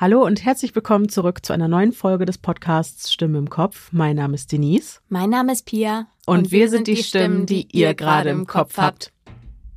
[0.00, 3.92] Hallo und herzlich willkommen zurück zu einer neuen Folge des Podcasts Stimme im Kopf.
[3.92, 5.00] Mein Name ist Denise.
[5.10, 6.06] Mein Name ist Pia.
[6.24, 9.12] Und, und wir, wir, sind die Stimmen, die ihr gerade im Kopf habt.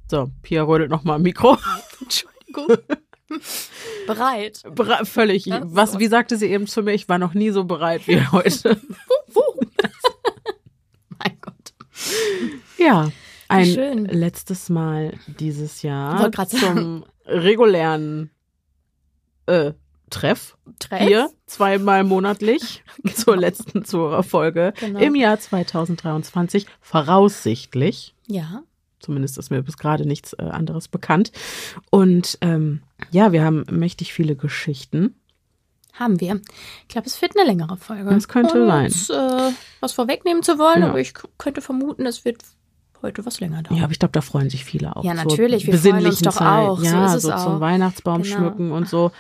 [0.10, 1.58] So, Pia rödelt nochmal am Mikro.
[2.02, 2.78] Entschuldigung.
[4.08, 4.64] bereit.
[4.74, 5.50] Bere völlig.
[5.50, 8.80] Was, wie sagte sie eben zu mir, ich war noch nie so bereit wie heute.
[11.20, 11.74] mein Gott.
[12.78, 13.12] Ja,
[13.50, 14.06] ein Schön.
[14.06, 18.32] letztes Mal dieses Jahr zum regulären
[19.48, 19.74] äh,
[20.14, 20.58] Treff.
[20.80, 21.08] Treff?
[21.08, 23.16] Hier zweimal monatlich genau.
[23.16, 25.00] zur letzten Zuhörerfolge genau.
[25.00, 28.16] im Jahr 2023 voraussichtlich.
[28.28, 28.64] Ja.
[29.00, 31.32] Zumindest ist mir bis gerade nichts äh, anderes bekannt.
[31.90, 35.16] Und ähm, ja, wir haben mächtig viele Geschichten.
[35.94, 36.42] Haben wir.
[36.84, 38.10] Ich glaube, es wird eine längere Folge.
[38.10, 39.50] Das könnte Und, sein.
[39.50, 40.90] Äh, was vorwegnehmen zu wollen, ja.
[40.90, 42.44] aber ich könnte vermuten, es wird
[43.02, 43.78] heute was länger dauern.
[43.78, 45.04] Ja, aber ich glaube, da freuen sich viele auch.
[45.04, 45.68] Ja, natürlich.
[45.68, 46.48] Wir freuen uns doch Zeit.
[46.48, 46.82] auch.
[46.82, 47.60] Ja, so, so zum.
[47.60, 48.36] Weihnachtsbaum genau.
[48.36, 49.12] schmücken und so.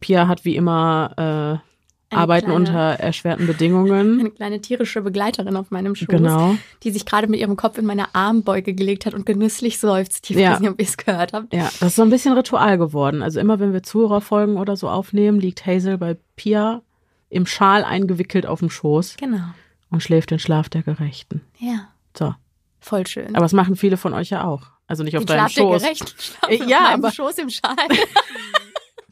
[0.00, 1.70] Pia hat wie immer äh,
[2.14, 4.20] Arbeiten kleine, unter erschwerten Bedingungen.
[4.20, 6.56] Eine kleine tierische Begleiterin auf meinem Schoß, genau.
[6.82, 10.28] die sich gerade mit ihrem Kopf in meine Armbeuge gelegt hat und genüsslich seufzt.
[10.28, 10.52] Ich ja.
[10.52, 11.54] weiß nicht, ob ihr es gehört habt.
[11.54, 13.22] Ja, das ist so ein bisschen Ritual geworden.
[13.22, 16.82] Also immer, wenn wir Zuhörerfolgen oder so aufnehmen, liegt Hazel bei Pia
[17.28, 19.16] im Schal eingewickelt auf dem Schoß.
[19.16, 19.44] Genau.
[19.90, 21.42] Und schläft den Schlaf der Gerechten.
[21.58, 21.88] Ja.
[22.16, 22.34] So.
[22.80, 23.36] Voll schön.
[23.36, 24.62] Aber das machen viele von euch ja auch.
[24.88, 25.82] Also nicht auf den deinem Schlaf Schoß.
[25.82, 27.76] Der Gerechten, Schlaf ja, aber Schoß im Schal.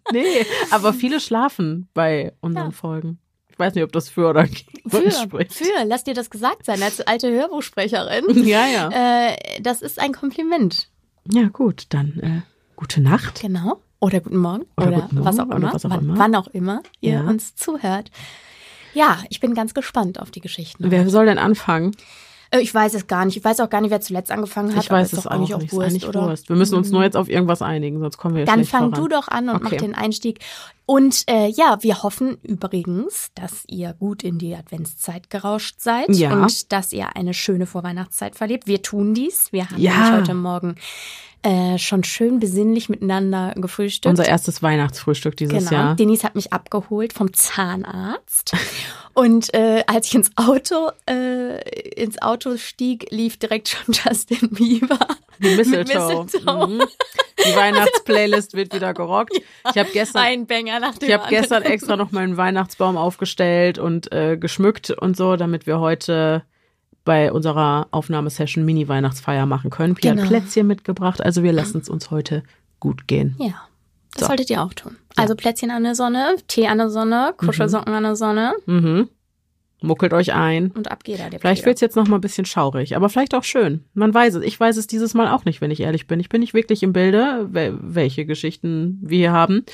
[0.13, 2.71] nee, aber viele schlafen bei unseren ja.
[2.71, 3.19] Folgen.
[3.49, 5.53] Ich weiß nicht, ob das für oder gegen für, spricht.
[5.53, 8.25] Für, lass dir das gesagt sein, als alte Hörbuchsprecherin.
[8.47, 9.31] Ja, ja.
[9.31, 10.89] Äh, das ist ein Kompliment.
[11.31, 12.43] Ja, gut, dann äh,
[12.77, 13.41] gute Nacht.
[13.41, 13.83] Genau.
[14.01, 14.67] Oder guten Morgen.
[14.77, 15.75] Oder, oder guten Morgen, was auch immer.
[15.75, 16.19] Was auch wann, immer.
[16.19, 17.21] wann auch immer ihr ja.
[17.23, 18.11] uns zuhört.
[18.95, 20.91] Ja, ich bin ganz gespannt auf die Geschichten.
[20.91, 21.97] Wer soll denn anfangen?
[22.51, 23.37] Äh, ich weiß es gar nicht.
[23.37, 24.85] Ich weiß auch gar nicht, wer zuletzt angefangen hat.
[24.85, 25.73] Ich weiß es auch eigentlich auch nicht.
[25.73, 26.23] Wurst, eigentlich oder?
[26.23, 26.49] Wurst.
[26.49, 27.05] Wir müssen uns nur mhm.
[27.05, 29.03] jetzt auf irgendwas einigen, sonst kommen wir Dann schlecht fang voran.
[29.03, 29.69] du doch an und okay.
[29.71, 30.41] mach den Einstieg.
[30.87, 36.33] Und äh, ja, wir hoffen übrigens, dass ihr gut in die Adventszeit gerauscht seid ja.
[36.33, 38.67] und dass ihr eine schöne Vorweihnachtszeit verlebt.
[38.67, 39.53] Wir tun dies.
[39.53, 40.17] Wir haben ja.
[40.17, 40.77] heute Morgen
[41.43, 44.11] äh, schon schön besinnlich miteinander gefrühstückt.
[44.11, 45.71] Unser erstes Weihnachtsfrühstück dieses genau.
[45.71, 45.95] Jahr.
[45.95, 48.53] Denise hat mich abgeholt vom Zahnarzt.
[49.15, 51.61] Und äh, als ich ins Auto, äh,
[51.91, 54.99] ins Auto stieg, lief direkt schon Justin Bieber.
[55.41, 56.25] Die Mistletoe.
[56.25, 56.67] Mistletoe.
[56.67, 56.83] Mhm.
[57.47, 59.35] Die Weihnachtsplaylist wird wieder gerockt.
[59.35, 62.97] Ja, ich habe gestern, ein Banger nach dem ich habe gestern extra noch meinen Weihnachtsbaum
[62.97, 66.43] aufgestellt und äh, geschmückt und so, damit wir heute
[67.09, 69.95] bei unserer Aufnahmesession Mini-Weihnachtsfeier machen können.
[69.95, 70.25] Pia Genau.
[70.25, 72.43] hat Plätzchen mitgebracht, also wir lassen es uns heute
[72.81, 73.35] gut gehen.
[73.39, 73.55] Ja,
[74.13, 74.27] das So.
[74.27, 74.97] solltet ihr auch tun.
[75.17, 79.09] Also Plätzchen an der Sonne, Tee an der Sonne, Kuschelsocken an der Sonne Mhm.
[79.81, 80.73] Muckelt euch ein.
[80.73, 81.31] und ab geht er.
[81.31, 81.67] Vielleicht Peter.
[81.67, 83.85] wird's jetzt noch mal ein bisschen schaurig, aber vielleicht auch schön.
[83.95, 84.43] Man weiß es.
[84.45, 86.19] Ich weiß es dieses Mal auch nicht, wenn ich ehrlich bin.
[86.19, 89.65] Ich bin nicht wirklich im Bilde, wel- welche Geschichten wir hier haben.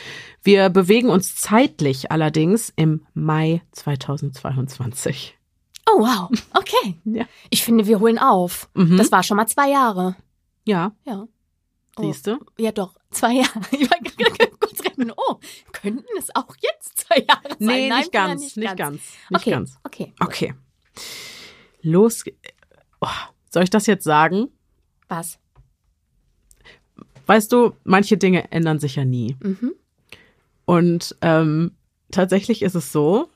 [0.42, 5.36] Wir bewegen uns zeitlich allerdings im Mai 2022.
[5.86, 6.30] Oh, wow.
[6.54, 6.96] Okay.
[7.04, 7.26] Ja.
[7.50, 8.68] Ich finde, wir holen auf.
[8.74, 8.96] Mhm.
[8.96, 10.16] Das war schon mal zwei Jahre.
[10.64, 11.26] Ja, Ja.
[11.96, 12.02] Oh.
[12.02, 12.38] siehst du?
[12.58, 12.96] Ja, doch.
[13.10, 13.60] Zwei Jahre.
[13.70, 15.12] Ich war gerade kurz rechnen.
[15.16, 15.36] Oh,
[15.72, 17.56] könnten es auch jetzt zwei Jahre sein?
[17.60, 19.00] Nee, Nein, nicht ganz, nicht nicht ganz,
[19.30, 19.50] nicht okay.
[19.50, 19.78] ganz.
[19.84, 20.12] Okay.
[20.20, 20.54] Okay.
[21.82, 22.24] Los.
[23.00, 23.06] Oh,
[23.50, 24.48] soll ich das jetzt sagen?
[25.08, 25.38] Was?
[27.26, 29.36] Weißt du, manche Dinge ändern sich ja nie.
[29.40, 29.74] Mhm.
[30.64, 31.72] Und ähm,
[32.10, 33.28] tatsächlich ist es so,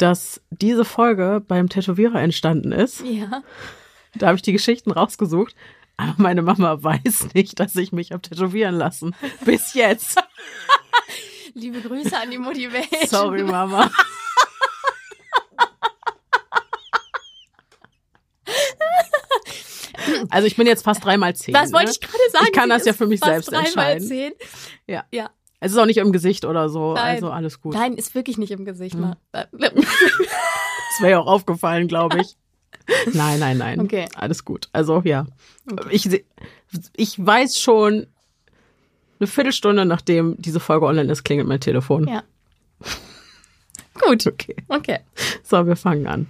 [0.00, 3.02] dass diese Folge beim Tätowierer entstanden ist.
[3.04, 3.42] Ja.
[4.14, 5.54] Da habe ich die Geschichten rausgesucht.
[5.96, 9.14] Aber meine Mama weiß nicht, dass ich mich habe tätowieren lassen.
[9.44, 10.18] Bis jetzt.
[11.54, 13.08] Liebe Grüße an die Motivation.
[13.08, 13.90] Sorry, Mama.
[20.30, 21.54] Also ich bin jetzt fast dreimal zehn.
[21.54, 21.92] Was wollte ne?
[21.92, 22.46] ich gerade sagen?
[22.46, 24.08] Ich kann Sie das ja für mich selbst dreimal entscheiden.
[24.08, 24.32] Zehn.
[24.86, 25.04] Ja.
[25.12, 25.30] Ja.
[25.60, 26.94] Es ist auch nicht im Gesicht oder so.
[26.94, 27.16] Nein.
[27.16, 27.74] Also alles gut.
[27.74, 28.94] Nein, ist wirklich nicht im Gesicht.
[28.94, 29.00] Hm.
[29.00, 29.16] Mal.
[29.52, 32.36] Das wäre ja auch aufgefallen, glaube ich.
[33.14, 33.80] Nein, nein, nein.
[33.80, 34.06] Okay.
[34.16, 34.68] Alles gut.
[34.72, 35.26] Also ja.
[35.90, 36.24] Ich, seh-
[36.96, 38.08] ich weiß schon,
[39.20, 42.08] eine Viertelstunde nachdem diese Folge online ist, klingelt mein Telefon.
[42.08, 42.24] Ja.
[44.04, 44.26] Gut.
[44.26, 44.56] Okay.
[44.68, 44.98] Okay.
[45.44, 46.26] So, wir fangen an.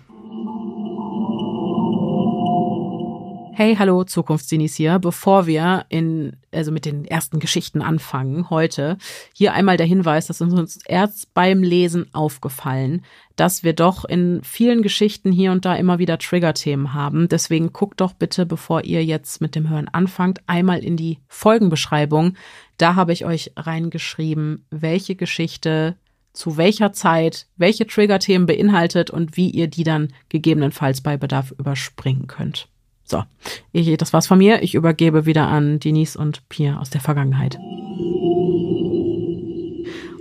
[3.62, 4.98] Hey, hallo, Zukunftsdinis hier.
[4.98, 8.96] Bevor wir in, also mit den ersten Geschichten anfangen heute,
[9.34, 13.04] hier einmal der Hinweis, dass uns uns erst beim Lesen aufgefallen,
[13.36, 17.28] dass wir doch in vielen Geschichten hier und da immer wieder Triggerthemen haben.
[17.28, 22.38] Deswegen guckt doch bitte, bevor ihr jetzt mit dem Hören anfangt, einmal in die Folgenbeschreibung.
[22.78, 25.96] Da habe ich euch reingeschrieben, welche Geschichte
[26.32, 32.26] zu welcher Zeit welche Triggerthemen beinhaltet und wie ihr die dann gegebenenfalls bei Bedarf überspringen
[32.26, 32.70] könnt.
[33.10, 33.24] So,
[33.72, 34.62] das war's von mir.
[34.62, 37.58] Ich übergebe wieder an Denise und Pia aus der Vergangenheit.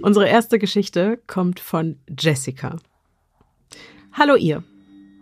[0.02, 2.78] Unsere erste Geschichte kommt von Jessica.
[4.14, 4.64] Hallo ihr.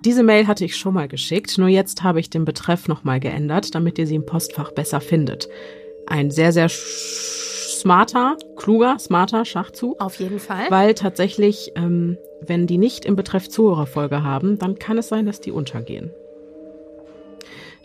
[0.05, 3.75] Diese Mail hatte ich schon mal geschickt, nur jetzt habe ich den Betreff nochmal geändert,
[3.75, 5.49] damit ihr sie im Postfach besser findet.
[6.05, 9.99] Ein sehr, sehr smarter, kluger, smarter Schachzug.
[9.99, 10.67] Auf jeden Fall.
[10.69, 15.41] Weil tatsächlich, ähm, wenn die nicht im Betreff Zuhörerfolge haben, dann kann es sein, dass
[15.41, 16.11] die untergehen.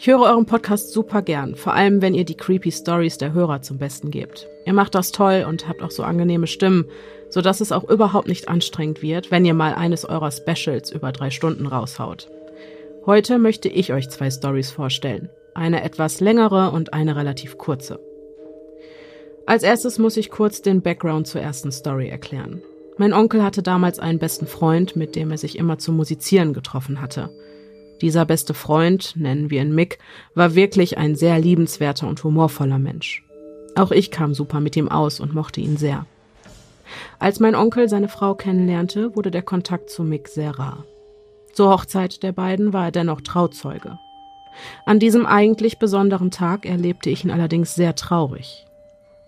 [0.02, 3.62] Ich höre euren Podcast super gern, vor allem wenn ihr die creepy Stories der Hörer
[3.62, 4.48] zum Besten gebt.
[4.66, 6.86] Ihr macht das toll und habt auch so angenehme Stimmen,
[7.30, 11.12] so dass es auch überhaupt nicht anstrengend wird, wenn ihr mal eines eurer Specials über
[11.12, 12.28] drei Stunden raushaut.
[13.06, 15.30] Heute möchte ich euch zwei Stories vorstellen.
[15.54, 18.00] Eine etwas längere und eine relativ kurze.
[19.46, 22.60] Als erstes muss ich kurz den Background zur ersten Story erklären.
[22.96, 27.00] Mein Onkel hatte damals einen besten Freund, mit dem er sich immer zum Musizieren getroffen
[27.00, 27.30] hatte.
[28.02, 30.00] Dieser beste Freund, nennen wir ihn Mick,
[30.34, 33.24] war wirklich ein sehr liebenswerter und humorvoller Mensch.
[33.76, 36.04] Auch ich kam super mit ihm aus und mochte ihn sehr.
[37.20, 40.84] Als mein Onkel seine Frau kennenlernte, wurde der Kontakt zu Mick sehr rar.
[41.52, 43.98] Zur Hochzeit der beiden war er dennoch Trauzeuge.
[44.84, 48.66] An diesem eigentlich besonderen Tag erlebte ich ihn allerdings sehr traurig.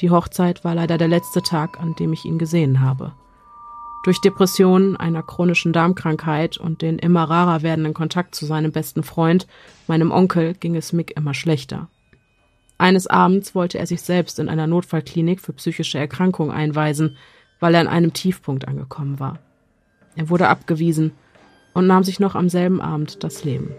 [0.00, 3.12] Die Hochzeit war leider der letzte Tag, an dem ich ihn gesehen habe.
[4.04, 9.46] Durch Depressionen, einer chronischen Darmkrankheit und den immer rarer werdenden Kontakt zu seinem besten Freund,
[9.86, 11.88] meinem Onkel, ging es Mick immer schlechter.
[12.76, 17.16] Eines Abends wollte er sich selbst in einer Notfallklinik für psychische Erkrankungen einweisen,
[17.60, 19.38] weil er an einem Tiefpunkt angekommen war.
[20.16, 21.12] Er wurde abgewiesen
[21.72, 23.70] und nahm sich noch am selben Abend das Leben.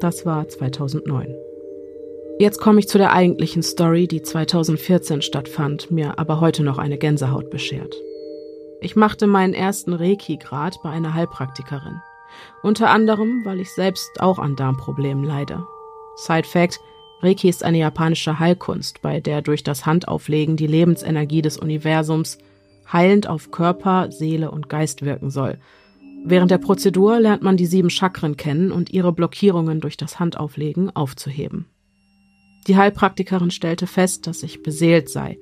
[0.00, 1.34] Das war 2009.
[2.38, 6.96] Jetzt komme ich zu der eigentlichen Story, die 2014 stattfand, mir aber heute noch eine
[6.96, 7.94] Gänsehaut beschert.
[8.82, 12.02] Ich machte meinen ersten Reiki-Grad bei einer Heilpraktikerin.
[12.64, 15.64] Unter anderem, weil ich selbst auch an Darmproblemen leide.
[16.16, 16.80] Side Fact,
[17.20, 22.38] Reiki ist eine japanische Heilkunst, bei der durch das Handauflegen die Lebensenergie des Universums
[22.92, 25.60] heilend auf Körper, Seele und Geist wirken soll.
[26.24, 30.90] Während der Prozedur lernt man die sieben Chakren kennen und ihre Blockierungen durch das Handauflegen
[30.90, 31.66] aufzuheben.
[32.66, 35.38] Die Heilpraktikerin stellte fest, dass ich beseelt sei.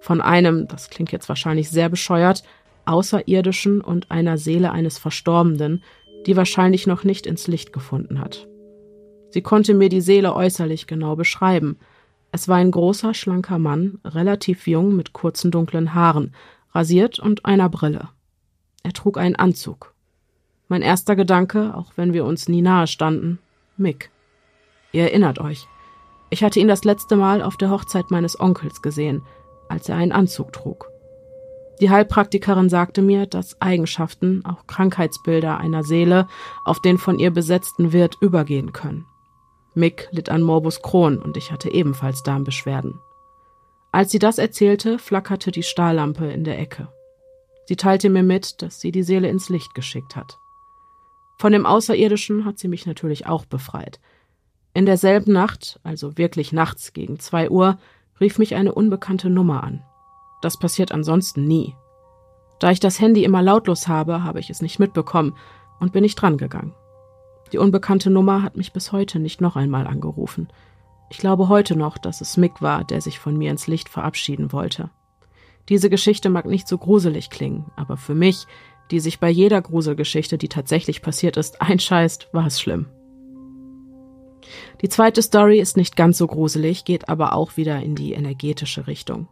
[0.00, 2.42] Von einem, das klingt jetzt wahrscheinlich sehr bescheuert,
[2.84, 5.82] Außerirdischen und einer Seele eines Verstorbenen,
[6.26, 8.48] die wahrscheinlich noch nicht ins Licht gefunden hat.
[9.30, 11.78] Sie konnte mir die Seele äußerlich genau beschreiben.
[12.32, 16.34] Es war ein großer, schlanker Mann, relativ jung, mit kurzen dunklen Haaren,
[16.72, 18.08] rasiert und einer Brille.
[18.82, 19.94] Er trug einen Anzug.
[20.68, 23.38] Mein erster Gedanke, auch wenn wir uns nie nahe standen,
[23.76, 24.10] Mick.
[24.92, 25.66] Ihr erinnert euch.
[26.30, 29.22] Ich hatte ihn das letzte Mal auf der Hochzeit meines Onkels gesehen,
[29.68, 30.91] als er einen Anzug trug.
[31.82, 36.28] Die Heilpraktikerin sagte mir, dass Eigenschaften, auch Krankheitsbilder einer Seele
[36.64, 39.04] auf den von ihr besetzten Wirt übergehen können.
[39.74, 43.00] Mick litt an Morbus Crohn und ich hatte ebenfalls Darmbeschwerden.
[43.90, 46.86] Als sie das erzählte, flackerte die Stahllampe in der Ecke.
[47.66, 50.38] Sie teilte mir mit, dass sie die Seele ins Licht geschickt hat.
[51.36, 53.98] Von dem Außerirdischen hat sie mich natürlich auch befreit.
[54.72, 57.76] In derselben Nacht, also wirklich nachts gegen zwei Uhr,
[58.20, 59.82] rief mich eine unbekannte Nummer an.
[60.42, 61.74] Das passiert ansonsten nie.
[62.58, 65.34] Da ich das Handy immer lautlos habe, habe ich es nicht mitbekommen
[65.80, 66.74] und bin nicht drangegangen.
[67.52, 70.48] Die unbekannte Nummer hat mich bis heute nicht noch einmal angerufen.
[71.10, 74.52] Ich glaube heute noch, dass es Mick war, der sich von mir ins Licht verabschieden
[74.52, 74.90] wollte.
[75.68, 78.46] Diese Geschichte mag nicht so gruselig klingen, aber für mich,
[78.90, 82.86] die sich bei jeder Gruselgeschichte, die tatsächlich passiert ist, einscheißt, war es schlimm.
[84.80, 88.86] Die zweite Story ist nicht ganz so gruselig, geht aber auch wieder in die energetische
[88.86, 89.28] Richtung.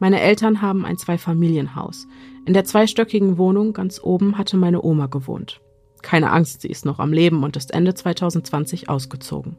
[0.00, 2.08] Meine Eltern haben ein Zweifamilienhaus.
[2.46, 5.60] In der zweistöckigen Wohnung ganz oben hatte meine Oma gewohnt.
[6.00, 9.56] Keine Angst, sie ist noch am Leben und ist Ende 2020 ausgezogen.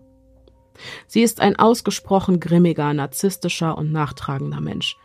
[1.05, 4.97] Sie ist ein ausgesprochen grimmiger, narzisstischer und nachtragender Mensch.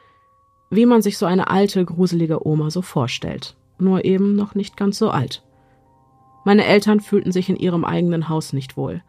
[0.71, 3.57] Wie man sich so eine alte, gruselige Oma so vorstellt.
[3.79, 5.45] Nur eben noch nicht ganz so alt.
[6.47, 9.03] Meine Eltern fühlten sich in ihrem eigenen Haus nicht wohl.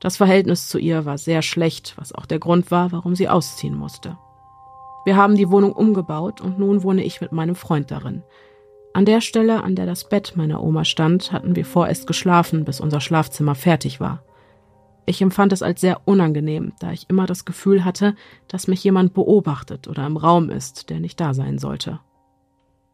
[0.00, 3.76] Das Verhältnis zu ihr war sehr schlecht, was auch der Grund war, warum sie ausziehen
[3.76, 4.16] musste.
[5.04, 8.22] Wir haben die Wohnung umgebaut und nun wohne ich mit meinem Freund darin.
[8.94, 12.80] An der Stelle, an der das Bett meiner Oma stand, hatten wir vorerst geschlafen, bis
[12.80, 14.22] unser Schlafzimmer fertig war.
[15.06, 18.14] Ich empfand es als sehr unangenehm, da ich immer das Gefühl hatte,
[18.48, 22.00] dass mich jemand beobachtet oder im Raum ist, der nicht da sein sollte.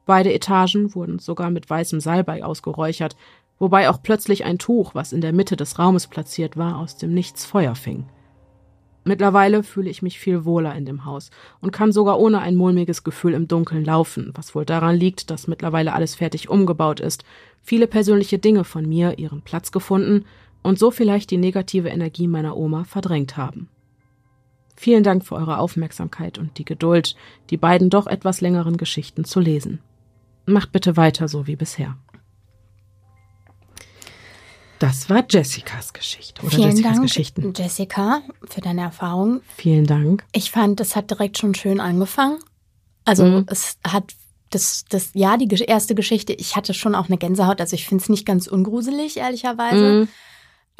[0.06, 3.14] Beide Etagen wurden sogar mit weißem Salbei ausgeräuchert,
[3.58, 7.14] wobei auch plötzlich ein Tuch, was in der Mitte des Raumes platziert war, aus dem
[7.14, 8.06] Nichts Feuer fing.
[9.04, 11.30] Mittlerweile fühle ich mich viel wohler in dem Haus
[11.60, 15.48] und kann sogar ohne ein mulmiges Gefühl im Dunkeln laufen, was wohl daran liegt, dass
[15.48, 17.24] mittlerweile alles fertig umgebaut ist,
[17.62, 20.26] viele persönliche Dinge von mir ihren Platz gefunden
[20.62, 23.68] und so vielleicht die negative Energie meiner Oma verdrängt haben.
[24.76, 27.14] Vielen Dank für eure Aufmerksamkeit und die Geduld,
[27.50, 29.80] die beiden doch etwas längeren Geschichten zu lesen.
[30.46, 31.96] macht bitte weiter so wie bisher.
[34.80, 37.52] Das war Jessicas Geschichte oder Vielen Jessicas Dank, Geschichten.
[37.54, 39.42] Jessica, für deine Erfahrung.
[39.56, 40.24] Vielen Dank.
[40.32, 42.38] Ich fand, das hat direkt schon schön angefangen.
[43.04, 43.46] Also Mhm.
[43.48, 44.14] es hat
[44.48, 47.60] das, das, ja, die erste Geschichte, ich hatte schon auch eine Gänsehaut.
[47.60, 49.84] Also ich finde es nicht ganz ungruselig, ehrlicherweise.
[49.92, 50.08] Mhm.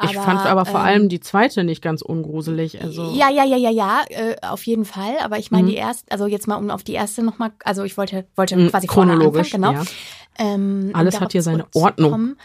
[0.03, 2.81] Ich fand aber vor ähm, allem die zweite nicht ganz ungruselig.
[2.81, 5.19] Also Ja, ja, ja, ja, ja, äh, auf jeden Fall.
[5.23, 5.69] Aber ich meine, Mhm.
[5.69, 8.69] die erste, also jetzt mal um auf die erste nochmal, also ich wollte, wollte Mhm,
[8.71, 9.83] quasi chronologisch, anfangen, genau.
[9.83, 10.53] ja.
[10.55, 11.67] Ähm, Alles hat hier seine.
[11.75, 12.35] Ordnung.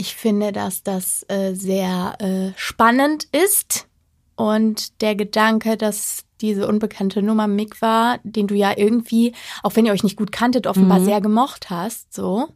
[0.00, 3.86] Ich finde, dass das äh, sehr äh, spannend ist
[4.34, 9.84] und der Gedanke, dass diese unbekannte Nummer Mick war, den du ja irgendwie, auch wenn
[9.84, 11.04] ihr euch nicht gut kanntet, offenbar Mhm.
[11.04, 12.48] sehr gemocht hast, so,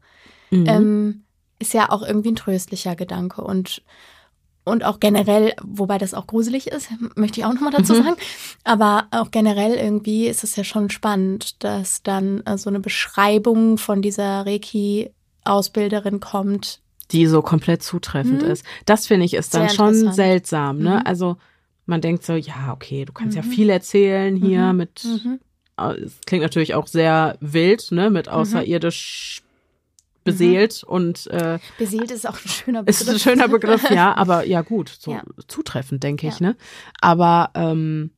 [0.51, 0.65] Mhm.
[0.67, 1.25] ähm,
[1.59, 3.83] ist ja auch irgendwie ein tröstlicher Gedanke und
[4.67, 8.03] und auch generell, wobei das auch gruselig ist, möchte ich auch nochmal dazu Mhm.
[8.03, 8.17] sagen.
[8.65, 13.77] Aber auch generell irgendwie ist es ja schon spannend, dass dann äh, so eine Beschreibung
[13.77, 16.81] von dieser Reiki-Ausbilderin kommt.
[17.15, 18.51] Die so komplett zutreffend Mhm.
[18.51, 18.65] ist.
[18.85, 20.79] Das finde ich ist dann Sehr schon seltsam.
[20.79, 20.97] Ne?
[21.01, 21.07] Mhm.
[21.07, 21.37] Also
[21.87, 23.47] man denkt so, ja, okay, du kannst ja Mhm.
[23.51, 24.77] viel erzählen hier Mhm.
[24.77, 25.05] mit.
[25.05, 25.41] Mhm.
[25.79, 29.43] äh, Es klingt natürlich auch sehr wild, ne, mit außerirdisch
[30.25, 33.01] beseelt und äh, Beseelt ist auch ein schöner Begriff.
[33.03, 35.23] ist ein schöner Begriff, ja, aber ja gut, so Ja.
[35.49, 36.49] zutreffend, denke ich, Ja.
[36.49, 36.57] ne?
[37.01, 38.11] Aber ähm,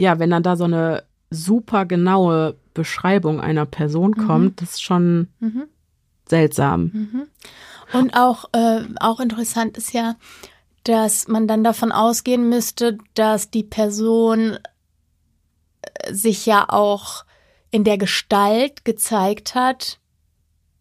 [0.00, 4.26] ja, wenn dann da so eine super genaue Beschreibung einer Person Mhm.
[4.26, 5.64] kommt, das ist schon Mhm.
[6.28, 7.26] seltsam.
[7.92, 10.16] Und auch, äh, auch interessant ist ja,
[10.84, 14.58] dass man dann davon ausgehen müsste, dass die Person
[15.82, 17.24] äh, sich ja auch
[17.70, 19.98] in der Gestalt gezeigt hat,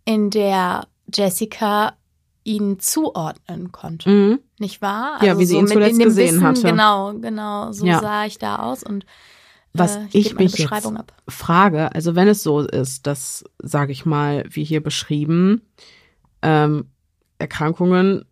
[0.06, 1.94] in der Jessica
[2.44, 4.10] ihn zuordnen konnte.
[4.10, 4.40] Mhm.
[4.60, 5.16] Nicht wahr?
[5.16, 6.62] Also Ja, wie sie ihn mit zuletzt in dem gesehen Wissen, hatte.
[6.64, 8.00] Genau, genau, so Ja.
[8.00, 9.06] sah ich da aus und
[9.74, 11.14] Was äh, ich meine mich jetzt Beschreibung ab.
[11.28, 15.62] frage, also wenn es so ist, dass, sage ich mal, wie hier beschrieben,
[16.42, 16.90] ähm,
[17.40, 18.26] Erkrankungen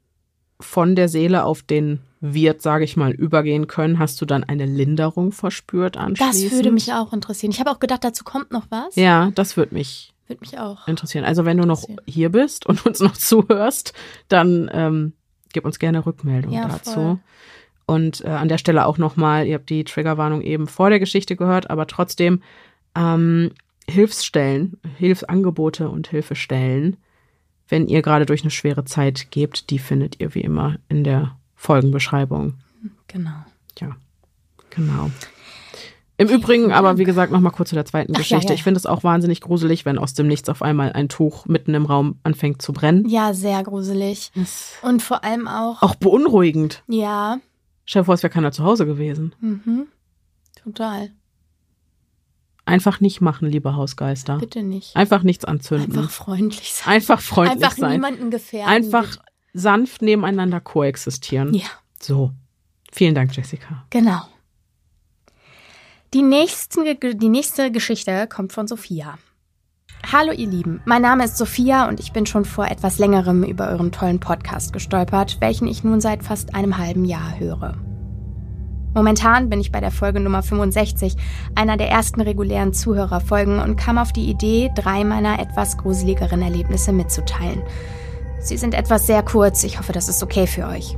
[0.59, 4.65] von der Seele auf den Wirt, sage ich mal, übergehen können, hast du dann eine
[4.65, 6.45] Linderung verspürt anschließend?
[6.45, 7.51] Das würde mich auch interessieren.
[7.51, 8.95] Ich habe auch gedacht, dazu kommt noch was.
[8.95, 10.87] Ja, das würde mich Würde mich auch.
[10.87, 11.25] interessieren.
[11.25, 13.93] Also wenn du noch hier bist und uns noch zuhörst,
[14.27, 15.13] dann ähm,
[15.53, 16.91] gib uns gerne Rückmeldung Ja, dazu.
[16.93, 17.19] voll.
[17.85, 21.35] Und äh, an der Stelle auch nochmal, ihr habt die Triggerwarnung eben vor der Geschichte
[21.35, 22.41] gehört, aber trotzdem
[22.95, 23.51] ähm,
[23.87, 26.97] Hilfsstellen, Hilfsangebote und Hilfestellen,
[27.67, 31.35] wenn ihr gerade durch eine schwere Zeit gebt, die findet ihr wie immer in der
[31.55, 32.53] Folgenbeschreibung.
[33.07, 33.43] Genau.
[33.79, 33.95] Ja,
[34.69, 35.09] genau.
[36.17, 38.49] Im Übrigen, aber wie gesagt, nochmal kurz zu der zweiten Ach, ja, Geschichte.
[38.49, 38.53] ja.
[38.53, 41.73] Ich finde es auch wahnsinnig gruselig, wenn aus dem Nichts auf einmal ein Tuch mitten
[41.73, 43.09] im Raum anfängt zu brennen.
[43.09, 44.31] Ja, sehr gruselig.
[44.81, 46.83] Und vor allem auch, Auch beunruhigend.
[46.87, 47.39] ja,
[47.87, 49.35] Stell dir vor, es wäre keiner zu Hause gewesen.
[49.41, 49.87] mhm,
[50.63, 51.09] total.
[52.65, 54.39] Einfach nicht machen, liebe Hausgeister.
[54.39, 54.95] Bitte nicht.
[54.95, 55.95] Einfach nichts anzünden.
[55.97, 56.93] Einfach freundlich sein.
[56.95, 57.91] Einfach freundlich Einfach sein.
[57.91, 58.69] niemanden gefährden.
[58.71, 59.17] Einfach
[59.53, 61.53] sanft nebeneinander koexistieren.
[61.53, 61.67] Ja,
[62.01, 62.31] So.
[62.91, 63.85] Vielen Dank, Jessica.
[63.89, 64.21] genau.
[66.13, 66.85] Die, nächsten,
[67.19, 69.17] die nächste Geschichte kommt von Sophia.
[70.11, 73.67] Hallo ihr Lieben, mein Name ist Sophia und ich bin schon vor etwas längerem über
[73.69, 77.75] euren tollen Podcast gestolpert, welchen ich nun seit fast einem halben Jahr höre.
[78.95, 81.17] Momentan bin ich bei der Folge Nummer 65,
[81.53, 86.93] einer der ersten regulären Zuhörerfolgen und kam auf die Idee, drei meiner etwas gruseligeren Erlebnisse
[86.93, 87.61] mitzuteilen.
[88.39, 90.97] Sie sind etwas sehr kurz, ich hoffe, das ist okay für euch.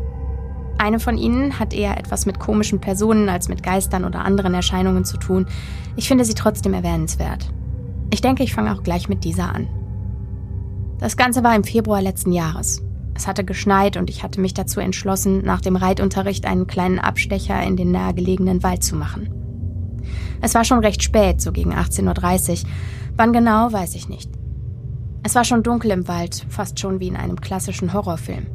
[0.77, 5.04] Eine von ihnen hat eher etwas mit komischen Personen als mit Geistern oder anderen Erscheinungen
[5.04, 5.48] zu tun.
[5.96, 7.51] Ich finde sie trotzdem erwähnenswert.
[8.12, 9.68] Ich denke, ich fange auch gleich mit dieser an.
[11.00, 12.84] Das Ganze war im Februar letzten Jahres.
[13.17, 17.62] Es hatte geschneit und ich hatte mich dazu entschlossen, nach dem Reitunterricht einen kleinen Abstecher
[17.63, 19.29] in den nahegelegenen Wald zu machen.
[20.39, 22.69] Es war schon recht spät, so gegen 18.30 Uhr.
[23.15, 24.29] Wann genau, weiß ich nicht.
[25.24, 28.45] Es war schon dunkel im Wald, fast schon wie in einem klassischen Horrorfilm.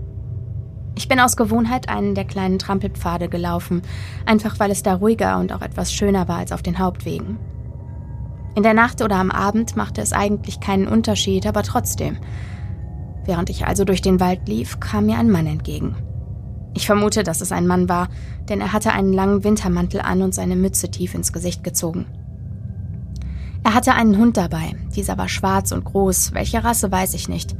[0.94, 3.82] Ich bin aus Gewohnheit einen der kleinen Trampelpfade gelaufen,
[4.26, 7.36] einfach weil es da ruhiger und auch etwas schöner war als auf den Hauptwegen.
[8.54, 12.18] In der Nacht oder am Abend machte es eigentlich keinen Unterschied, aber trotzdem.
[13.24, 15.96] Während ich also durch den Wald lief, kam mir ein Mann entgegen.
[16.74, 18.08] Ich vermute, dass es ein Mann war,
[18.48, 22.06] denn er hatte einen langen Wintermantel an und seine Mütze tief ins Gesicht gezogen.
[23.64, 27.54] Er hatte einen Hund dabei, dieser war schwarz und groß, welche Rasse weiß ich nicht.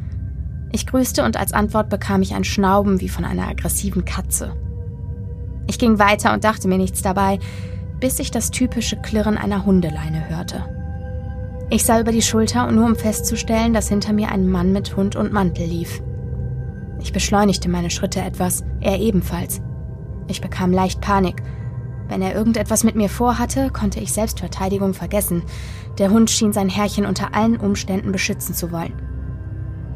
[0.72, 4.56] Ich grüßte und als Antwort bekam ich ein Schnauben wie von einer aggressiven Katze.
[5.68, 7.38] Ich ging weiter und dachte mir nichts dabei,
[8.00, 10.81] bis ich das typische Klirren einer Hundeleine hörte.
[11.72, 15.16] Ich sah über die Schulter, nur um festzustellen, dass hinter mir ein Mann mit Hund
[15.16, 16.02] und Mantel lief.
[17.00, 19.62] Ich beschleunigte meine Schritte etwas, er ebenfalls.
[20.28, 21.42] Ich bekam leicht Panik.
[22.08, 25.44] Wenn er irgendetwas mit mir vorhatte, konnte ich Selbstverteidigung vergessen.
[25.96, 28.92] Der Hund schien sein Herrchen unter allen Umständen beschützen zu wollen.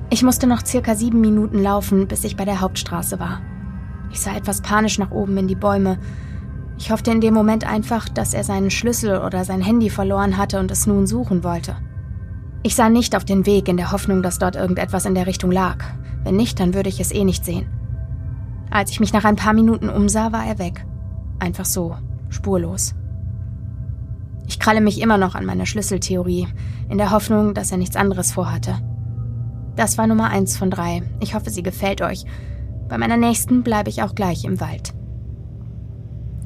[0.08, 3.42] Ich musste noch circa sieben Minuten laufen, bis ich bei der Hauptstraße war.
[4.10, 5.98] Ich sah etwas panisch nach oben in die Bäume.
[6.78, 10.60] Ich hoffte in dem Moment einfach, dass er seinen Schlüssel oder sein Handy verloren hatte
[10.60, 11.76] und es nun suchen wollte.
[12.62, 15.50] Ich sah nicht auf den Weg in der Hoffnung, dass dort irgendetwas in der Richtung
[15.50, 15.84] lag.
[16.24, 17.68] Wenn nicht, dann würde ich es eh nicht sehen.
[18.70, 20.84] Als ich mich nach ein paar Minuten umsah, war er weg.
[21.38, 21.96] Einfach so,
[22.28, 22.94] spurlos.
[24.48, 26.48] Ich kralle mich immer noch an meine Schlüsseltheorie,
[26.88, 28.74] in der Hoffnung, dass er nichts anderes vorhatte.
[29.76, 31.02] Das war Nummer eins von drei.
[31.20, 32.24] Ich hoffe, sie gefällt euch.
[32.88, 34.94] Bei meiner nächsten bleibe ich auch gleich im Wald.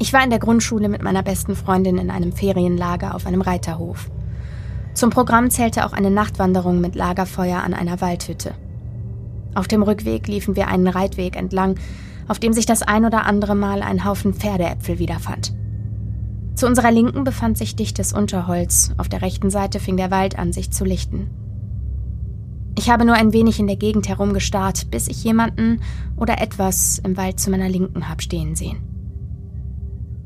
[0.02, 4.10] Ich war in der Grundschule mit meiner besten Freundin in einem Ferienlager auf einem Reiterhof.
[4.94, 8.54] Zum Programm zählte auch eine Nachtwanderung mit Lagerfeuer an einer Waldhütte.
[9.54, 11.78] Auf dem Rückweg liefen wir einen Reitweg entlang,
[12.28, 15.52] auf dem sich das ein oder andere Mal ein Haufen Pferdeäpfel wiederfand.
[16.54, 20.54] Zu unserer Linken befand sich dichtes Unterholz, auf der rechten Seite fing der Wald an,
[20.54, 21.28] sich zu lichten.
[22.78, 25.82] Ich habe nur ein wenig in der Gegend herumgestarrt, bis ich jemanden
[26.16, 28.89] oder etwas im Wald zu meiner Linken habe stehen sehen.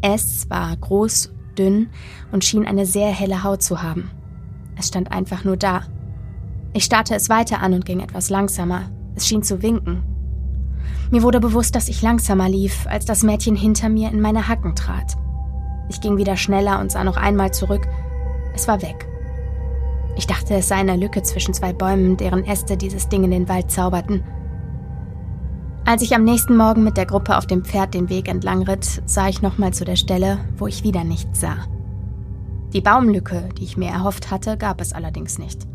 [0.06, 1.88] Es war groß, dünn
[2.30, 4.10] und schien eine sehr helle Haut zu haben.
[4.76, 5.84] Es stand einfach nur da.
[6.74, 8.90] Ich starrte es weiter an und ging etwas langsamer.
[9.14, 10.02] Es schien zu winken.
[11.10, 14.76] Mir wurde bewusst, dass ich langsamer lief, als das Mädchen hinter mir in meine Hacken
[14.76, 15.16] trat.
[15.88, 17.88] Ich ging wieder schneller und sah noch einmal zurück.
[18.54, 19.08] Es war weg.
[20.16, 23.48] Ich dachte, es sei eine Lücke zwischen zwei Bäumen, deren Äste dieses Ding in den
[23.48, 24.22] Wald zauberten.
[25.86, 29.02] Als ich am nächsten Morgen mit der Gruppe auf dem Pferd den Weg entlang ritt,
[29.04, 31.58] sah ich nochmal zu der Stelle, wo ich wieder nichts sah.
[32.72, 35.66] Die Baumlücke, die ich mir erhofft hatte, gab es allerdings nicht.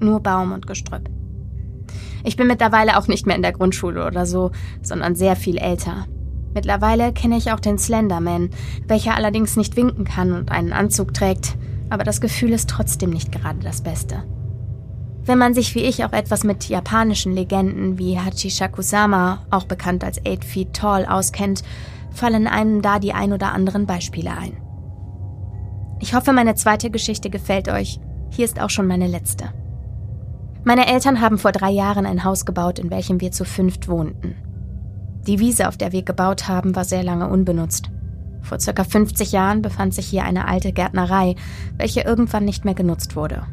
[0.00, 1.10] Nur Baum und Gestrüpp.
[2.24, 6.06] Ich bin mittlerweile auch nicht mehr in der Grundschule oder so, sondern sehr viel älter.
[6.54, 8.48] Mittlerweile kenne ich auch den Slenderman,
[8.88, 11.58] welcher allerdings nicht winken kann und einen Anzug trägt,
[11.90, 14.22] aber das Gefühl ist trotzdem nicht gerade das Beste.
[15.26, 20.18] Wenn man sich wie ich auch etwas mit japanischen Legenden wie Hachishakusama, auch bekannt als
[20.26, 21.62] Eight Feet Tall, auskennt,
[22.10, 24.58] fallen einem da die ein oder anderen Beispiele ein.
[26.00, 27.98] Ich hoffe, meine zweite Geschichte gefällt euch.
[28.30, 29.46] Hier ist auch schon meine letzte.
[30.62, 34.34] Meine Eltern haben vor drei Jahren ein Haus gebaut, in welchem wir zu fünft wohnten.
[35.26, 37.90] Die Wiese, auf der wir gebaut haben, war sehr lange unbenutzt.
[38.42, 41.34] Vor circa 50 Jahren befand sich hier eine alte Gärtnerei,
[41.78, 43.46] welche irgendwann nicht mehr genutzt wurde.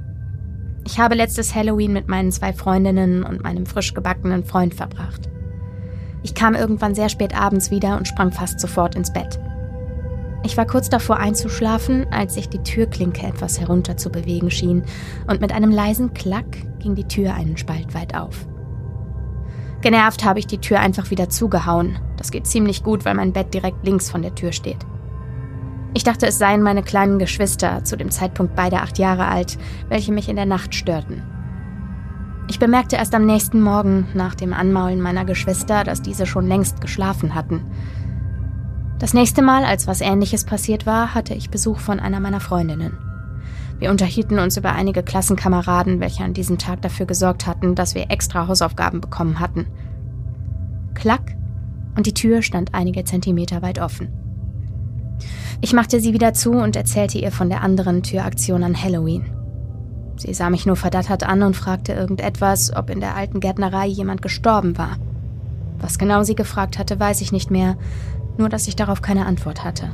[0.85, 5.29] Ich habe letztes Halloween mit meinen zwei Freundinnen und meinem frisch gebackenen Freund verbracht.
[6.23, 9.39] Ich kam irgendwann sehr spät abends wieder und sprang fast sofort ins Bett.
[10.43, 14.83] Ich war kurz davor einzuschlafen, als sich die Türklinke etwas herunter zu bewegen schien,
[15.27, 18.47] und mit einem leisen Klack ging die Tür einen Spalt weit auf.
[19.81, 21.99] Genervt habe ich die Tür einfach wieder zugehauen.
[22.17, 24.79] Das geht ziemlich gut, weil mein Bett direkt links von der Tür steht.
[25.93, 29.57] Ich dachte, es seien meine kleinen Geschwister, zu dem Zeitpunkt beide acht Jahre alt,
[29.89, 31.21] welche mich in der Nacht störten.
[32.47, 36.81] Ich bemerkte erst am nächsten Morgen, nach dem Anmaulen meiner Geschwister, dass diese schon längst
[36.81, 37.61] geschlafen hatten.
[38.99, 42.97] Das nächste Mal, als was Ähnliches passiert war, hatte ich Besuch von einer meiner Freundinnen.
[43.79, 48.11] Wir unterhielten uns über einige Klassenkameraden, welche an diesem Tag dafür gesorgt hatten, dass wir
[48.11, 49.65] extra Hausaufgaben bekommen hatten.
[50.93, 51.35] Klack,
[51.97, 54.20] und die Tür stand einige Zentimeter weit offen.
[55.61, 59.25] Ich machte sie wieder zu und erzählte ihr von der anderen Türaktion an Halloween.
[60.17, 64.21] Sie sah mich nur verdattert an und fragte irgendetwas, ob in der alten Gärtnerei jemand
[64.21, 64.97] gestorben war.
[65.79, 67.77] Was genau sie gefragt hatte, weiß ich nicht mehr,
[68.37, 69.89] nur dass ich darauf keine Antwort hatte.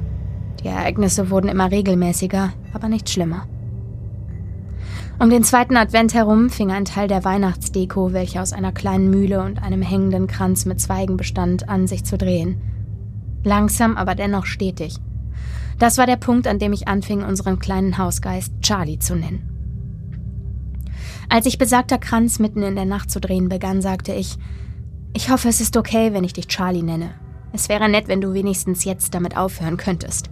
[0.62, 3.48] Die Ereignisse wurden immer regelmäßiger, aber nicht schlimmer.
[5.20, 9.42] Um den zweiten Advent herum fing ein Teil der Weihnachtsdeko, welche aus einer kleinen Mühle
[9.42, 12.62] und einem hängenden Kranz mit Zweigen bestand, an sich zu drehen.
[13.44, 14.98] Langsam, aber dennoch stetig.
[15.80, 19.54] Das war der Punkt, an dem ich anfing, unseren kleinen Hausgeist Charlie zu nennen.
[21.30, 24.38] Als ich besagter Kranz mitten in der Nacht zu drehen begann, sagte ich,
[25.14, 27.12] ich hoffe, es ist okay, wenn ich dich Charlie nenne.
[27.54, 30.30] Es wäre nett, wenn du wenigstens jetzt damit aufhören könntest.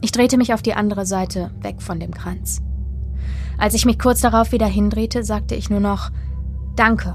[0.00, 2.62] Ich drehte mich auf die andere Seite, weg von dem Kranz.
[3.56, 6.10] Als ich mich kurz darauf wieder hindrehte, sagte ich nur noch
[6.76, 7.14] Danke.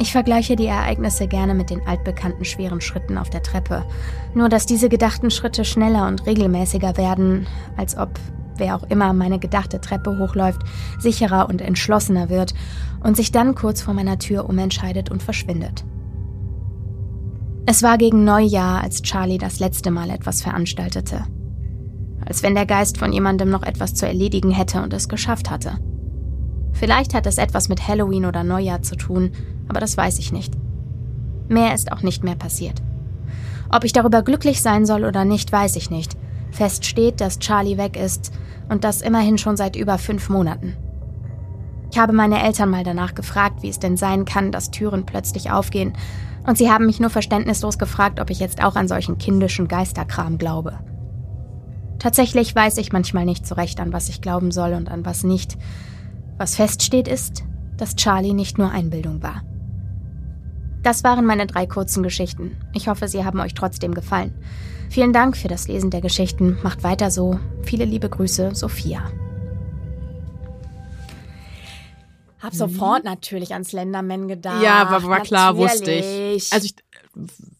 [0.00, 3.84] Ich vergleiche die Ereignisse gerne mit den altbekannten schweren Schritten auf der Treppe,
[4.34, 8.18] nur dass diese gedachten Schritte schneller und regelmäßiger werden, als ob
[8.56, 10.62] wer auch immer meine gedachte Treppe hochläuft,
[10.98, 12.54] sicherer und entschlossener wird
[13.04, 15.84] und sich dann kurz vor meiner Tür umentscheidet und verschwindet.
[17.66, 21.26] Es war gegen Neujahr, als Charlie das letzte Mal etwas veranstaltete.
[22.24, 25.78] Als wenn der Geist von jemandem noch etwas zu erledigen hätte und es geschafft hatte.
[26.72, 29.32] Vielleicht hat es etwas mit Halloween oder Neujahr zu tun,
[29.68, 30.54] aber das weiß ich nicht.
[31.48, 32.80] Mehr ist auch nicht mehr passiert.
[33.70, 36.16] Ob ich darüber glücklich sein soll oder nicht, weiß ich nicht.
[36.50, 38.32] Fest steht, dass Charlie weg ist
[38.68, 40.76] und das immerhin schon seit über fünf Monaten.
[41.92, 45.50] Ich habe meine Eltern mal danach gefragt, wie es denn sein kann, dass Türen plötzlich
[45.50, 45.92] aufgehen,
[46.46, 50.38] und sie haben mich nur verständnislos gefragt, ob ich jetzt auch an solchen kindischen Geisterkram
[50.38, 50.78] glaube.
[51.98, 55.22] Tatsächlich weiß ich manchmal nicht so recht, an was ich glauben soll und an was
[55.22, 55.58] nicht.
[56.40, 57.44] Was feststeht ist,
[57.76, 59.42] dass Charlie nicht nur Einbildung war.
[60.82, 62.56] Das waren meine drei kurzen Geschichten.
[62.72, 64.34] Ich hoffe, sie haben euch trotzdem gefallen.
[64.88, 66.56] Vielen Dank für das Lesen der Geschichten.
[66.62, 67.38] Macht weiter so.
[67.60, 69.02] Viele liebe Grüße, Sophia.
[72.38, 73.10] Hab sofort mhm.
[73.10, 74.62] natürlich an Slenderman gedacht.
[74.62, 76.50] Ja, war, war klar, wusste ich.
[76.54, 76.74] Also ich,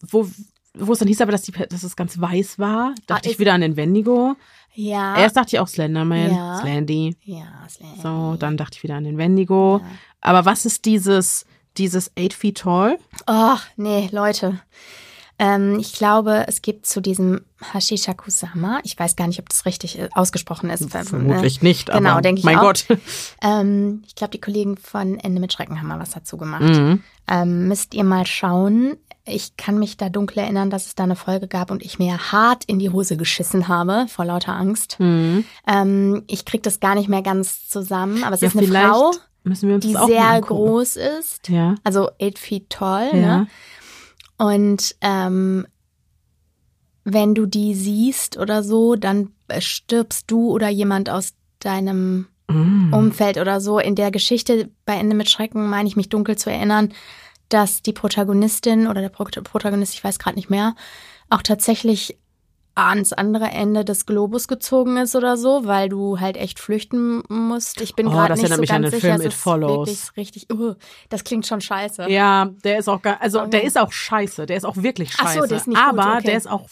[0.09, 0.27] wo,
[0.73, 3.37] wo es dann hieß aber, dass, die, dass es ganz weiß war, dachte ah, ich
[3.37, 4.35] wieder an den Wendigo.
[4.73, 5.17] Ja.
[5.17, 6.59] Erst dachte ich auch Slenderman, ja.
[6.59, 7.15] Slendy.
[7.23, 8.01] Ja, Slendy.
[8.01, 9.79] So, dann dachte ich wieder an den Wendigo.
[9.83, 9.89] Ja.
[10.21, 11.45] Aber was ist dieses,
[11.77, 12.97] dieses Eight Feet Tall?
[13.27, 14.59] Oh, nee, Leute.
[15.41, 17.41] Ähm, ich glaube, es gibt zu diesem
[17.73, 20.87] Hashisha Kusama, ich weiß gar nicht, ob das richtig äh, ausgesprochen ist.
[20.91, 22.63] Vermutlich äh, nicht, aber genau, denke ich mein auch.
[22.63, 22.85] Gott.
[23.43, 26.61] Ähm, ich glaube, die Kollegen von Ende mit Schrecken haben mal was dazu gemacht.
[26.61, 27.01] Mhm.
[27.27, 28.97] Ähm, müsst ihr mal schauen.
[29.25, 32.31] Ich kann mich da dunkel erinnern, dass es da eine Folge gab und ich mir
[32.31, 34.99] hart in die Hose geschissen habe, vor lauter Angst.
[34.99, 35.45] Mhm.
[35.67, 39.11] Ähm, ich krieg das gar nicht mehr ganz zusammen, aber es ja, ist eine Frau,
[39.45, 41.49] die sehr groß ist.
[41.49, 41.75] Ja.
[41.83, 43.09] Also eight feet tall.
[43.13, 43.37] Ja.
[43.37, 43.47] Ne?
[44.37, 45.67] Und ähm,
[47.03, 52.93] wenn du die siehst oder so, dann stirbst du oder jemand aus deinem mm.
[52.93, 53.77] Umfeld oder so.
[53.79, 56.91] In der Geschichte bei Ende mit Schrecken meine ich mich dunkel zu erinnern,
[57.53, 60.75] dass die Protagonistin oder der Protagonist, ich weiß gerade nicht mehr,
[61.29, 62.17] auch tatsächlich
[62.73, 67.81] ans andere Ende des Globus gezogen ist oder so, weil du halt echt flüchten musst.
[67.81, 69.15] Ich bin oh, gerade nicht so ganz sicher.
[69.17, 69.87] Film It Follows.
[70.15, 70.75] Wirklich richtig, uh,
[71.09, 72.09] das klingt schon scheiße.
[72.09, 75.39] Ja, der ist auch also der ist auch scheiße, der ist auch wirklich scheiße.
[75.39, 76.23] Ach so, der ist nicht Aber gut, okay.
[76.27, 76.69] der ist auch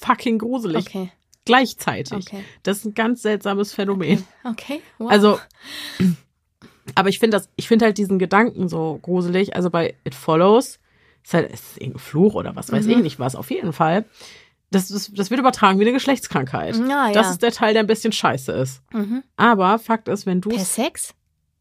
[0.00, 0.86] fucking gruselig.
[0.86, 1.12] Okay.
[1.44, 2.26] Gleichzeitig.
[2.28, 2.44] Okay.
[2.62, 4.24] Das ist ein ganz seltsames Phänomen.
[4.44, 4.74] Okay.
[4.74, 4.82] okay.
[4.98, 5.10] Wow.
[5.10, 5.40] Also
[6.94, 9.54] aber ich finde das, ich finde halt diesen Gedanken so gruselig.
[9.56, 10.78] Also bei It Follows
[11.24, 12.90] ist halt ist irgendein Fluch oder was weiß mhm.
[12.92, 13.36] ich nicht was.
[13.36, 14.04] Auf jeden Fall
[14.72, 16.76] das, das, das wird übertragen wie eine Geschlechtskrankheit.
[16.76, 17.12] Ja, ja.
[17.12, 18.82] Das ist der Teil, der ein bisschen scheiße ist.
[18.92, 19.22] Mhm.
[19.36, 20.48] Aber Fakt ist, wenn du.
[20.48, 21.14] Per Sex?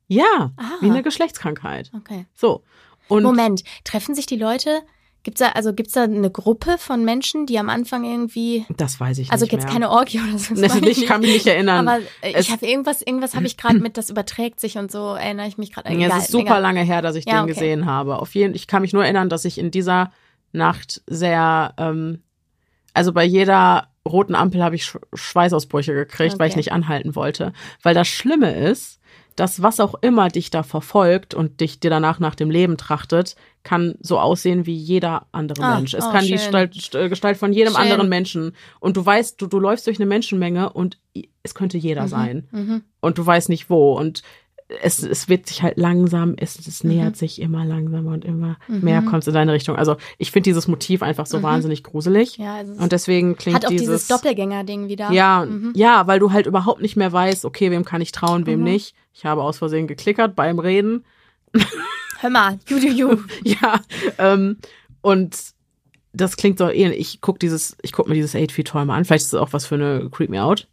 [0.07, 0.77] Ja, Aha.
[0.81, 1.91] wie eine Geschlechtskrankheit.
[1.95, 2.25] Okay.
[2.33, 2.63] So.
[3.07, 4.81] Und Moment, treffen sich die Leute?
[5.23, 8.65] Gibt's da, also gibt's da eine Gruppe von Menschen, die am Anfang irgendwie.
[8.75, 9.53] Das weiß ich also nicht.
[9.53, 10.55] Also jetzt keine Orgie oder so.
[10.55, 11.87] Das ich kann mich nicht erinnern.
[11.87, 15.13] Aber äh, ich habe irgendwas, irgendwas habe ich gerade mit, das überträgt sich und so
[15.13, 15.93] erinnere ich mich gerade.
[15.93, 16.61] Ja, es ist super egal.
[16.61, 17.53] lange her, dass ich ja, den okay.
[17.53, 18.17] gesehen habe.
[18.17, 20.11] Auf jeden, ich kann mich nur erinnern, dass ich in dieser
[20.53, 22.23] Nacht sehr ähm,
[22.93, 26.39] also bei jeder roten Ampel habe ich Schweißausbrüche gekriegt, okay.
[26.39, 27.53] weil ich nicht anhalten wollte.
[27.83, 28.99] Weil das Schlimme ist,
[29.35, 33.35] dass was auch immer dich da verfolgt und dich dir danach nach dem Leben trachtet,
[33.63, 35.93] kann so aussehen wie jeder andere ah, Mensch.
[35.93, 36.27] Es oh, kann schön.
[36.27, 37.83] die Gestalt, äh, Gestalt, von jedem schön.
[37.83, 38.53] anderen Menschen.
[38.79, 40.97] Und du weißt, du, du läufst durch eine Menschenmenge und
[41.43, 42.47] es könnte jeder mhm, sein.
[42.51, 42.83] Mhm.
[42.99, 43.97] Und du weißt nicht wo.
[43.97, 44.23] Und
[44.81, 46.91] es, es wird sich halt langsam, es, es mhm.
[46.91, 48.81] nähert sich immer langsamer und immer mhm.
[48.81, 49.75] mehr kommt in deine Richtung.
[49.75, 51.43] Also ich finde dieses Motiv einfach so mhm.
[51.43, 52.37] wahnsinnig gruselig.
[52.37, 55.11] Ja, also und deswegen klingt hat auch dieses, dieses Doppelgänger-Ding wieder.
[55.11, 55.73] Ja, mhm.
[55.75, 58.95] ja, weil du halt überhaupt nicht mehr weißt, okay, wem kann ich trauen, wem nicht.
[59.13, 61.05] Ich habe aus Versehen geklickert beim Reden.
[62.19, 63.17] Hör mal, you do you.
[63.43, 63.81] ja,
[64.17, 64.57] ähm,
[65.01, 65.37] und
[66.13, 66.99] das klingt so ähnlich.
[66.99, 69.05] Ich guck dieses, ich guck mir dieses 8 Feet Tall mal an.
[69.05, 70.67] Vielleicht ist es auch was für eine Creep Me Out.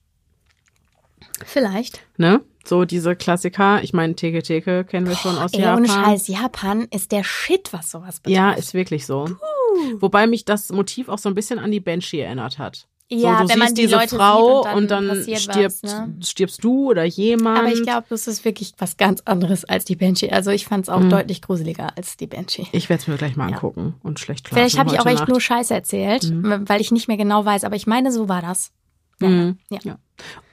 [1.44, 2.00] Vielleicht.
[2.16, 2.42] Ne?
[2.64, 3.82] So diese Klassiker.
[3.82, 5.78] Ich meine, Teke Teke kennen wir schon aus ey, Japan.
[5.78, 8.36] Ohne Scheiß, Japan ist der Shit, was sowas betrifft.
[8.36, 9.24] Ja, ist wirklich so.
[9.24, 10.00] Puh.
[10.00, 12.88] Wobei mich das Motiv auch so ein bisschen an die Banshee erinnert hat.
[13.10, 15.82] Ja, so, du wenn man die diese Leute Frau und dann, und dann stirbt, was,
[15.82, 16.14] ne?
[16.22, 17.58] stirbst du oder jemand.
[17.58, 20.30] Aber ich glaube, das ist wirklich was ganz anderes als die Banshee.
[20.30, 21.08] Also ich fand es auch mhm.
[21.08, 22.66] deutlich gruseliger als die Banshee.
[22.72, 24.08] Ich werde es mir gleich mal angucken ja.
[24.08, 24.60] und schlecht schlafen.
[24.60, 25.28] Vielleicht habe ich auch echt Nacht.
[25.28, 26.68] nur Scheiße erzählt, mhm.
[26.68, 27.64] weil ich nicht mehr genau weiß.
[27.64, 28.72] Aber ich meine, so war das.
[29.20, 29.28] Ja.
[29.28, 29.58] Mhm.
[29.70, 29.98] ja.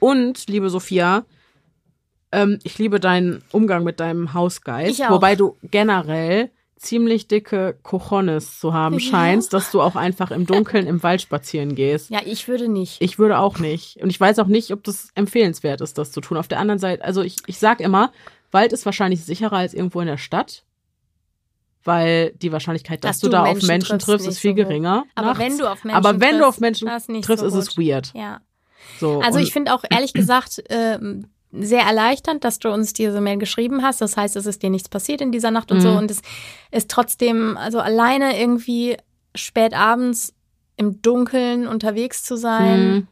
[0.00, 1.26] Und, liebe Sophia,
[2.32, 8.74] ähm, ich liebe deinen Umgang mit deinem Hausgeist, wobei du generell ziemlich dicke Cojones zu
[8.74, 12.10] haben scheinst, dass du auch einfach im Dunkeln im Wald spazieren gehst.
[12.10, 13.00] Ja, ich würde nicht.
[13.00, 13.96] Ich würde auch nicht.
[14.02, 16.36] Und ich weiß auch nicht, ob das empfehlenswert ist, das zu tun.
[16.36, 18.12] Auf der anderen Seite, also ich, ich sag immer,
[18.50, 20.64] Wald ist wahrscheinlich sicherer als irgendwo in der Stadt.
[21.82, 24.56] Weil die Wahrscheinlichkeit, dass, dass du, da Menschen auf Menschen triffst, triffst ist viel so
[24.56, 25.04] geringer.
[25.14, 25.40] Aber nachts.
[25.40, 26.88] wenn du auf Menschen Aber wenn triffst, du auf Menschen
[27.22, 28.12] triffst, so ist es weird.
[28.12, 28.40] Ja.
[28.98, 30.98] So, also ich finde auch ehrlich gesagt, äh,
[31.60, 34.00] sehr erleichternd, dass du uns diese Mail geschrieben hast.
[34.00, 35.82] Das heißt, es ist dir nichts passiert in dieser Nacht und mhm.
[35.82, 35.90] so.
[35.92, 36.22] Und es
[36.70, 38.96] ist trotzdem, also alleine irgendwie
[39.34, 40.34] spät abends
[40.76, 43.08] im Dunkeln unterwegs zu sein, mhm.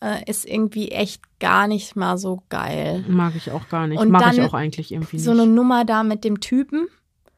[0.00, 3.04] äh, ist irgendwie echt gar nicht mal so geil.
[3.08, 3.98] Mag ich auch gar nicht.
[3.98, 5.24] Und Mag ich auch eigentlich irgendwie nicht.
[5.24, 6.88] So eine Nummer da mit dem Typen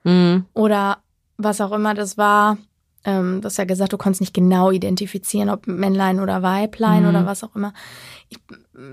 [0.04, 0.46] mhm.
[0.54, 0.98] oder
[1.36, 2.58] was auch immer das war.
[3.04, 7.08] Ähm, du hast ja gesagt, du konntest nicht genau identifizieren, ob Männlein oder Weiblein Mhm.
[7.08, 7.72] oder was auch immer.
[8.28, 8.38] Ich,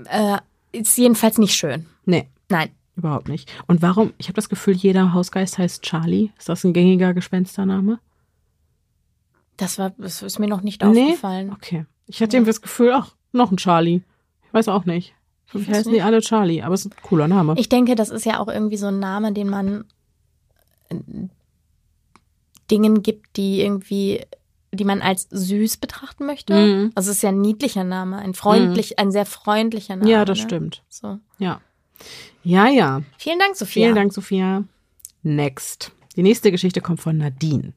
[0.08, 0.38] äh,
[0.72, 1.86] ist jedenfalls nicht schön.
[2.04, 2.70] Nee, Nein.
[2.96, 3.50] überhaupt nicht.
[3.66, 4.12] Und warum?
[4.18, 6.30] Ich habe das Gefühl, jeder Hausgeist heißt Charlie.
[6.38, 7.98] Ist das ein gängiger Gespenstername?
[9.56, 11.02] Das war, das ist mir noch nicht Nee?
[11.04, 11.50] aufgefallen.
[11.52, 11.84] Okay.
[12.06, 14.00] Ich hatte irgendwie das Gefühl, ach, noch ein Charlie.
[14.46, 15.14] Ich weiß auch nicht.
[15.52, 17.54] Weiß heißen die alle Charlie, aber es ist ein cooler Name.
[17.58, 19.84] Ich denke, das ist ja auch irgendwie so ein Name, den man
[20.88, 20.96] äh,
[22.70, 24.24] Dingen gibt, die irgendwie,
[24.72, 26.54] die man als süß betrachten möchte.
[26.54, 26.92] Mhm.
[26.94, 30.10] Also es ist ja ein niedlicher Name, ein freundlich, ein sehr freundlicher Name.
[30.10, 30.44] Ja, das ne?
[30.44, 30.82] stimmt.
[30.88, 31.18] So.
[31.38, 31.60] Ja.
[32.42, 33.02] Ja, ja.
[33.18, 33.84] Vielen Dank, Sophia.
[33.84, 34.64] Vielen Dank, Sophia.
[35.22, 35.92] Next.
[36.16, 37.72] Die nächste Geschichte kommt von Nadine.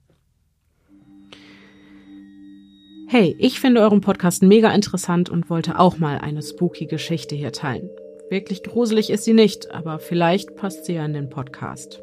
[3.07, 7.51] Hey, ich finde euren Podcast mega interessant und wollte auch mal eine spooky Geschichte hier
[7.51, 7.89] teilen.
[8.29, 12.01] Wirklich gruselig ist sie nicht, aber vielleicht passt sie ja in den Podcast.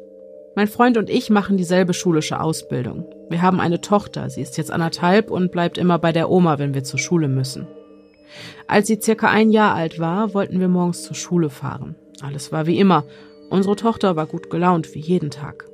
[0.55, 3.05] Mein Freund und ich machen dieselbe schulische Ausbildung.
[3.31, 6.73] Wir haben eine Tochter, sie ist jetzt anderthalb und bleibt immer bei der Oma, wenn
[6.73, 7.65] wir zur Schule müssen.
[8.67, 11.95] Als sie circa ein Jahr alt war, wollten wir morgens zur Schule fahren.
[12.21, 13.05] Alles war wie immer.
[13.49, 15.65] Unsere Tochter war gut gelaunt wie jeden Tag.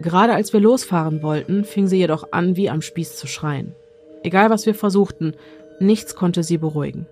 [0.00, 3.74] Gerade als wir losfahren wollten, fing sie jedoch an, wie am Spieß zu schreien.
[4.22, 5.34] Egal was wir versuchten,
[5.80, 7.06] nichts konnte sie beruhigen.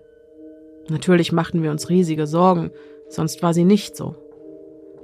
[0.88, 2.70] Natürlich machten wir uns riesige Sorgen,
[3.10, 4.14] sonst war sie nicht so.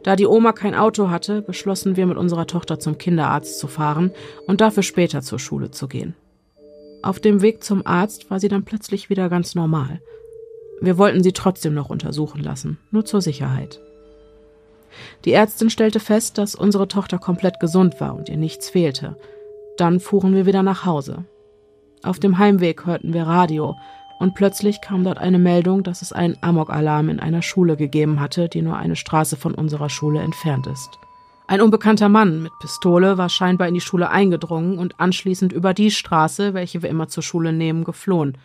[0.03, 4.11] Da die Oma kein Auto hatte, beschlossen wir mit unserer Tochter zum Kinderarzt zu fahren
[4.47, 6.15] und dafür später zur Schule zu gehen.
[7.03, 10.01] Auf dem Weg zum Arzt war sie dann plötzlich wieder ganz normal.
[10.81, 13.81] Wir wollten sie trotzdem noch untersuchen lassen, nur zur Sicherheit.
[15.25, 19.17] Die Ärztin stellte fest, dass unsere Tochter komplett gesund war und ihr nichts fehlte.
[19.77, 21.25] Dann fuhren wir wieder nach Hause.
[22.03, 23.77] Auf dem Heimweg hörten wir Radio
[24.23, 28.49] und plötzlich kam dort eine Meldung, dass es einen Amok-Alarm in einer Schule gegeben hatte,
[28.49, 30.91] die nur eine Straße von unserer Schule entfernt ist.
[31.49, 35.91] Ein unbekannter Mann mit Pistole war scheinbar in die Schule eingedrungen und anschließend über die
[35.91, 38.39] Straße, welche wir immer zur Schule nehmen, geflohen.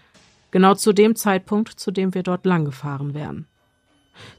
[0.49, 3.45] Genau zu dem Zeitpunkt, zu dem wir dort lang gefahren wären.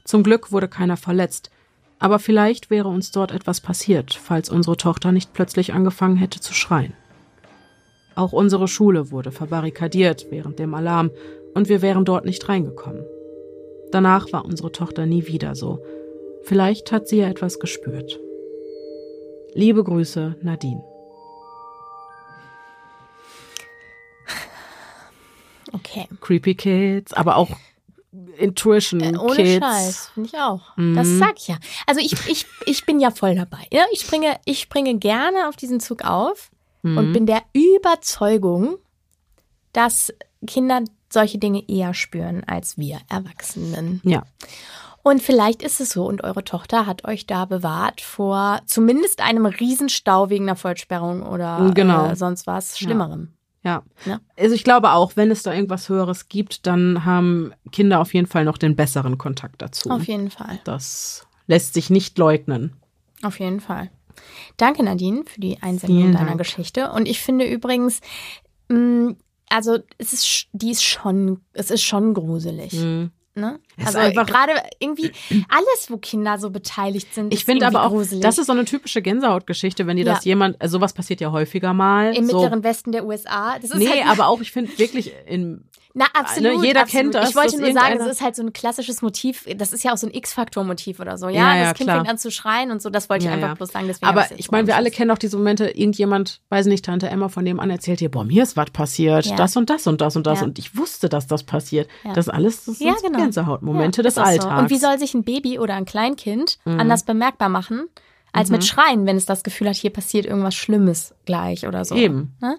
[0.03, 1.51] Zum Glück wurde keiner verletzt,
[1.99, 6.53] aber vielleicht wäre uns dort etwas passiert, falls unsere Tochter nicht plötzlich angefangen hätte zu
[6.53, 6.91] schreien.
[8.19, 11.09] Auch unsere Schule wurde verbarrikadiert während dem Alarm
[11.53, 13.05] und wir wären dort nicht reingekommen.
[13.93, 15.81] Danach war unsere Tochter nie wieder so.
[16.43, 18.19] Vielleicht hat sie ja etwas gespürt.
[19.53, 20.83] Liebe Grüße, Nadine.
[25.71, 26.09] Okay.
[26.19, 27.51] Creepy Kids, aber auch
[28.37, 29.65] Intuition Äh, ohne Kids.
[29.65, 30.75] Scheiß, finde ich auch.
[30.75, 30.95] Mhm.
[30.95, 31.57] Das sag ich ja.
[31.87, 33.65] Also ich, ich, ich bin ja voll dabei.
[33.71, 33.85] Ja?
[33.93, 36.51] Ich, springe, ich springe gerne auf diesen Zug auf
[36.81, 36.97] Mhm.
[36.97, 38.77] und bin der Überzeugung,
[39.73, 40.13] dass
[40.47, 43.99] Kinder solche Dinge eher spüren als wir Erwachsenen.
[44.03, 44.23] Ja,
[45.01, 49.45] Und vielleicht ist es so und eure Tochter hat euch da bewahrt vor zumindest einem
[49.45, 52.07] Riesenstau wegen einer Vollsperrung oder Genau.
[52.11, 53.33] äh, sonst was Schlimmerem.
[53.63, 53.81] ja.
[54.05, 54.19] Ja.
[54.37, 58.27] Also ich glaube auch, wenn es da irgendwas Höheres gibt, dann haben Kinder auf jeden
[58.27, 59.89] Fall noch den besseren Kontakt dazu.
[59.89, 60.59] Auf jeden Fall.
[60.63, 62.73] Das lässt sich nicht leugnen.
[63.23, 63.89] Auf jeden Fall.
[64.57, 66.35] Danke, Nadine, für die Einsendung deiner.
[66.35, 66.91] Geschichte.
[66.91, 68.01] Und ich finde übrigens,
[68.69, 69.15] mh,
[69.49, 72.73] also es ist, die ist schon, es ist schon gruselig.
[72.73, 73.11] Mhm.
[73.35, 73.59] Ne?
[73.85, 75.11] Also gerade irgendwie
[75.47, 78.21] alles, wo Kinder so beteiligt sind, Ich ist finde aber auch, gruselig.
[78.21, 80.29] das ist so eine typische Gänsehautgeschichte, wenn dir das Ja.
[80.31, 82.13] jemand, also sowas passiert ja häufiger mal.
[82.15, 82.33] im so.
[82.37, 83.57] mittleren Westen der USA.
[83.59, 85.63] Das ist Nee, halt, aber auch, ich finde wirklich in,
[85.95, 86.59] Na, absolut.
[86.61, 87.01] Ne, jeder absolut.
[87.01, 89.45] kennt das, Ich wollte nur sagen, es irgendeiner- ist halt so ein klassisches Motiv.
[89.57, 91.27] Das ist ja auch so ein X-Faktor-Motiv oder so.
[91.29, 91.97] Ja, Ja, ja, das Kind klar.
[91.97, 92.91] fängt an zu schreien und so.
[92.91, 93.91] Das wollte ich Ja, einfach bloß sagen.
[94.01, 97.43] Aber ich meine, wir alle kennen auch diese Momente, irgendjemand, weiß nicht, Tante Emma von
[97.43, 100.27] dem an erzählt dir, boah, mir ist was passiert, das und das und das und
[100.27, 101.89] das und ich wusste, dass das passiert.
[102.13, 103.17] Das alles, das sind genau.
[103.19, 104.29] Gänsehautmomente des auch so.
[104.29, 104.61] Alltags.
[104.61, 106.79] Und wie soll sich ein Baby oder ein Kleinkind Mhm.
[106.79, 107.87] anders bemerkbar machen,
[108.31, 111.95] als mit Schreien, wenn es das Gefühl hat, hier passiert irgendwas Schlimmes gleich oder so.
[111.95, 112.35] Eben.
[112.41, 112.57] Ne?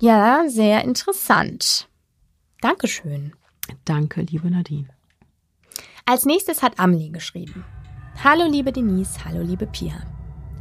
[0.00, 1.88] Ja, sehr interessant.
[2.60, 3.32] Dankeschön.
[3.84, 4.86] Danke, liebe Nadine.
[6.06, 7.64] Als nächstes hat Amelie geschrieben.
[8.22, 9.94] Hallo liebe Denise, hallo liebe Pia.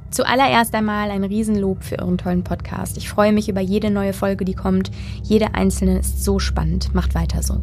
[0.10, 2.98] Zuallererst einmal ein Riesenlob für euren tollen Podcast.
[2.98, 4.90] Ich freue mich über jede neue Folge, die kommt.
[5.22, 6.96] Jede einzelne ist so spannend.
[6.96, 7.62] Macht weiter so.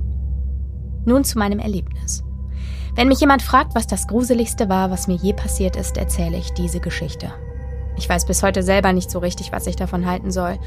[1.04, 2.22] Nun zu meinem Erlebnis.
[2.94, 6.52] Wenn mich jemand fragt, was das Gruseligste war, was mir je passiert ist, erzähle ich
[6.52, 7.32] diese Geschichte.
[7.96, 10.58] Ich weiß bis heute selber nicht so richtig, was ich davon halten soll.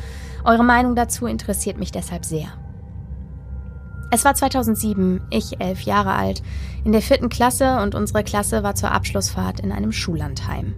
[0.48, 2.48] Eure Meinung dazu interessiert mich deshalb sehr.
[4.12, 6.42] Es war 2007, ich elf Jahre alt,
[6.86, 10.74] in der vierten Klasse und unsere Klasse war zur Abschlussfahrt in einem Schullandheim.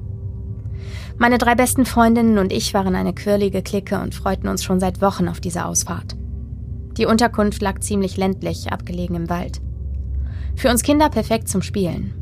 [1.19, 5.03] Meine drei besten Freundinnen und ich waren eine quirlige Clique und freuten uns schon seit
[5.03, 6.15] Wochen auf diese Ausfahrt.
[6.97, 9.61] Die Unterkunft lag ziemlich ländlich, abgelegen im Wald.
[10.55, 12.15] Für uns Kinder perfekt zum Spielen.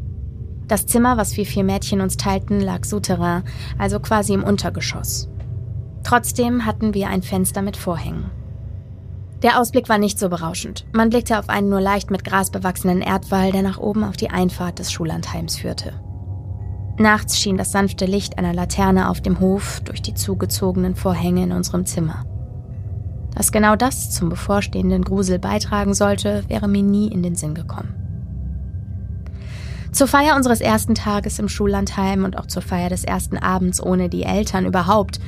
[0.67, 3.43] Das Zimmer, was wir vier Mädchen uns teilten, lag souterrain,
[3.77, 5.29] also quasi im Untergeschoss.
[6.07, 8.31] Trotzdem hatten wir ein Fenster mit Vorhängen.
[9.43, 10.85] Der Ausblick war nicht so berauschend.
[10.93, 14.29] Man blickte auf einen nur leicht mit Gras bewachsenen Erdwall, der nach oben auf die
[14.29, 15.91] Einfahrt des Schullandheims führte.
[16.97, 21.51] Nachts schien das sanfte Licht einer Laterne auf dem Hof durch die zugezogenen Vorhänge in
[21.51, 22.23] unserem Zimmer.
[23.35, 27.93] Dass genau das zum bevorstehenden Grusel beitragen sollte, wäre mir nie in den Sinn gekommen.
[29.91, 34.07] Zur Feier unseres ersten Tages im Schullandheim und auch zur Feier des ersten Abends ohne
[34.07, 35.19] die Eltern überhaupt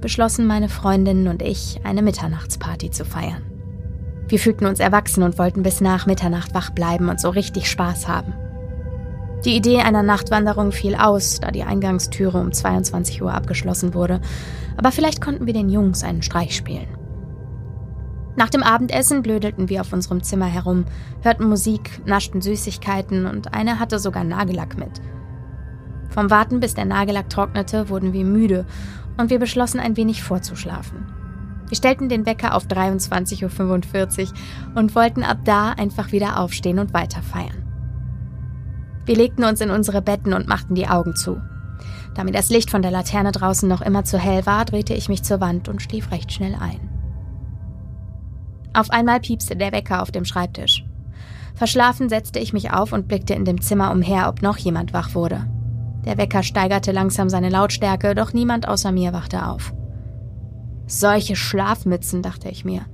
[0.00, 3.42] beschlossen meine Freundinnen und ich, eine Mitternachtsparty zu feiern.
[4.28, 8.08] Wir fühlten uns erwachsen und wollten bis nach Mitternacht wach bleiben und so richtig Spaß
[8.08, 8.34] haben.
[9.44, 14.20] Die Idee einer Nachtwanderung fiel aus, da die Eingangstüre um 22 Uhr abgeschlossen wurde,
[14.76, 16.88] aber vielleicht konnten wir den Jungs einen Streich spielen.
[18.36, 20.84] Nach dem Abendessen blödelten wir auf unserem Zimmer herum,
[21.22, 25.00] hörten Musik, naschten Süßigkeiten und eine hatte sogar Nagellack mit.
[26.10, 28.66] Vom Warten, bis der Nagellack trocknete, wurden wir müde
[29.18, 31.06] und wir beschlossen ein wenig vorzuschlafen.
[31.68, 34.32] Wir stellten den Wecker auf 23.45 Uhr
[34.74, 37.64] und wollten ab da einfach wieder aufstehen und weiter feiern.
[39.04, 41.40] Wir legten uns in unsere Betten und machten die Augen zu.
[42.14, 45.08] Da mir das Licht von der Laterne draußen noch immer zu hell war, drehte ich
[45.08, 46.80] mich zur Wand und schlief recht schnell ein.
[48.72, 50.84] Auf einmal piepste der Wecker auf dem Schreibtisch.
[51.54, 55.14] Verschlafen setzte ich mich auf und blickte in dem Zimmer umher, ob noch jemand wach
[55.14, 55.46] wurde.
[56.08, 59.74] Der Wecker steigerte langsam seine Lautstärke, doch niemand außer mir wachte auf.
[60.86, 62.86] Solche Schlafmützen, dachte ich mir.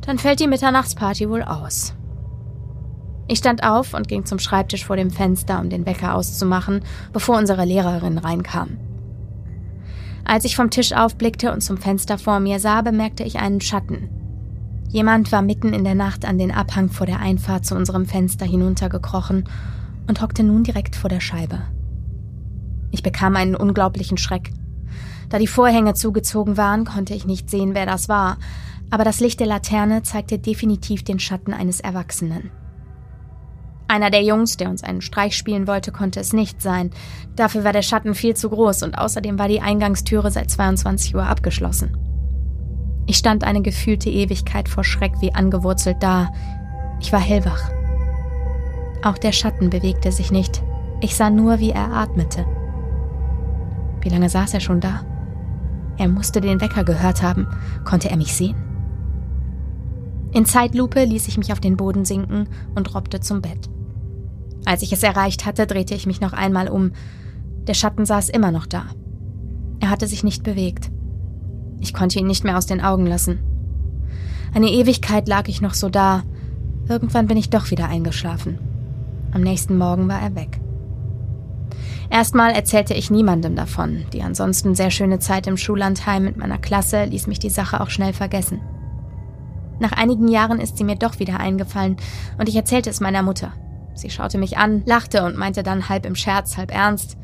[0.00, 1.94] Dann fällt die Mitternachtsparty wohl aus.
[3.28, 6.80] Ich stand auf und ging zum Schreibtisch vor dem Fenster, um den Wecker auszumachen,
[7.12, 8.78] bevor unsere Lehrerin reinkam.
[10.24, 14.08] Als ich vom Tisch aufblickte und zum Fenster vor mir sah, bemerkte ich einen Schatten.
[14.88, 18.44] Jemand war mitten in der Nacht an den Abhang vor der Einfahrt zu unserem Fenster
[18.44, 19.44] hinuntergekrochen
[20.08, 21.60] und hockte nun direkt vor der Scheibe.
[22.90, 24.52] Ich bekam einen unglaublichen Schreck.
[25.28, 28.38] Da die Vorhänge zugezogen waren, konnte ich nicht sehen, wer das war,
[28.90, 32.50] aber das Licht der Laterne zeigte definitiv den Schatten eines Erwachsenen.
[33.86, 36.90] Einer der Jungs, der uns einen Streich spielen wollte, konnte es nicht sein.
[37.34, 41.24] Dafür war der Schatten viel zu groß und außerdem war die Eingangstüre seit 22 Uhr
[41.24, 41.96] abgeschlossen.
[43.06, 46.32] Ich stand eine gefühlte Ewigkeit vor Schreck wie angewurzelt da.
[47.00, 47.70] Ich war hellwach.
[49.02, 50.62] Auch der Schatten bewegte sich nicht.
[51.00, 52.46] Ich sah nur, wie er atmete.
[54.00, 55.04] Wie lange saß er schon da?
[55.98, 57.46] Er musste den Wecker gehört haben.
[57.84, 58.56] Konnte er mich sehen?
[60.32, 63.68] In Zeitlupe ließ ich mich auf den Boden sinken und robbte zum Bett.
[64.64, 66.92] Als ich es erreicht hatte, drehte ich mich noch einmal um.
[67.66, 68.84] Der Schatten saß immer noch da.
[69.80, 70.90] Er hatte sich nicht bewegt.
[71.80, 73.40] Ich konnte ihn nicht mehr aus den Augen lassen.
[74.54, 76.22] Eine Ewigkeit lag ich noch so da.
[76.88, 78.58] Irgendwann bin ich doch wieder eingeschlafen.
[79.32, 80.60] Am nächsten Morgen war er weg.
[82.10, 84.04] Erstmal erzählte ich niemandem davon.
[84.12, 87.90] Die ansonsten sehr schöne Zeit im Schullandheim mit meiner Klasse ließ mich die Sache auch
[87.90, 88.60] schnell vergessen.
[89.78, 91.96] Nach einigen Jahren ist sie mir doch wieder eingefallen
[92.36, 93.52] und ich erzählte es meiner Mutter.
[93.94, 97.16] Sie schaute mich an, lachte und meinte dann halb im Scherz, halb ernst.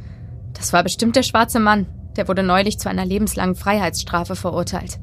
[0.55, 1.87] Das war bestimmt der schwarze Mann.
[2.16, 4.99] Der wurde neulich zu einer lebenslangen Freiheitsstrafe verurteilt.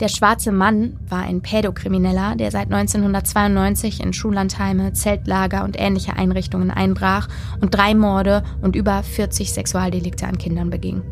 [0.00, 6.70] Der schwarze Mann war ein Pädokrimineller, der seit 1992 in Schullandheime, Zeltlager und ähnliche Einrichtungen
[6.70, 7.28] einbrach
[7.60, 11.02] und drei Morde und über 40 Sexualdelikte an Kindern beging.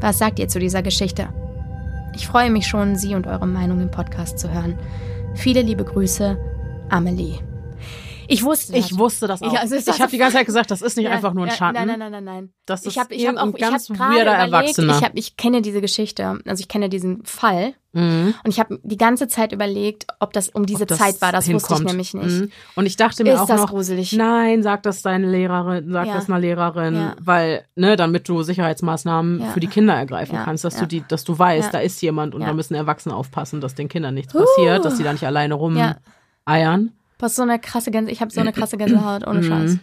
[0.00, 1.28] Was sagt ihr zu dieser Geschichte?
[2.16, 4.78] Ich freue mich schon, Sie und eure Meinung im Podcast zu hören.
[5.34, 6.38] Viele liebe Grüße,
[6.88, 7.49] Amelie.
[8.30, 8.86] Ich wusste das.
[8.86, 9.52] Ich wusste das auch.
[9.52, 11.50] Ich, also ich habe die ganze Zeit gesagt, das ist nicht ja, einfach nur ein
[11.50, 11.74] Schatten.
[11.74, 12.52] Nein, nein, nein, nein, nein.
[12.64, 14.96] Das ist ich hab, ich hab auch, ganz ich weirder Erwachsener.
[14.96, 17.74] Ich, hab, ich kenne diese Geschichte, also ich kenne diesen Fall.
[17.92, 18.34] Mhm.
[18.44, 21.32] Und ich habe die ganze Zeit überlegt, ob das um diese das Zeit war.
[21.32, 21.70] Das hinkommt.
[21.70, 22.40] wusste ich nämlich nicht.
[22.42, 22.52] Mhm.
[22.76, 24.12] Und ich dachte mir ist auch das noch, gruselig?
[24.12, 26.14] nein, sag das deine Lehrerin, sag ja.
[26.14, 27.16] das einer Lehrerin, ja.
[27.20, 29.46] weil, ne, damit du Sicherheitsmaßnahmen ja.
[29.46, 32.42] für die Kinder ergreifen kannst, dass du die, dass du weißt, da ist jemand und
[32.42, 34.38] da müssen Erwachsene aufpassen, dass den Kindern nichts uh.
[34.38, 36.92] passiert, dass sie da nicht alleine rumeiern.
[37.20, 39.44] Was so eine krasse Gänse, ich habe so eine krasse Gänsehaut, ohne mhm.
[39.44, 39.78] Scheiß.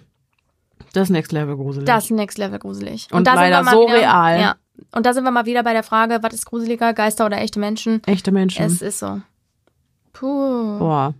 [0.94, 1.86] Das ist Next Level gruselig.
[1.86, 3.08] Das ist Next Level gruselig.
[3.12, 4.40] Und, und da leider so wieder, real.
[4.40, 4.56] Ja.
[4.92, 7.60] Und da sind wir mal wieder bei der Frage, was ist gruseliger, Geister oder echte
[7.60, 8.02] Menschen?
[8.06, 8.66] Echte Menschen.
[8.66, 9.22] Es ist so.
[10.14, 10.80] Puh.
[10.80, 11.14] Boah.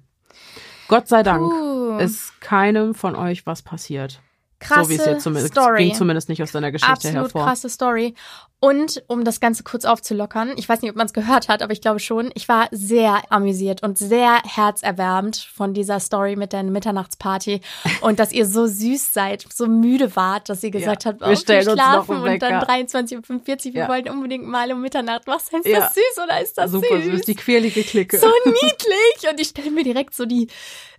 [0.88, 1.98] Gott sei Dank Puh.
[1.98, 4.22] ist keinem von euch was passiert.
[4.60, 5.84] Krasse so wie es jetzt zumindest Story.
[5.84, 7.46] ging zumindest nicht aus deiner Geschichte Absolut hervor.
[7.46, 8.16] krasse Story.
[8.60, 11.74] Und um das Ganze kurz aufzulockern, ich weiß nicht, ob man es gehört hat, aber
[11.74, 16.64] ich glaube schon, ich war sehr amüsiert und sehr herzerwärmend von dieser Story mit der
[16.64, 17.62] Mitternachtsparty
[18.02, 21.36] und dass ihr so süß seid, so müde wart, dass ihr gesagt ja, habt, wir
[21.36, 23.88] stellen uns noch und dann 23.45 Uhr, wir ja.
[23.88, 25.28] wollen unbedingt mal um Mitternacht.
[25.28, 25.82] Was ist ja.
[25.82, 27.12] das süß oder ist das Super süß?
[27.12, 28.18] süß, die quirlige Clique.
[28.18, 30.48] So niedlich und ich stelle mir direkt so die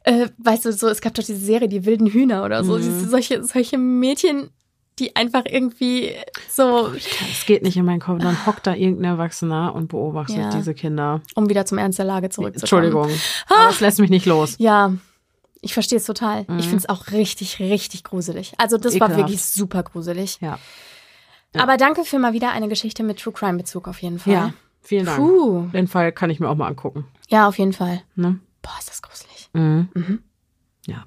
[0.05, 3.09] äh, weißt du, so, es gab doch diese Serie, die wilden Hühner oder so, mhm.
[3.09, 4.51] solche, solche Mädchen
[4.99, 6.13] die einfach irgendwie
[6.51, 6.89] so.
[7.31, 8.21] Es geht nicht in meinen Kopf.
[8.21, 10.51] Dann hockt da irgendein Erwachsener und beobachtet Ja.
[10.51, 11.23] diese Kinder.
[11.35, 12.85] Um wieder zum Ernst der Lage zurückzukommen.
[12.85, 13.21] Entschuldigung.
[13.49, 14.57] Aber es lässt mich nicht los.
[14.59, 14.93] Ja,
[15.61, 16.45] ich verstehe es total.
[16.49, 16.59] Mhm.
[16.59, 18.53] Ich finde es auch richtig, richtig gruselig.
[18.59, 19.19] Also das war Ekelhaft.
[19.31, 20.39] wirklich super gruselig.
[20.41, 20.59] Ja.
[21.55, 21.63] Ja.
[21.63, 24.33] Aber danke für mal wieder eine Geschichte mit True Crime Bezug auf jeden Fall.
[24.33, 24.53] Ja.
[24.83, 25.19] Vielen Dank.
[25.19, 25.67] Puh.
[25.73, 27.07] Den Fall kann ich mir auch mal angucken.
[27.29, 28.03] Ja, auf jeden Fall.
[28.15, 28.39] Ne?
[28.63, 29.49] Boah, ist das gruselig.
[29.53, 29.89] Mhm.
[29.95, 30.23] Mhm.
[30.87, 31.05] Ja.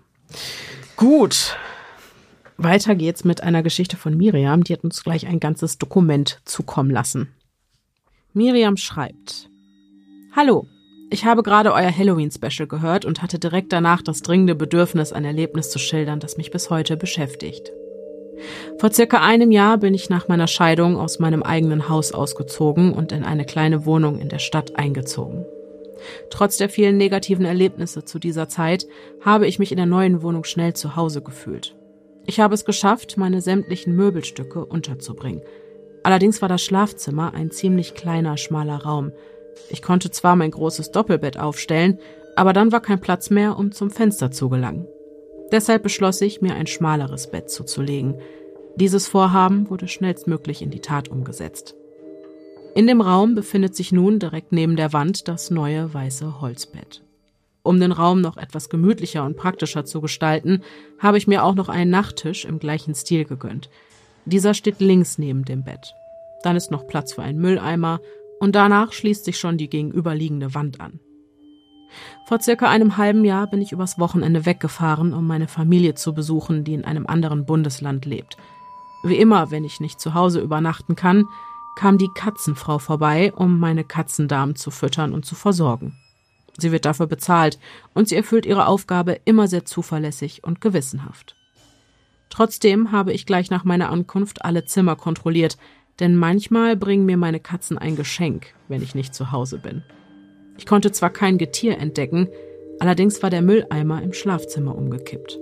[0.95, 1.55] Gut.
[2.63, 4.63] Weiter geht's mit einer Geschichte von Miriam.
[4.63, 7.33] Die hat uns gleich ein ganzes Dokument zukommen lassen.
[8.33, 9.49] Miriam schreibt:
[10.35, 10.67] Hallo,
[11.09, 15.71] ich habe gerade euer Halloween-Special gehört und hatte direkt danach das dringende Bedürfnis, ein Erlebnis
[15.71, 17.71] zu schildern, das mich bis heute beschäftigt.
[18.77, 23.11] Vor circa einem Jahr bin ich nach meiner Scheidung aus meinem eigenen Haus ausgezogen und
[23.11, 25.45] in eine kleine Wohnung in der Stadt eingezogen.
[26.29, 28.87] Trotz der vielen negativen Erlebnisse zu dieser Zeit
[29.19, 31.75] habe ich mich in der neuen Wohnung schnell zu Hause gefühlt.
[32.25, 35.41] Ich habe es geschafft, meine sämtlichen Möbelstücke unterzubringen.
[36.03, 39.11] Allerdings war das Schlafzimmer ein ziemlich kleiner, schmaler Raum.
[39.69, 41.99] Ich konnte zwar mein großes Doppelbett aufstellen,
[42.35, 44.87] aber dann war kein Platz mehr, um zum Fenster zu gelangen.
[45.51, 48.15] Deshalb beschloss ich, mir ein schmaleres Bett zuzulegen.
[48.77, 51.75] Dieses Vorhaben wurde schnellstmöglich in die Tat umgesetzt.
[52.73, 57.03] In dem Raum befindet sich nun direkt neben der Wand das neue weiße Holzbett.
[57.63, 60.63] Um den Raum noch etwas gemütlicher und praktischer zu gestalten,
[60.99, 63.69] habe ich mir auch noch einen Nachttisch im gleichen Stil gegönnt.
[64.25, 65.93] Dieser steht links neben dem Bett.
[66.43, 67.99] Dann ist noch Platz für einen Mülleimer
[68.39, 70.99] und danach schließt sich schon die gegenüberliegende Wand an.
[72.25, 76.63] Vor circa einem halben Jahr bin ich übers Wochenende weggefahren, um meine Familie zu besuchen,
[76.63, 78.37] die in einem anderen Bundesland lebt.
[79.03, 81.25] Wie immer, wenn ich nicht zu Hause übernachten kann,
[81.75, 85.93] kam die Katzenfrau vorbei, um meine Katzendamen zu füttern und zu versorgen.
[86.57, 87.59] Sie wird dafür bezahlt
[87.93, 91.35] und sie erfüllt ihre Aufgabe immer sehr zuverlässig und gewissenhaft.
[92.29, 95.57] Trotzdem habe ich gleich nach meiner Ankunft alle Zimmer kontrolliert,
[95.99, 99.83] denn manchmal bringen mir meine Katzen ein Geschenk, wenn ich nicht zu Hause bin.
[100.57, 102.29] Ich konnte zwar kein Getier entdecken,
[102.79, 105.39] allerdings war der Mülleimer im Schlafzimmer umgekippt.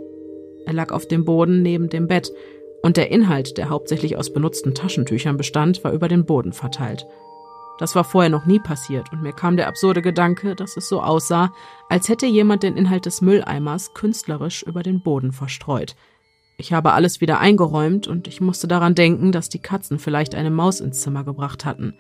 [0.66, 2.32] Er lag auf dem Boden neben dem Bett,
[2.82, 7.06] und der Inhalt, der hauptsächlich aus benutzten Taschentüchern bestand, war über den Boden verteilt.
[7.80, 11.02] Das war vorher noch nie passiert, und mir kam der absurde Gedanke, dass es so
[11.02, 11.54] aussah,
[11.88, 15.96] als hätte jemand den Inhalt des Mülleimers künstlerisch über den Boden verstreut.
[16.58, 20.52] Ich habe alles wieder eingeräumt, und ich musste daran denken, dass die Katzen vielleicht eine
[20.52, 21.94] Maus ins Zimmer gebracht hatten.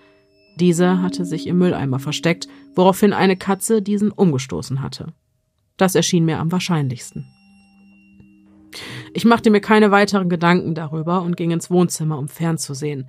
[0.58, 5.14] Diese hatte sich im Mülleimer versteckt, woraufhin eine Katze diesen umgestoßen hatte.
[5.78, 7.26] Das erschien mir am wahrscheinlichsten.
[9.14, 13.08] Ich machte mir keine weiteren Gedanken darüber und ging ins Wohnzimmer, um fernzusehen.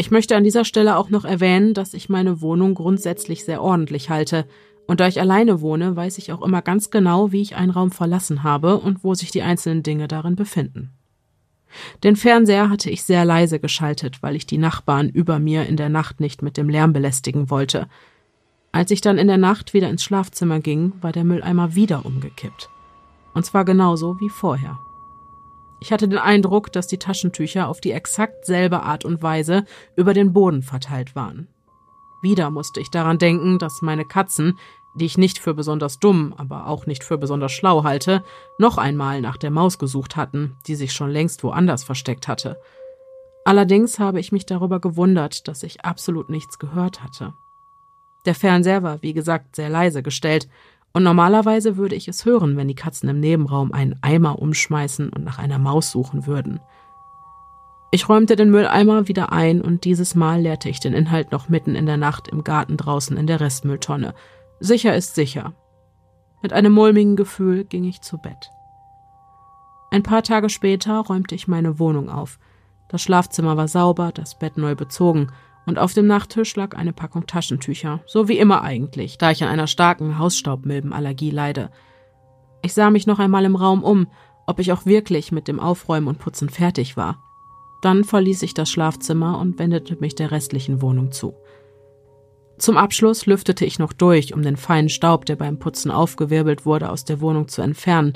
[0.00, 4.10] Ich möchte an dieser Stelle auch noch erwähnen, dass ich meine Wohnung grundsätzlich sehr ordentlich
[4.10, 4.46] halte,
[4.86, 7.90] und da ich alleine wohne, weiß ich auch immer ganz genau, wie ich einen Raum
[7.90, 10.92] verlassen habe und wo sich die einzelnen Dinge darin befinden.
[12.04, 15.88] Den Fernseher hatte ich sehr leise geschaltet, weil ich die Nachbarn über mir in der
[15.88, 17.88] Nacht nicht mit dem Lärm belästigen wollte.
[18.70, 22.70] Als ich dann in der Nacht wieder ins Schlafzimmer ging, war der Mülleimer wieder umgekippt.
[23.34, 24.78] Und zwar genauso wie vorher.
[25.80, 29.64] Ich hatte den Eindruck, dass die Taschentücher auf die exakt selbe Art und Weise
[29.96, 31.48] über den Boden verteilt waren.
[32.22, 34.58] Wieder musste ich daran denken, dass meine Katzen,
[34.94, 38.24] die ich nicht für besonders dumm, aber auch nicht für besonders schlau halte,
[38.58, 42.58] noch einmal nach der Maus gesucht hatten, die sich schon längst woanders versteckt hatte.
[43.44, 47.34] Allerdings habe ich mich darüber gewundert, dass ich absolut nichts gehört hatte.
[48.26, 50.48] Der Fernseher war, wie gesagt, sehr leise gestellt,
[50.92, 55.24] und normalerweise würde ich es hören, wenn die Katzen im Nebenraum einen Eimer umschmeißen und
[55.24, 56.60] nach einer Maus suchen würden.
[57.90, 61.74] Ich räumte den Mülleimer wieder ein und dieses Mal leerte ich den Inhalt noch mitten
[61.74, 64.14] in der Nacht im Garten draußen in der Restmülltonne.
[64.60, 65.54] Sicher ist sicher.
[66.42, 68.50] Mit einem mulmigen Gefühl ging ich zu Bett.
[69.90, 72.38] Ein paar Tage später räumte ich meine Wohnung auf.
[72.88, 75.28] Das Schlafzimmer war sauber, das Bett neu bezogen,
[75.68, 79.50] und auf dem Nachttisch lag eine Packung Taschentücher, so wie immer eigentlich, da ich an
[79.50, 81.70] einer starken Hausstaubmilbenallergie leide.
[82.62, 84.06] Ich sah mich noch einmal im Raum um,
[84.46, 87.22] ob ich auch wirklich mit dem Aufräumen und Putzen fertig war.
[87.82, 91.34] Dann verließ ich das Schlafzimmer und wendete mich der restlichen Wohnung zu.
[92.56, 96.88] Zum Abschluss lüftete ich noch durch, um den feinen Staub, der beim Putzen aufgewirbelt wurde,
[96.88, 98.14] aus der Wohnung zu entfernen.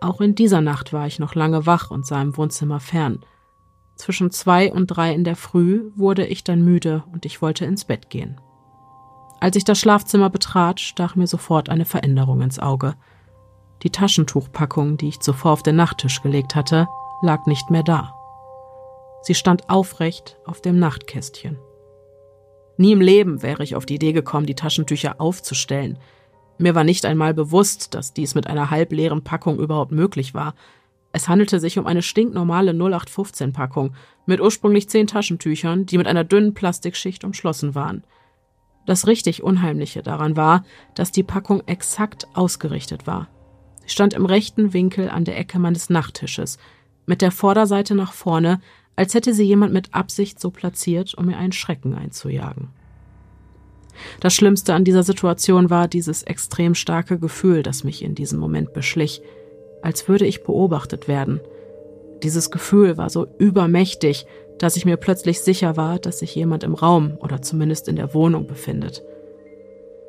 [0.00, 3.20] Auch in dieser Nacht war ich noch lange wach und sah im Wohnzimmer fern.
[3.96, 7.84] Zwischen zwei und drei in der Früh wurde ich dann müde und ich wollte ins
[7.84, 8.40] Bett gehen.
[9.40, 12.94] Als ich das Schlafzimmer betrat, stach mir sofort eine Veränderung ins Auge.
[13.82, 16.88] Die Taschentuchpackung, die ich zuvor auf den Nachttisch gelegt hatte,
[17.22, 18.14] lag nicht mehr da.
[19.22, 21.58] Sie stand aufrecht auf dem Nachtkästchen.
[22.76, 25.98] Nie im Leben wäre ich auf die Idee gekommen, die Taschentücher aufzustellen.
[26.58, 30.54] Mir war nicht einmal bewusst, dass dies mit einer halbleeren Packung überhaupt möglich war.
[31.12, 33.94] Es handelte sich um eine stinknormale 0815-Packung
[34.24, 38.04] mit ursprünglich zehn Taschentüchern, die mit einer dünnen Plastikschicht umschlossen waren.
[38.86, 43.28] Das richtig Unheimliche daran war, dass die Packung exakt ausgerichtet war.
[43.82, 46.58] Sie stand im rechten Winkel an der Ecke meines Nachttisches,
[47.04, 48.60] mit der Vorderseite nach vorne,
[48.96, 52.68] als hätte sie jemand mit Absicht so platziert, um mir einen Schrecken einzujagen.
[54.20, 58.72] Das Schlimmste an dieser Situation war dieses extrem starke Gefühl, das mich in diesem Moment
[58.72, 59.20] beschlich,
[59.82, 61.40] als würde ich beobachtet werden.
[62.22, 64.26] Dieses Gefühl war so übermächtig,
[64.58, 68.14] dass ich mir plötzlich sicher war, dass sich jemand im Raum oder zumindest in der
[68.14, 69.02] Wohnung befindet.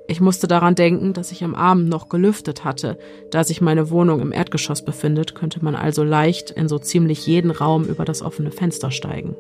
[0.08, 2.98] Ich musste daran denken, dass ich am Abend noch gelüftet hatte.
[3.32, 7.52] Da sich meine Wohnung im Erdgeschoss befindet, könnte man also leicht in so ziemlich jeden
[7.52, 9.36] Raum über das offene Fenster steigen.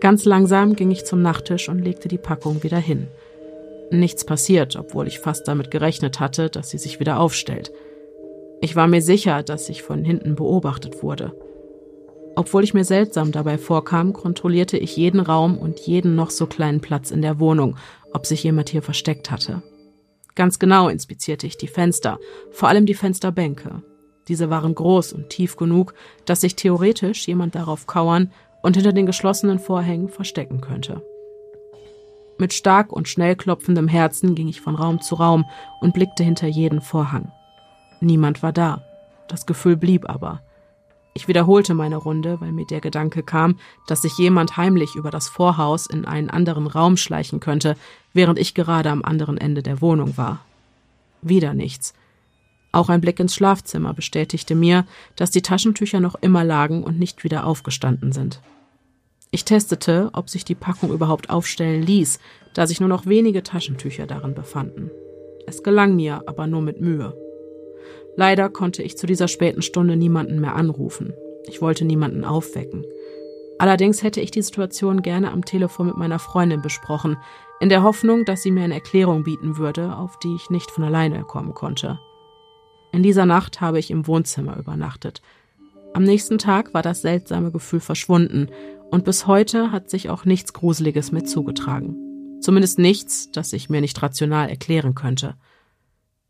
[0.00, 3.08] Ganz langsam ging ich zum Nachttisch und legte die Packung wieder hin.
[3.90, 7.72] Nichts passiert, obwohl ich fast damit gerechnet hatte, dass sie sich wieder aufstellt.
[8.60, 11.32] Ich war mir sicher, dass ich von hinten beobachtet wurde.
[12.36, 16.80] Obwohl ich mir seltsam dabei vorkam, kontrollierte ich jeden Raum und jeden noch so kleinen
[16.80, 17.76] Platz in der Wohnung,
[18.12, 19.62] ob sich jemand hier versteckt hatte.
[20.34, 22.18] Ganz genau inspizierte ich die Fenster,
[22.50, 23.82] vor allem die Fensterbänke.
[24.28, 25.94] Diese waren groß und tief genug,
[26.26, 28.32] dass sich theoretisch jemand darauf kauern
[28.62, 31.02] und hinter den geschlossenen Vorhängen verstecken könnte.
[32.38, 35.46] Mit stark und schnell klopfendem Herzen ging ich von Raum zu Raum
[35.80, 37.32] und blickte hinter jeden Vorhang.
[38.00, 38.82] Niemand war da.
[39.28, 40.42] Das Gefühl blieb aber.
[41.14, 45.28] Ich wiederholte meine Runde, weil mir der Gedanke kam, dass sich jemand heimlich über das
[45.28, 47.74] Vorhaus in einen anderen Raum schleichen könnte,
[48.12, 50.44] während ich gerade am anderen Ende der Wohnung war.
[51.22, 51.94] Wieder nichts.
[52.70, 54.84] Auch ein Blick ins Schlafzimmer bestätigte mir,
[55.16, 58.42] dass die Taschentücher noch immer lagen und nicht wieder aufgestanden sind.
[59.30, 62.20] Ich testete, ob sich die Packung überhaupt aufstellen ließ,
[62.52, 64.90] da sich nur noch wenige Taschentücher darin befanden.
[65.46, 67.16] Es gelang mir, aber nur mit Mühe.
[68.16, 71.12] Leider konnte ich zu dieser späten Stunde niemanden mehr anrufen.
[71.48, 72.84] Ich wollte niemanden aufwecken.
[73.58, 77.16] Allerdings hätte ich die Situation gerne am Telefon mit meiner Freundin besprochen,
[77.60, 80.84] in der Hoffnung, dass sie mir eine Erklärung bieten würde, auf die ich nicht von
[80.84, 81.98] alleine kommen konnte.
[82.92, 85.22] In dieser Nacht habe ich im Wohnzimmer übernachtet.
[85.94, 88.48] Am nächsten Tag war das seltsame Gefühl verschwunden
[88.90, 91.96] und bis heute hat sich auch nichts Gruseliges mit zugetragen.
[92.40, 95.36] Zumindest nichts, das ich mir nicht rational erklären könnte.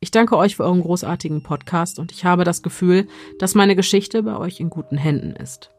[0.07, 3.09] Ich danke euch für euren großartigen Podcast und ich habe das Gefühl,
[3.41, 5.73] dass meine Geschichte bei euch in guten Händen ist.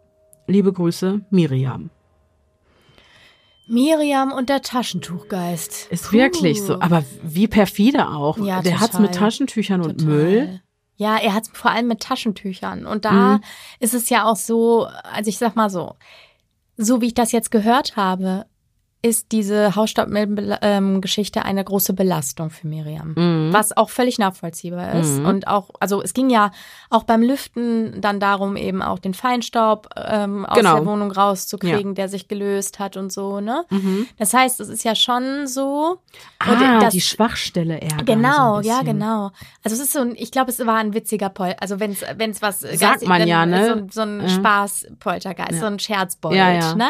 [0.47, 1.91] Liebe Grüße, Miriam.
[3.67, 5.87] Miriam und der Taschentuchgeist.
[5.91, 6.17] Ist Puh.
[6.17, 8.37] wirklich so, aber wie perfide auch.
[8.39, 9.95] Ja, der hat's mit Taschentüchern total.
[9.95, 10.61] und Müll.
[10.97, 12.85] Ja, er hat's vor allem mit Taschentüchern.
[12.85, 13.43] Und da mhm.
[13.79, 15.95] ist es ja auch so, also ich sag mal so,
[16.75, 18.45] so wie ich das jetzt gehört habe,
[19.03, 23.13] ist diese Hausstaubmilbengeschichte eine große Belastung für Miriam.
[23.15, 23.53] Mhm.
[23.53, 25.19] Was auch völlig nachvollziehbar ist.
[25.19, 25.25] Mhm.
[25.25, 26.51] Und auch, also es ging ja
[26.89, 30.75] auch beim Lüften dann darum, eben auch den Feinstaub ähm, aus genau.
[30.77, 31.93] der Wohnung rauszukriegen, ja.
[31.93, 33.65] der sich gelöst hat und so, ne?
[33.69, 34.07] Mhm.
[34.17, 35.99] Das heißt, es ist ja schon so.
[36.39, 37.97] Ah, das, die Schwachstelle eher.
[38.03, 39.31] Genau, so ja, genau.
[39.63, 42.41] Also es ist so ein, ich glaube, es war ein witziger Pol, also wenn es
[42.41, 43.85] was sagt man ja, ne?
[43.91, 44.29] So, so ein ja.
[44.29, 45.59] Spaß-Poltergeist, ja.
[45.59, 46.75] so ein Scherzbold, ja.
[46.75, 46.89] ne?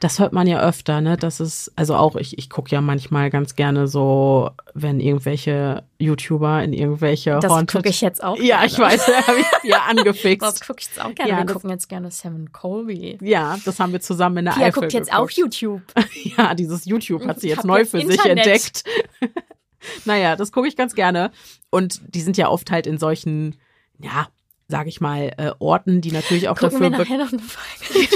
[0.00, 1.16] Das hört man ja öfter, ne?
[1.16, 6.62] Das ist, also auch ich, ich gucke ja manchmal ganz gerne so, wenn irgendwelche YouTuber
[6.62, 8.36] in irgendwelche Das gucke ich jetzt auch.
[8.36, 8.66] Ja, gerne.
[8.66, 10.42] ich weiß, da habe ich ja angefixt.
[10.42, 11.30] das gucke ich jetzt auch gerne.
[11.30, 13.18] Ja, Wir gucken jetzt gerne Seven Colby.
[13.20, 15.30] Ja, das haben wir zusammen in der Pia Eifel guckt jetzt geguckt.
[15.32, 15.82] auch YouTube.
[16.36, 18.20] ja, dieses YouTube hat sie jetzt neu für Internet.
[18.20, 18.84] sich entdeckt.
[20.04, 21.30] naja, das gucke ich ganz gerne.
[21.70, 23.56] Und die sind ja oft halt in solchen,
[23.98, 24.28] ja,
[24.68, 26.90] sag ich mal, äh, Orten, die natürlich auch Gucken dafür.
[26.90, 28.08] Wir nachher noch eine Folge.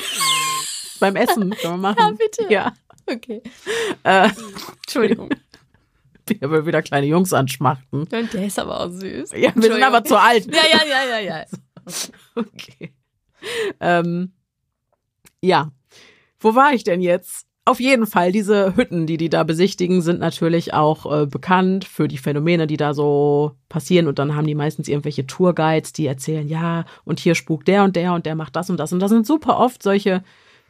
[1.01, 1.97] Beim Essen können wir machen.
[1.99, 2.47] Ja, bitte.
[2.53, 2.73] Ja.
[3.07, 3.43] Okay.
[4.03, 4.29] Äh,
[4.83, 5.31] Entschuldigung.
[6.41, 8.01] Wir will wieder kleine Jungs anschmachten.
[8.01, 9.33] Und der ist aber auch süß.
[9.33, 10.45] Ja, wir sind aber zu alt.
[10.55, 11.45] Ja, ja, ja, ja, ja.
[12.35, 12.93] Okay.
[13.81, 14.33] Ähm,
[15.41, 15.73] ja.
[16.39, 17.47] Wo war ich denn jetzt?
[17.65, 22.09] Auf jeden Fall, diese Hütten, die die da besichtigen, sind natürlich auch äh, bekannt für
[22.09, 24.07] die Phänomene, die da so passieren.
[24.07, 27.97] Und dann haben die meistens irgendwelche Tourguides, die erzählen, ja, und hier spukt der und
[27.97, 28.93] der und der macht das und das.
[28.93, 30.23] Und das sind super oft solche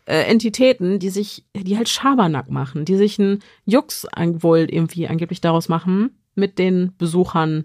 [0.08, 5.42] äh, Entitäten, die sich, die halt Schabernack machen, die sich einen Jux wohl irgendwie angeblich
[5.42, 7.64] daraus machen, mit den Besuchern,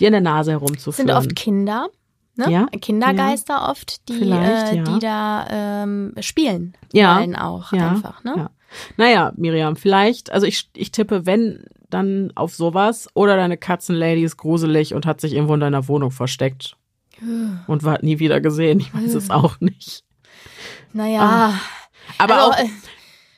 [0.00, 1.06] die an der Nase herumzuführen.
[1.06, 1.88] Sind oft Kinder,
[2.34, 2.50] ne?
[2.50, 3.70] Ja, Kindergeister ja.
[3.70, 4.82] oft, die, äh, ja.
[4.82, 7.20] die da ähm, spielen ja.
[7.20, 8.34] wollen auch einfach, ne?
[8.36, 8.50] Ja.
[8.96, 14.36] Naja, Miriam, vielleicht, also ich, ich tippe, wenn, dann auf sowas oder deine Katzenlady ist
[14.36, 16.76] gruselig und hat sich irgendwo in deiner Wohnung versteckt
[17.68, 18.80] und war nie wieder gesehen.
[18.80, 20.02] Ich weiß es auch nicht.
[20.92, 21.20] Naja.
[21.22, 21.54] Ah.
[22.18, 22.68] Aber also, auch, äh,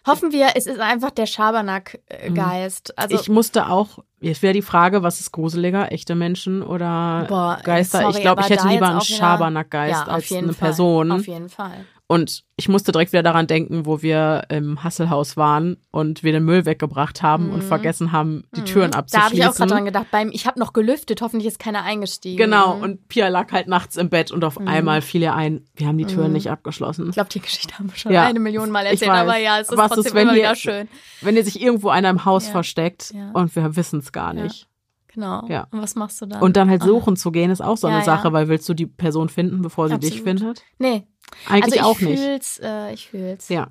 [0.07, 2.97] Hoffen wir, es ist einfach der Schabernack-Geist.
[2.97, 7.59] Also, ich musste auch, jetzt wäre die Frage, was ist gruseliger, echte Menschen oder Boah,
[7.65, 8.03] Geister?
[8.03, 10.69] sorry, ich glaube, ich hätte lieber einen Schabernack-Geist ja, als eine Fall.
[10.69, 11.11] Person.
[11.11, 11.87] Auf jeden Fall.
[12.09, 16.45] Und ich musste direkt wieder daran denken, wo wir im Hasselhaus waren und wir den
[16.45, 18.91] Müll weggebracht haben und vergessen haben, die Türen Mhm.
[18.93, 19.25] Da abzuschließen.
[19.25, 22.37] habe ich auch gerade dran gedacht, beim, ich habe noch gelüftet, hoffentlich ist keiner eingestiegen.
[22.37, 24.69] Genau, und Pia lag halt nachts im Bett und auf Mhm.
[24.69, 27.09] einmal fiel ihr ein, wir haben die Türen nicht abgeschlossen.
[27.09, 28.25] Ich glaube, die Geschichte haben wir schon Ja.
[28.25, 30.55] eine Million Mal erzählt, aber ja, es ist Was trotzdem ist, wenn immer hier- wieder
[30.55, 30.89] schön.
[31.23, 32.53] Wenn ihr sich irgendwo einer im Haus Ja.
[32.53, 33.33] versteckt Ja.
[33.33, 34.45] und wir wissen es gar Ja.
[34.45, 34.69] nicht.
[35.13, 35.47] Genau.
[35.49, 35.67] Ja.
[35.71, 36.43] Und was machst du dann?
[36.43, 36.87] Und dann halt Ah.
[36.87, 38.05] suchen zu gehen, ist auch so Ja, eine ja.
[38.05, 40.41] Sache, weil willst du die Person finden, bevor sie dich Absolut.
[40.41, 40.63] findet?
[40.79, 41.07] Nee,
[41.49, 42.23] Eigentlich also auch ich nicht.
[42.23, 43.49] fühl's, äh, ich fühl's.
[43.49, 43.69] Ja.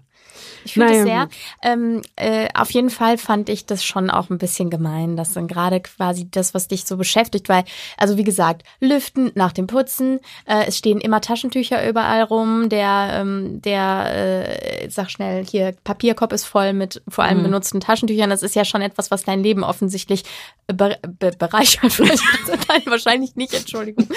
[0.65, 1.29] Ich fühle Naja, sehr.
[1.61, 5.47] Ähm, äh, auf jeden Fall fand ich das schon auch ein bisschen gemein, dass dann
[5.47, 7.63] gerade quasi das, was dich so beschäftigt, weil,
[7.97, 13.09] also wie gesagt, lüften nach dem Putzen, äh, es stehen immer Taschentücher überall rum, der,
[13.13, 17.43] ähm, der, äh, sag schnell, hier, Papierkorb ist voll mit vor allem Mhm.
[17.43, 18.29] benutzten Taschentüchern.
[18.29, 20.23] Das ist ja schon etwas, was dein Leben offensichtlich
[20.67, 21.97] be be bereichert.
[22.67, 24.09] Nein, wahrscheinlich nicht, Entschuldigung.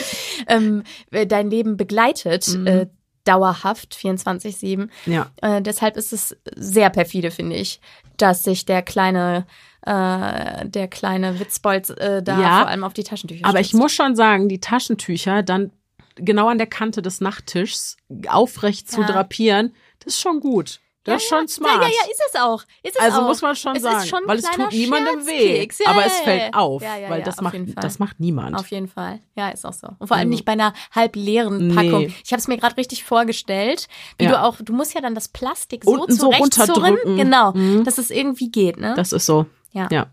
[0.48, 0.82] Ähm,
[1.12, 2.48] äh, dein Leben begleitet.
[2.48, 2.66] Mhm.
[2.66, 2.86] Äh,
[3.24, 5.30] dauerhaft 24/7 Ja.
[5.42, 7.80] äh, deshalb ist es sehr perfide, finde ich,
[8.16, 9.46] dass sich der kleine,
[9.82, 13.80] äh, der kleine Witzbold äh, da Ja, vor allem auf die Taschentücher Aber ich stützt.
[13.80, 15.72] muss schon sagen, die Taschentücher dann
[16.16, 17.96] genau an der Kante des Nachttischs
[18.28, 19.06] aufrecht zu Ja.
[19.06, 20.80] drapieren, das ist schon gut.
[21.08, 21.76] Das ist schon smart.
[21.82, 22.62] Ja, ja, ja, ist es auch.
[22.82, 23.26] Ist es also auch.
[23.26, 25.66] muss man schon es sagen, schon weil es tut niemandem weh.
[25.84, 28.56] Ja, aber es fällt auf, Ja, ja, weil das auf macht das macht niemand.
[28.56, 29.20] Auf jeden Fall.
[29.36, 29.88] Ja, ist auch so.
[29.98, 32.00] Und vor allem Also- nicht bei einer halb leeren Packung.
[32.06, 32.14] Nee.
[32.24, 33.88] Ich habe es mir gerade richtig vorgestellt,
[34.18, 37.16] wie du auch, du musst ja dann das Plastik so Unten so runterdrücken.
[37.16, 37.84] genau, Mhm.
[37.84, 38.94] dass es irgendwie geht, ne?
[38.96, 39.46] Das ist so.
[39.72, 39.88] ja.
[39.90, 40.06] Ja.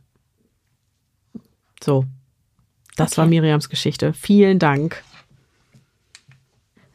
[1.84, 2.06] So.
[2.98, 3.18] Das Okay.
[3.18, 4.14] war Miriams Geschichte.
[4.14, 5.04] Vielen Dank.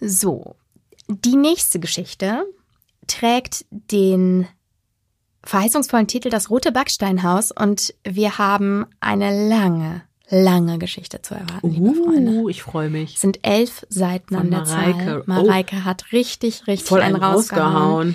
[0.00, 0.56] So,
[1.08, 2.46] die nächste Geschichte
[3.10, 4.46] trägt den
[5.44, 11.94] verheißungsvollen Titel Das rote Backsteinhaus und wir haben eine lange, lange Geschichte zu erwarten, liebe
[11.94, 12.32] Freunde.
[12.32, 13.14] Uh, ich freue mich.
[13.14, 15.04] Es sind elf Seiten Von an der Mareike.
[15.04, 15.20] Zahl.
[15.20, 15.24] Oh.
[15.26, 17.72] Mareike hat richtig, richtig Voll einen einen rausgehauen.
[17.74, 18.14] rausgehauen.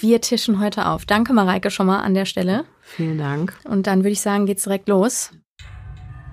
[0.00, 1.06] Wir tischen heute auf.
[1.06, 2.64] Danke, Mareike, schon mal an der Stelle.
[2.80, 3.56] Vielen Dank.
[3.64, 5.30] Und dann würde ich sagen, geht's direkt los.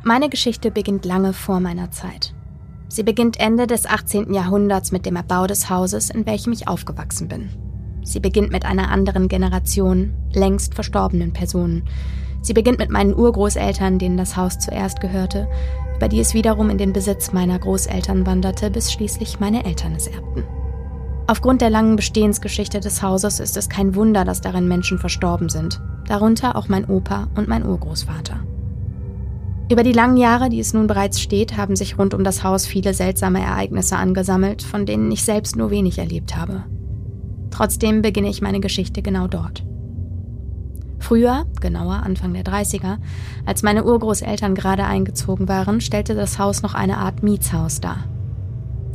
[0.04, 2.34] Meine Geschichte beginnt lange vor meiner Zeit.
[2.88, 4.34] Sie beginnt Ende des 18.
[4.34, 7.71] Jahrhunderts mit dem Erbau des Hauses, in welchem ich aufgewachsen bin.
[8.04, 11.84] Sie beginnt mit einer anderen Generation, längst verstorbenen Personen.
[12.42, 15.48] Sie beginnt mit meinen Urgroßeltern, denen das Haus zuerst gehörte,
[15.96, 20.08] über die es wiederum in den Besitz meiner Großeltern wanderte, bis schließlich meine Eltern es
[20.08, 20.44] erbten.
[21.28, 25.80] Aufgrund der langen Bestehensgeschichte des Hauses ist es kein Wunder, dass darin Menschen verstorben sind,
[26.08, 28.40] darunter auch mein Opa und mein Urgroßvater.
[29.72, 32.66] Über die langen Jahre, die es nun bereits steht, haben sich rund um das Haus
[32.66, 36.66] viele seltsame Ereignisse angesammelt, von denen ich selbst nur wenig erlebt habe.
[37.52, 39.64] Trotzdem beginne ich meine Geschichte genau dort.
[41.00, 42.98] Früher, genauer Anfang der 30er,
[43.46, 48.06] als meine Urgroßeltern gerade eingezogen waren, stellte das Haus noch eine Art Mietshaus dar.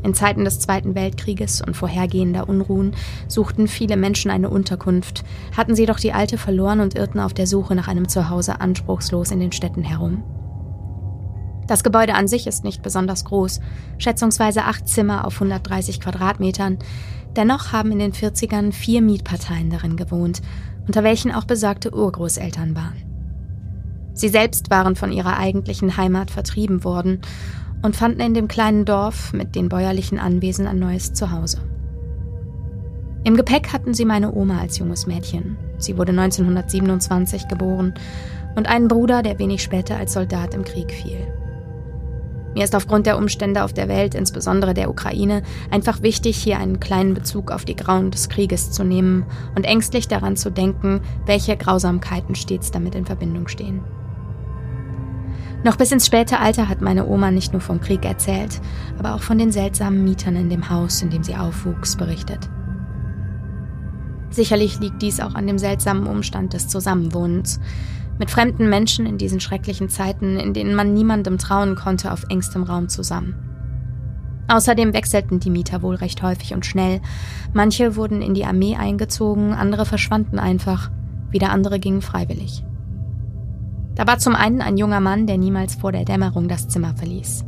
[0.02, 2.94] In Zeiten des Zweiten Weltkrieges und vorhergehender Unruhen
[3.26, 5.24] suchten viele Menschen eine Unterkunft,
[5.56, 9.32] hatten sie doch die alte verloren und irrten auf der Suche nach einem Zuhause anspruchslos
[9.32, 10.22] in den Städten herum.
[11.66, 13.60] Das Gebäude an sich ist nicht besonders groß,
[13.98, 16.78] schätzungsweise acht Zimmer auf 130 Quadratmetern.
[17.36, 20.40] Dennoch haben in den 40ern vier Mietparteien darin gewohnt,
[20.86, 23.02] unter welchen auch besagte Urgroßeltern waren.
[24.14, 27.20] Sie selbst waren von ihrer eigentlichen Heimat vertrieben worden
[27.82, 31.58] und fanden in dem kleinen Dorf mit den bäuerlichen Anwesen ein neues Zuhause.
[33.24, 35.58] Im Gepäck hatten sie meine Oma als junges Mädchen.
[35.76, 37.92] Sie wurde 1927 geboren
[38.54, 41.26] und einen Bruder, der wenig später als Soldat im Krieg fiel.
[42.56, 46.80] Mir ist aufgrund der Umstände auf der Welt, insbesondere der Ukraine, einfach wichtig, hier einen
[46.80, 51.58] kleinen Bezug auf die Grauen des Krieges zu nehmen und ängstlich daran zu denken, welche
[51.58, 53.82] Grausamkeiten stets damit in Verbindung stehen.
[55.64, 58.62] Noch bis ins späte Alter hat meine Oma nicht nur vom Krieg erzählt,
[58.98, 62.48] aber auch von den seltsamen Mietern in dem Haus, in dem sie aufwuchs, berichtet.
[64.30, 67.60] Sicherlich liegt dies auch an dem seltsamen Umstand des Zusammenwohnens,
[68.18, 72.62] mit fremden Menschen in diesen schrecklichen Zeiten, in denen man niemandem trauen konnte, auf engstem
[72.62, 73.34] Raum zusammen.
[74.48, 77.00] Außerdem wechselten die Mieter wohl recht häufig und schnell.
[77.52, 80.90] Manche wurden in die Armee eingezogen, andere verschwanden einfach,
[81.30, 82.64] wieder andere gingen freiwillig.
[83.96, 87.44] Da war zum einen ein junger Mann, der niemals vor der Dämmerung das Zimmer verließ.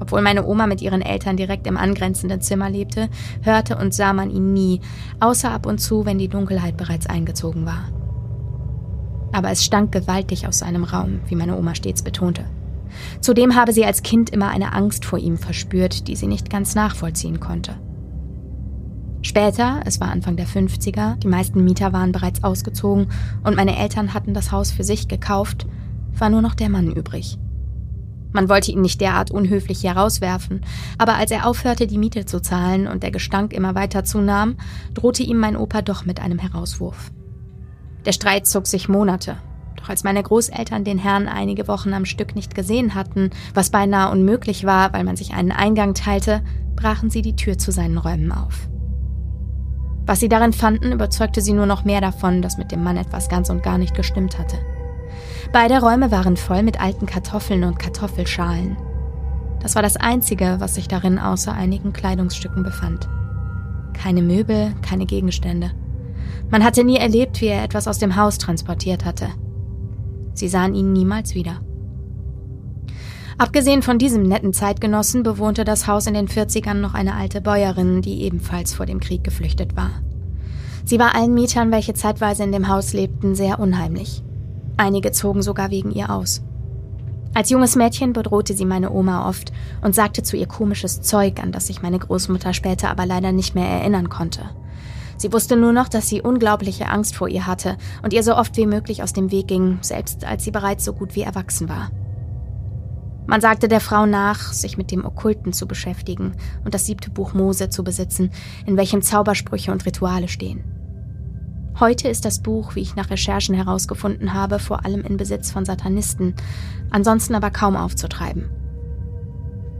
[0.00, 3.08] Obwohl meine Oma mit ihren Eltern direkt im angrenzenden Zimmer lebte,
[3.42, 4.80] hörte und sah man ihn nie,
[5.20, 7.97] außer ab und zu, wenn die Dunkelheit bereits eingezogen war.
[9.32, 12.44] Aber es stank gewaltig aus seinem Raum, wie meine Oma stets betonte.
[13.20, 16.74] Zudem habe sie als Kind immer eine Angst vor ihm verspürt, die sie nicht ganz
[16.74, 17.74] nachvollziehen konnte.
[19.22, 23.08] Später, es war Anfang der 50er, die meisten Mieter waren bereits ausgezogen
[23.42, 25.66] und meine Eltern hatten das Haus für sich gekauft,
[26.16, 27.38] war nur noch der Mann übrig.
[28.32, 30.60] Man wollte ihn nicht derart unhöflich herauswerfen,
[30.98, 34.56] aber als er aufhörte, die Miete zu zahlen und der Gestank immer weiter zunahm,
[34.94, 37.10] drohte ihm mein Opa doch mit einem Herauswurf.
[38.04, 39.36] Der Streit zog sich Monate,
[39.76, 44.10] doch als meine Großeltern den Herrn einige Wochen am Stück nicht gesehen hatten, was beinahe
[44.10, 46.42] unmöglich war, weil man sich einen Eingang teilte,
[46.76, 48.68] brachen sie die Tür zu seinen Räumen auf.
[50.06, 53.28] Was sie darin fanden, überzeugte sie nur noch mehr davon, dass mit dem Mann etwas
[53.28, 54.56] ganz und gar nicht gestimmt hatte.
[55.52, 58.76] Beide Räume waren voll mit alten Kartoffeln und Kartoffelschalen.
[59.60, 63.08] Das war das Einzige, was sich darin außer einigen Kleidungsstücken befand.
[63.92, 65.72] Keine Möbel, keine Gegenstände.
[66.50, 69.28] Man hatte nie erlebt, wie er etwas aus dem Haus transportiert hatte.
[70.34, 71.60] Sie sahen ihn niemals wieder.
[73.38, 78.02] Abgesehen von diesem netten Zeitgenossen bewohnte das Haus in den 40ern noch eine alte Bäuerin,
[78.02, 79.90] die ebenfalls vor dem Krieg geflüchtet war.
[80.84, 84.22] Sie war allen Mietern, welche zeitweise in dem Haus lebten, sehr unheimlich.
[84.76, 86.42] Einige zogen sogar wegen ihr aus.
[87.34, 89.52] Als junges Mädchen bedrohte sie meine Oma oft
[89.82, 93.54] und sagte zu ihr komisches Zeug, an das sich meine Großmutter später aber leider nicht
[93.54, 94.42] mehr erinnern konnte.
[95.18, 98.56] Sie wusste nur noch, dass sie unglaubliche Angst vor ihr hatte und ihr so oft
[98.56, 101.90] wie möglich aus dem Weg ging, selbst als sie bereits so gut wie erwachsen war.
[103.26, 106.32] Man sagte der Frau nach, sich mit dem Okkulten zu beschäftigen
[106.64, 108.30] und das siebte Buch Mose zu besitzen,
[108.64, 110.64] in welchem Zaubersprüche und Rituale stehen.
[111.80, 115.64] Heute ist das Buch, wie ich nach Recherchen herausgefunden habe, vor allem in Besitz von
[115.64, 116.34] Satanisten,
[116.90, 118.48] ansonsten aber kaum aufzutreiben.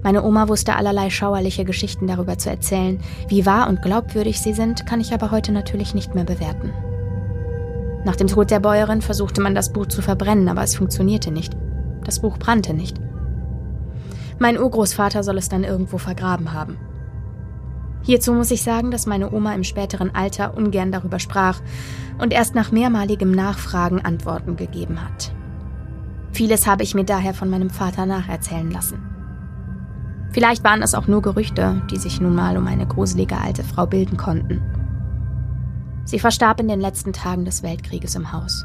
[0.08, 2.98] Meine Oma wusste allerlei schauerliche Geschichten darüber zu erzählen.
[3.28, 6.72] Wie wahr und glaubwürdig sie sind, kann ich aber heute natürlich nicht mehr bewerten.
[8.06, 11.54] Nach dem Tod der Bäuerin versuchte man das Buch zu verbrennen, aber es funktionierte nicht.
[12.04, 12.98] Das Buch brannte nicht.
[14.38, 16.78] Mein Urgroßvater soll es dann irgendwo vergraben haben.
[18.00, 21.60] Hierzu muss ich sagen, dass meine Oma im späteren Alter ungern darüber sprach
[22.18, 25.32] und erst nach mehrmaligem Nachfragen Antworten gegeben hat.
[26.32, 29.07] Vieles habe ich mir daher von meinem Vater nacherzählen lassen.
[30.32, 33.86] Vielleicht waren es auch nur Gerüchte, die sich nun mal um eine gruselige alte Frau
[33.86, 34.62] bilden konnten.
[36.04, 38.64] Sie verstarb in den letzten Tagen des Weltkrieges im Haus.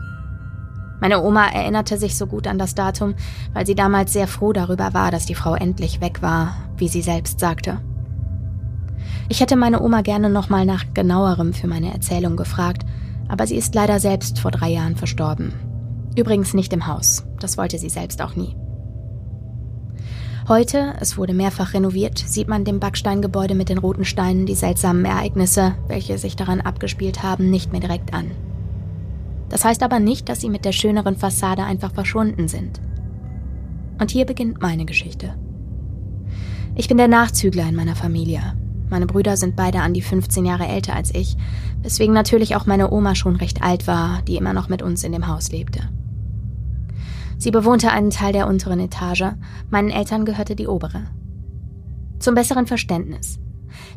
[0.99, 3.15] Meine Oma erinnerte sich so gut an das Datum,
[3.53, 7.01] weil sie damals sehr froh darüber war, dass die Frau endlich weg war, wie sie
[7.01, 7.81] selbst sagte.
[9.27, 12.85] Ich hätte meine Oma gerne nochmal nach genauerem für meine Erzählung gefragt,
[13.27, 15.53] aber sie ist leider selbst vor drei Jahren verstorben.
[16.15, 18.55] Übrigens nicht im Haus, das wollte sie selbst auch nie.
[20.47, 25.05] Heute, es wurde mehrfach renoviert, sieht man dem Backsteingebäude mit den roten Steinen die seltsamen
[25.05, 28.31] Ereignisse, welche sich daran abgespielt haben, nicht mehr direkt an.
[29.49, 32.81] Das heißt aber nicht, dass sie mit der schöneren Fassade einfach verschwunden sind.
[34.01, 35.33] Und hier beginnt meine Geschichte.
[36.75, 38.41] Ich bin der Nachzügler in meiner Familie,
[38.93, 41.35] meine Brüder sind beide an die 15 Jahre älter als ich,
[41.81, 45.11] weswegen natürlich auch meine Oma schon recht alt war, die immer noch mit uns in
[45.13, 45.89] dem Haus lebte.
[47.37, 49.33] Sie bewohnte einen Teil der unteren Etage,
[49.69, 51.03] meinen Eltern gehörte die obere.
[52.19, 53.39] Zum besseren Verständnis.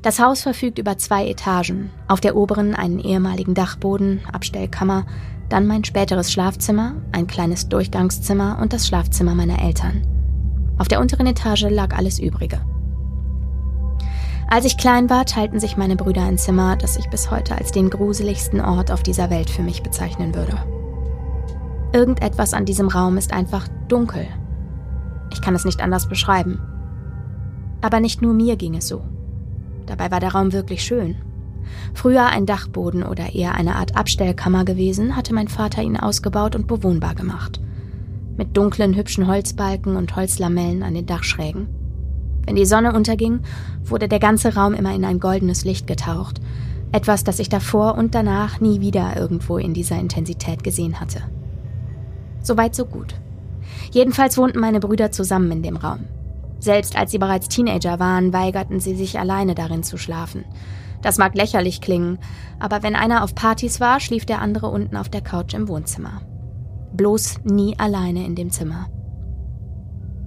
[0.03, 5.07] Das Haus verfügt über zwei Etagen, auf der oberen einen ehemaligen Dachboden, Abstellkammer,
[5.49, 10.03] dann mein späteres Schlafzimmer, ein kleines Durchgangszimmer und das Schlafzimmer meiner Eltern.
[10.78, 12.61] Auf der unteren Etage lag alles Übrige.
[14.49, 17.72] Als ich klein war, teilten sich meine Brüder ein Zimmer, das ich bis heute als
[17.72, 20.57] den gruseligsten Ort auf dieser Welt für mich bezeichnen würde.
[21.97, 24.26] Irgendetwas an diesem Raum ist einfach dunkel.
[25.32, 26.61] Ich kann es nicht anders beschreiben.
[27.80, 29.03] Aber nicht nur mir ging es so.
[29.86, 31.16] Dabei war der Raum wirklich schön.
[31.94, 36.66] Früher ein Dachboden oder eher eine Art Abstellkammer gewesen, hatte mein Vater ihn ausgebaut und
[36.66, 37.62] bewohnbar gemacht.
[38.36, 41.66] Mit dunklen, hübschen Holzbalken und Holzlamellen an den Dachschrägen.
[42.44, 43.40] Wenn die Sonne unterging,
[43.82, 46.42] wurde der ganze Raum immer in ein goldenes Licht getaucht.
[46.92, 51.22] Etwas, das ich davor und danach nie wieder irgendwo in dieser Intensität gesehen hatte.
[52.47, 53.16] Soweit so gut.
[53.90, 56.05] Jedenfalls wohnten meine Brüder zusammen in dem Raum.
[56.61, 60.44] Selbst als sie bereits Teenager waren, weigerten sie sich alleine darin zu schlafen.
[61.03, 62.18] Das mag lächerlich klingen,
[62.61, 66.22] aber wenn einer auf Partys war, schlief der andere unten auf der Couch im Wohnzimmer.
[66.92, 68.86] Bloß nie alleine in dem Zimmer.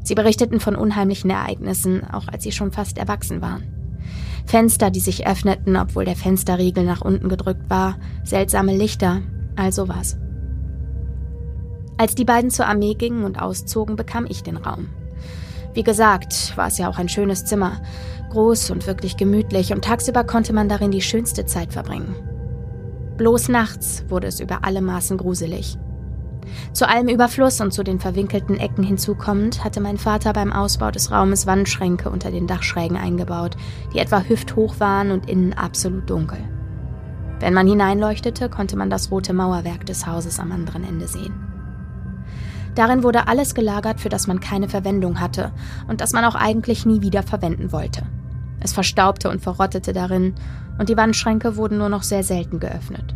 [0.04, 3.64] Sie berichteten von unheimlichen Ereignissen, auch als sie schon fast erwachsen waren.
[4.46, 7.96] Fenster, die sich öffneten, obwohl der Fensterriegel nach unten gedrückt war,
[8.26, 9.22] seltsame Lichter,
[9.56, 10.18] all sowas.
[12.00, 14.88] Als die beiden zur Armee gingen und auszogen, bekam ich den Raum.
[15.74, 17.82] Wie gesagt, war es ja auch ein schönes Zimmer,
[18.30, 22.16] groß und wirklich gemütlich, und tagsüber konnte man darin die schönste Zeit verbringen.
[23.18, 25.78] Bloß nachts wurde es über alle Maßen gruselig.
[26.72, 31.12] Zu allem Überfluss und zu den verwinkelten Ecken hinzukommend hatte mein Vater beim Ausbau des
[31.12, 33.58] Raumes Wandschränke unter den Dachschrägen eingebaut,
[33.94, 36.40] die etwa hüfthoch waren und innen absolut dunkel.
[37.42, 41.49] Wenn man hineinleuchtete, konnte man das rote Mauerwerk des Hauses am anderen Ende sehen.
[42.80, 45.52] Darin wurde alles gelagert, für das man keine Verwendung hatte
[45.90, 48.04] und das man auch eigentlich nie wieder verwenden wollte.
[48.62, 50.34] Es verstaubte und verrottete darin,
[50.78, 53.14] und die Wandschränke wurden nur noch sehr selten geöffnet.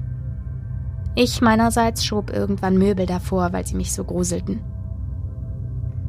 [1.16, 4.60] Ich meinerseits schob irgendwann Möbel davor, weil sie mich so gruselten.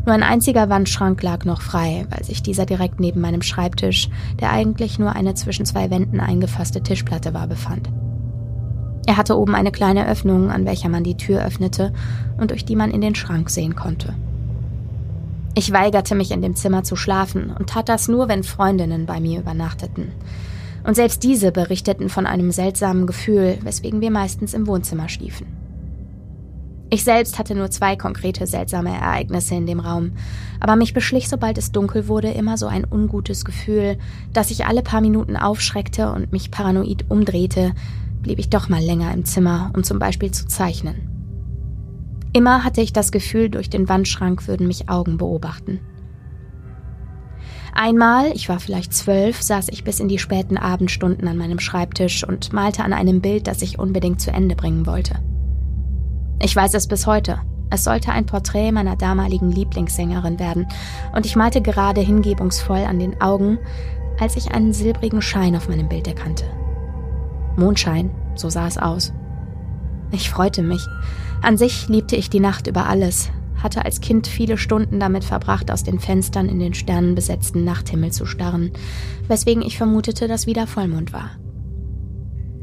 [0.04, 4.50] Nur ein einziger Wandschrank lag noch frei, weil sich dieser direkt neben meinem Schreibtisch, der
[4.50, 7.88] eigentlich nur eine zwischen zwei Wänden eingefasste Tischplatte war, befand.
[9.06, 11.92] Er hatte oben eine kleine Öffnung, an welcher man die Tür öffnete
[12.38, 14.14] und durch die man in den Schrank sehen konnte.
[15.54, 19.20] Ich weigerte mich in dem Zimmer zu schlafen und tat das nur, wenn Freundinnen bei
[19.20, 20.08] mir übernachteten.
[20.84, 25.46] Und selbst diese berichteten von einem seltsamen Gefühl, weswegen wir meistens im Wohnzimmer schliefen.
[26.90, 30.12] Ich selbst hatte nur zwei konkrete seltsame Ereignisse in dem Raum,
[30.60, 33.96] aber mich beschlich, sobald es dunkel wurde, immer so ein ungutes Gefühl,
[34.32, 37.72] dass ich alle paar Minuten aufschreckte und mich paranoid umdrehte,
[38.24, 41.10] blieb ich doch mal länger im Zimmer, um zum Beispiel zu zeichnen.
[42.32, 45.78] Immer hatte ich das Gefühl, durch den Wandschrank würden mich Augen beobachten.
[47.72, 52.26] Einmal, ich war vielleicht zwölf, saß ich bis in die späten Abendstunden an meinem Schreibtisch
[52.26, 55.16] und malte an einem Bild, das ich unbedingt zu Ende bringen wollte.
[56.40, 57.38] Ich weiß es bis heute.
[57.70, 60.66] Es sollte ein Porträt meiner damaligen Lieblingssängerin werden,
[61.14, 63.58] und ich malte gerade hingebungsvoll an den Augen,
[64.20, 66.44] als ich einen silbrigen Schein auf meinem Bild erkannte.
[67.56, 69.12] Mondschein, so sah es aus.
[70.10, 70.86] Ich freute mich.
[71.42, 73.30] An sich liebte ich die Nacht über alles,
[73.62, 78.26] hatte als Kind viele Stunden damit verbracht, aus den Fenstern in den sternenbesetzten Nachthimmel zu
[78.26, 78.72] starren,
[79.28, 81.30] weswegen ich vermutete, dass wieder Vollmond war.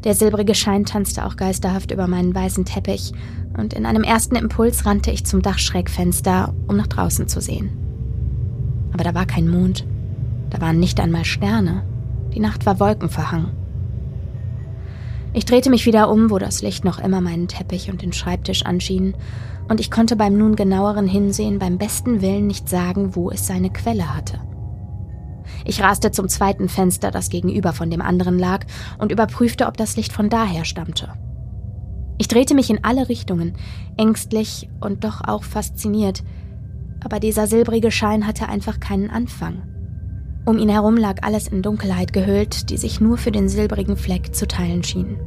[0.04, 3.12] Der silbrige Schein tanzte auch geisterhaft über meinen weißen Teppich,
[3.58, 7.70] und in einem ersten Impuls rannte ich zum Dachschrägfenster, um nach draußen zu sehen.
[8.94, 9.86] Aber da war kein Mond,
[10.50, 11.84] da waren nicht einmal Sterne,
[12.34, 13.61] die Nacht war wolkenverhangen.
[15.34, 18.66] Ich drehte mich wieder um, wo das Licht noch immer meinen Teppich und den Schreibtisch
[18.66, 19.16] anschien,
[19.70, 23.70] und ich konnte beim nun genaueren Hinsehen beim besten Willen nicht sagen, wo es seine
[23.70, 24.42] Quelle hatte.
[25.64, 28.66] Ich raste zum zweiten Fenster, das gegenüber von dem anderen lag,
[28.98, 31.14] und überprüfte, ob das Licht von daher stammte.
[32.18, 33.54] Ich drehte mich in alle Richtungen,
[33.98, 36.24] ängstlich und doch auch fasziniert,
[37.04, 39.71] aber dieser silbrige Schein hatte einfach keinen Anfang.
[40.46, 44.34] Um ihn herum lag alles in Dunkelheit gehüllt, die sich nur für den silbrigen Fleck
[44.34, 45.20] zu teilen schien.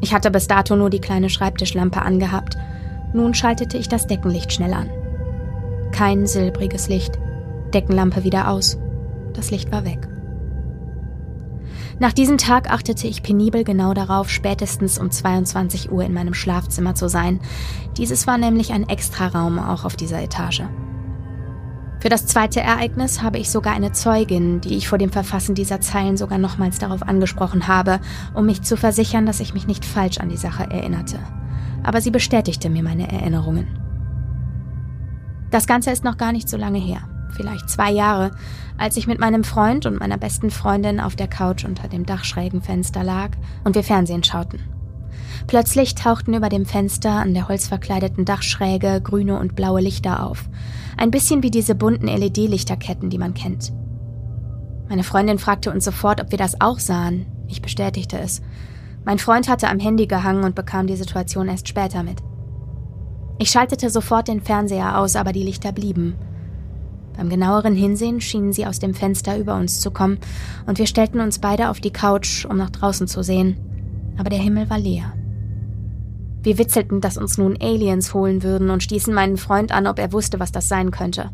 [0.00, 2.56] Ich hatte bis dato nur die kleine Schreibtischlampe angehabt.
[3.14, 4.90] Nun schaltete ich das Deckenlicht schnell an.
[5.92, 7.18] Kein silbriges Licht.
[7.72, 8.78] Deckenlampe wieder aus.
[9.32, 10.08] Das Licht war weg.
[11.98, 16.94] Nach diesem Tag achtete ich penibel genau darauf, spätestens um 22 Uhr in meinem Schlafzimmer
[16.94, 17.40] zu sein.
[17.96, 20.64] Dieses war nämlich ein Extraraum auch auf dieser Etage.
[21.98, 25.80] Für das zweite Ereignis habe ich sogar eine Zeugin, die ich vor dem Verfassen dieser
[25.80, 28.00] Zeilen sogar nochmals darauf angesprochen habe,
[28.34, 31.18] um mich zu versichern, dass ich mich nicht falsch an die Sache erinnerte.
[31.82, 33.66] Aber sie bestätigte mir meine Erinnerungen.
[35.50, 38.32] Das Ganze ist noch gar nicht so lange her, vielleicht zwei Jahre,
[38.76, 43.04] als ich mit meinem Freund und meiner besten Freundin auf der Couch unter dem Dachschrägenfenster
[43.04, 43.30] lag
[43.64, 44.75] und wir Fernsehen schauten.
[45.46, 50.48] Plötzlich tauchten über dem Fenster an der holzverkleideten Dachschräge grüne und blaue Lichter auf.
[50.96, 53.72] Ein bisschen wie diese bunten LED-Lichterketten, die man kennt.
[54.88, 57.26] Meine Freundin fragte uns sofort, ob wir das auch sahen.
[57.48, 58.40] Ich bestätigte es.
[59.04, 62.18] Mein Freund hatte am Handy gehangen und bekam die Situation erst später mit.
[63.38, 66.16] Ich schaltete sofort den Fernseher aus, aber die Lichter blieben.
[67.16, 70.18] Beim genaueren Hinsehen schienen sie aus dem Fenster über uns zu kommen,
[70.66, 73.56] und wir stellten uns beide auf die Couch, um nach draußen zu sehen.
[74.16, 75.12] Aber der Himmel war leer.
[76.42, 80.12] Wir witzelten, dass uns nun Aliens holen würden und stießen meinen Freund an, ob er
[80.12, 81.30] wusste, was das sein könnte.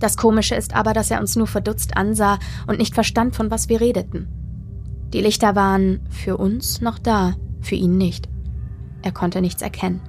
[0.00, 3.68] Das Komische ist aber, dass er uns nur verdutzt ansah und nicht verstand, von was
[3.68, 4.28] wir redeten.
[5.12, 8.28] Die Lichter waren für uns noch da, für ihn nicht.
[9.02, 10.00] Er konnte nichts erkennen.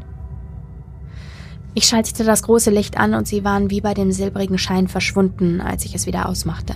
[1.75, 5.61] Ich schaltete das große Licht an und sie waren wie bei dem silbrigen Schein verschwunden,
[5.61, 6.73] als ich es wieder ausmachte.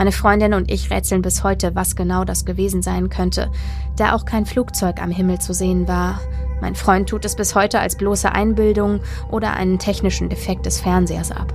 [0.00, 3.50] Meine Freundin und ich rätseln bis heute, was genau das gewesen sein könnte,
[3.96, 6.22] da auch kein Flugzeug am Himmel zu sehen war.
[6.62, 11.30] Mein Freund tut es bis heute als bloße Einbildung oder einen technischen Defekt des Fernsehers
[11.32, 11.52] ab.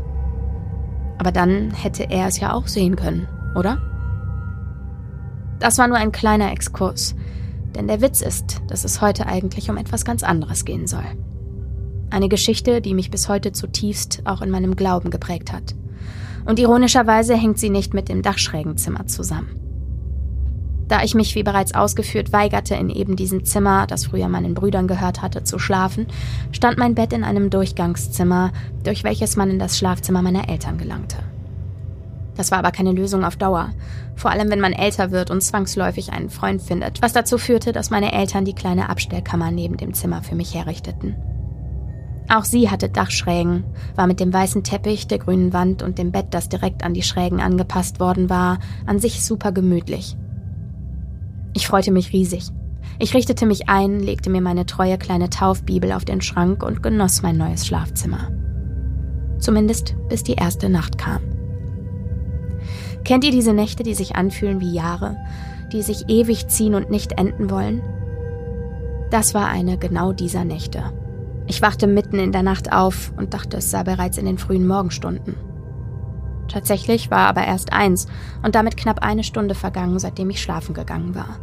[1.18, 3.82] Aber dann hätte er es ja auch sehen können, oder?
[5.58, 7.16] Das war nur ein kleiner Exkurs,
[7.76, 11.18] denn der Witz ist, dass es heute eigentlich um etwas ganz anderes gehen soll.
[12.12, 15.74] Eine Geschichte, die mich bis heute zutiefst auch in meinem Glauben geprägt hat.
[16.46, 19.60] Und ironischerweise hängt sie nicht mit dem Dachschrägenzimmer zusammen.
[20.88, 24.88] Da ich mich, wie bereits ausgeführt, weigerte, in eben diesem Zimmer, das früher meinen Brüdern
[24.88, 26.06] gehört hatte, zu schlafen,
[26.52, 28.52] stand mein Bett in einem Durchgangszimmer,
[28.84, 31.18] durch welches man in das Schlafzimmer meiner Eltern gelangte.
[32.36, 33.70] Das war aber keine Lösung auf Dauer.
[34.16, 37.90] Vor allem, wenn man älter wird und zwangsläufig einen Freund findet, was dazu führte, dass
[37.90, 41.16] meine Eltern die kleine Abstellkammer neben dem Zimmer für mich herrichteten.
[42.28, 43.64] Auch sie hatte Dachschrägen,
[43.96, 47.04] war mit dem weißen Teppich, der grünen Wand und dem Bett, das direkt an die
[47.04, 50.18] Schrägen angepasst worden war, an sich super gemütlich.
[51.54, 52.50] Ich freute mich riesig.
[52.98, 57.22] Ich richtete mich ein, legte mir meine treue kleine Taufbibel auf den Schrank und genoss
[57.22, 58.32] mein neues Schlafzimmer.
[59.38, 61.22] Zumindest bis die erste Nacht kam.
[63.04, 65.16] Kennt ihr diese Nächte, die sich anfühlen wie Jahre,
[65.72, 67.84] die sich ewig ziehen und nicht enden wollen?
[69.12, 70.92] Das war eine genau dieser Nächte.
[71.48, 74.68] Ich wachte mitten in der Nacht auf und dachte, es sei bereits in den frühen
[74.68, 75.36] Morgenstunden.
[76.48, 78.08] Tatsächlich war aber erst eins
[78.44, 81.40] und damit knapp eine Stunde vergangen, seitdem ich schlafen gegangen war.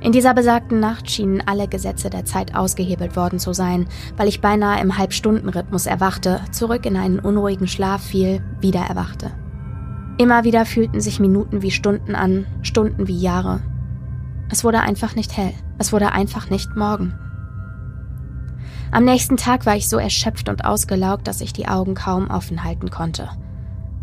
[0.00, 4.40] In dieser besagten Nacht schienen alle Gesetze der Zeit ausgehebelt worden zu sein, weil ich
[4.40, 9.32] beinahe im Halbstundenrhythmus erwachte, zurück in einen unruhigen Schlaf fiel, wieder erwachte.
[10.18, 13.60] Immer wieder fühlten sich Minuten wie Stunden an, Stunden wie Jahre.
[14.50, 15.52] Es wurde einfach nicht hell.
[15.78, 17.14] Es wurde einfach nicht morgen.
[18.90, 22.64] Am nächsten Tag war ich so erschöpft und ausgelaugt, dass ich die Augen kaum offen
[22.64, 23.28] halten konnte.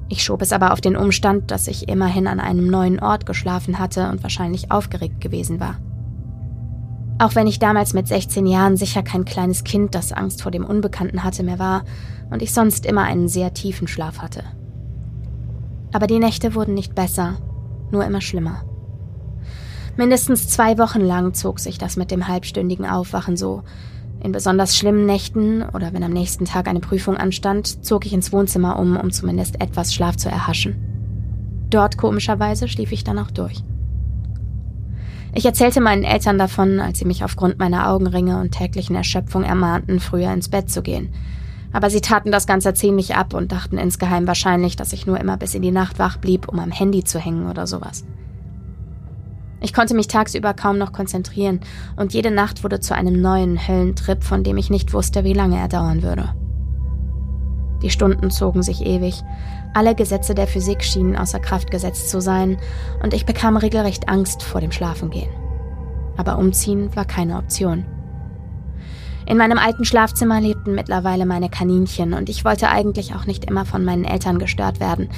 [0.08, 3.80] Ich schob es aber auf den Umstand, dass ich immerhin an einem neuen Ort geschlafen
[3.80, 5.78] hatte und wahrscheinlich aufgeregt gewesen war.
[7.18, 10.66] Auch wenn ich damals mit 16 Jahren sicher kein kleines Kind, das Angst vor dem
[10.66, 11.84] Unbekannten hatte, mehr war
[12.30, 14.44] und ich sonst immer einen sehr tiefen Schlaf hatte.
[15.94, 17.38] Aber die Nächte wurden nicht besser,
[17.90, 18.66] nur immer schlimmer.
[19.96, 23.64] Mindestens zwei Wochen lang zog sich das mit dem halbstündigen Aufwachen so.
[24.26, 28.34] In besonders schlimmen Nächten oder wenn am nächsten Tag eine Prüfung anstand, zog ich ins
[28.34, 30.76] Wohnzimmer um, um zumindest etwas Schlaf zu erhaschen.
[31.70, 33.64] Dort komischerweise schlief ich dann auch durch.
[35.36, 40.00] Ich erzählte meinen Eltern davon, als sie mich aufgrund meiner Augenringe und täglichen Erschöpfung ermahnten,
[40.00, 41.14] früher ins Bett zu gehen–
[41.76, 45.36] aber sie taten das Ganze ziemlich ab und dachten insgeheim wahrscheinlich, dass ich nur immer
[45.36, 48.06] bis in die Nacht wach blieb, um am Handy zu hängen oder sowas.
[49.62, 51.60] Ich konnte mich tagsüber kaum noch konzentrieren
[51.96, 55.58] und jede Nacht wurde zu einem neuen Höllentrip, von dem ich nicht wusste, wie lange
[55.58, 56.34] er dauern würde.
[57.82, 59.22] Die Stunden zogen sich ewig,
[59.74, 62.58] alle Gesetze der Physik schienen außer Kraft gesetzt zu sein
[63.04, 65.30] und ich bekam regelrecht Angst vor dem Schlafengehen.
[66.18, 67.86] Aber umziehen war keine Option.
[69.28, 73.66] In meinem alten Schlafzimmer lebten mittlerweile meine Kaninchen und ich wollte eigentlich auch nicht immer
[73.66, 75.10] von meinen Eltern gestört werden.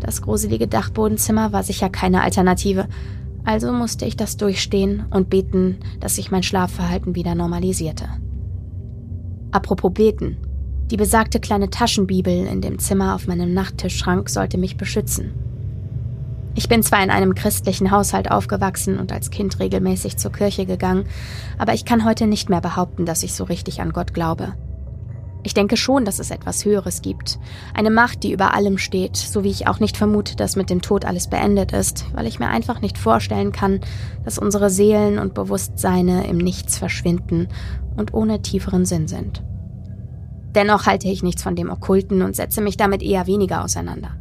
[0.00, 2.88] Das gruselige Dachbodenzimmer war sicher keine Alternative,
[3.44, 8.08] also musste ich das durchstehen und beten, dass sich mein Schlafverhalten wieder normalisierte.
[9.50, 10.38] Apropos beten.
[10.90, 15.32] Die besagte kleine Taschenbibel in dem Zimmer auf meinem Nachttischschrank sollte mich beschützen.
[16.54, 21.06] Ich bin zwar in einem christlichen Haushalt aufgewachsen und als Kind regelmäßig zur Kirche gegangen,
[21.58, 24.52] aber ich kann heute nicht mehr behaupten, dass ich so richtig an Gott glaube.
[25.44, 27.38] Ich denke schon, dass es etwas Höheres gibt,
[27.74, 30.82] eine Macht, die über allem steht, so wie ich auch nicht vermute, dass mit dem
[30.82, 33.80] Tod alles beendet ist, weil ich mir einfach nicht vorstellen kann,
[34.24, 37.48] dass unsere Seelen und Bewusstseine im Nichts verschwinden
[37.96, 39.42] und ohne tieferen Sinn sind.
[40.54, 44.16] Dennoch halte ich nichts von dem Okkulten und setze mich damit eher weniger auseinander.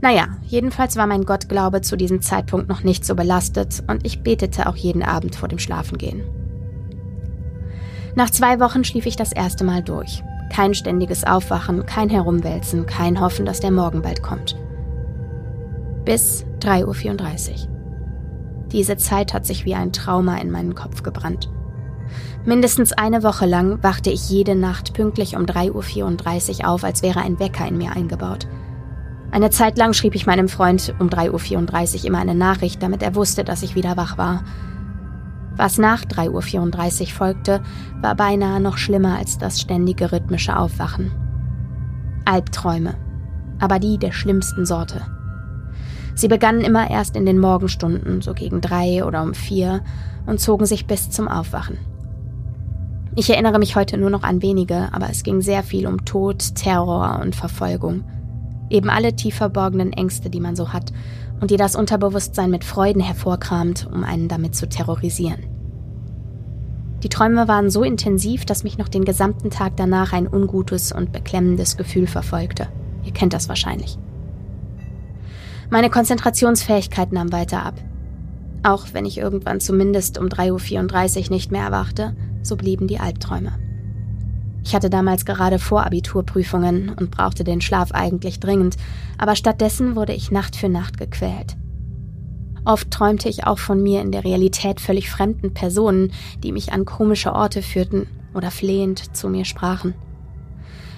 [0.00, 4.68] Naja, jedenfalls war mein Gottglaube zu diesem Zeitpunkt noch nicht so belastet und ich betete
[4.68, 6.22] auch jeden Abend vor dem Schlafengehen.
[8.18, 10.24] Nach zwei Wochen schlief ich das erste Mal durch.
[10.52, 14.56] Kein ständiges Aufwachen, kein Herumwälzen, kein Hoffen, dass der Morgen bald kommt.
[16.04, 18.66] Bis 3.34 Uhr.
[18.72, 21.48] Diese Zeit hat sich wie ein Trauma in meinen Kopf gebrannt.
[22.44, 27.20] Mindestens eine Woche lang wachte ich jede Nacht pünktlich um 3.34 Uhr auf, als wäre
[27.20, 28.48] ein Wecker in mir eingebaut.
[29.30, 33.14] Eine Zeit lang schrieb ich meinem Freund um 3.34 Uhr immer eine Nachricht, damit er
[33.14, 34.42] wusste, dass ich wieder wach war.
[35.56, 37.60] Was nach 3.34 Uhr folgte,
[38.00, 41.10] war beinahe noch schlimmer als das ständige rhythmische Aufwachen.
[42.24, 42.94] Albträume,
[43.58, 45.02] aber die der schlimmsten Sorte.
[46.14, 49.82] Sie begannen immer erst in den Morgenstunden, so gegen drei oder um vier,
[50.26, 51.78] und zogen sich bis zum Aufwachen.
[53.14, 56.54] Ich erinnere mich heute nur noch an wenige, aber es ging sehr viel um Tod,
[56.54, 58.04] Terror und Verfolgung.
[58.70, 60.92] Eben alle tief verborgenen Ängste, die man so hat
[61.40, 65.44] und die das Unterbewusstsein mit Freuden hervorkramt, um einen damit zu terrorisieren.
[67.02, 71.12] Die Träume waren so intensiv, dass mich noch den gesamten Tag danach ein ungutes und
[71.12, 72.68] beklemmendes Gefühl verfolgte.
[73.04, 73.98] Ihr kennt das wahrscheinlich.
[75.70, 77.74] Meine Konzentrationsfähigkeit nahm weiter ab.
[78.64, 83.52] Auch wenn ich irgendwann zumindest um 3.34 Uhr nicht mehr erwachte, so blieben die Albträume.
[84.68, 88.76] Ich hatte damals gerade Vorabiturprüfungen und brauchte den Schlaf eigentlich dringend,
[89.16, 91.56] aber stattdessen wurde ich Nacht für Nacht gequält.
[92.66, 96.12] Oft träumte ich auch von mir in der Realität völlig fremden Personen,
[96.44, 99.94] die mich an komische Orte führten oder flehend zu mir sprachen.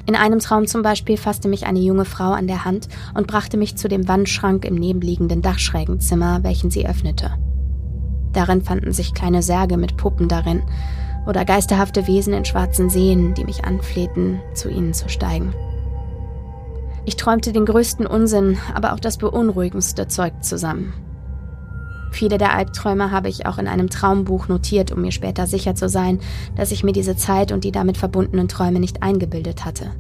[0.05, 3.57] In einem Traum zum Beispiel fasste mich eine junge Frau an der Hand und brachte
[3.57, 7.35] mich zu dem Wandschrank im nebenliegenden Dachschrägenzimmer, welchen sie öffnete.
[8.33, 10.63] Darin fanden sich kleine Särge mit Puppen darin
[11.31, 15.55] oder geisterhafte Wesen in schwarzen Seen, die mich anflehten, zu ihnen zu steigen.
[17.07, 20.93] Ich träumte den größten Unsinn, aber auch das beunruhigendste Zeug zusammen.
[22.11, 25.89] Viele der Albträume habe ich auch in einem Traumbuch notiert, um mir später sicher zu
[25.89, 26.19] sein,
[26.57, 29.93] dass ich mir diese Zeit und die damit verbundenen Träume nicht eingebildet hatte.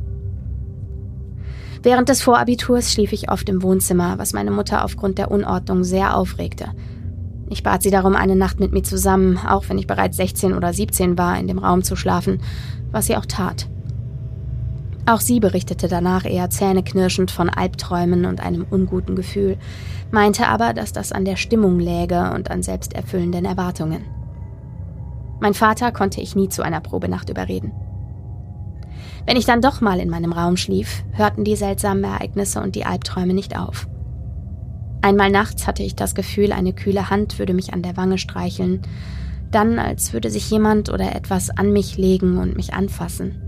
[1.84, 6.16] Während des Vorabiturs schlief ich oft im Wohnzimmer, was meine Mutter aufgrund der Unordnung sehr
[6.16, 6.70] aufregte.
[7.50, 10.72] Ich bat sie darum, eine Nacht mit mir zusammen, auch wenn ich bereits 16 oder
[10.72, 12.40] 17 war, in dem Raum zu schlafen,
[12.92, 13.68] was sie auch tat.
[15.04, 19.56] Auch sie berichtete danach eher zähneknirschend von Albträumen und einem unguten Gefühl,
[20.12, 24.04] meinte aber, dass das an der Stimmung läge und an selbsterfüllenden Erwartungen.
[25.40, 27.72] Mein Vater konnte ich nie zu einer Probenacht überreden.
[29.26, 32.86] Wenn ich dann doch mal in meinem Raum schlief, hörten die seltsamen Ereignisse und die
[32.86, 33.88] Albträume nicht auf.
[35.02, 38.82] Einmal nachts hatte ich das Gefühl, eine kühle Hand würde mich an der Wange streicheln,
[39.50, 43.40] dann als würde sich jemand oder etwas an mich legen und mich anfassen.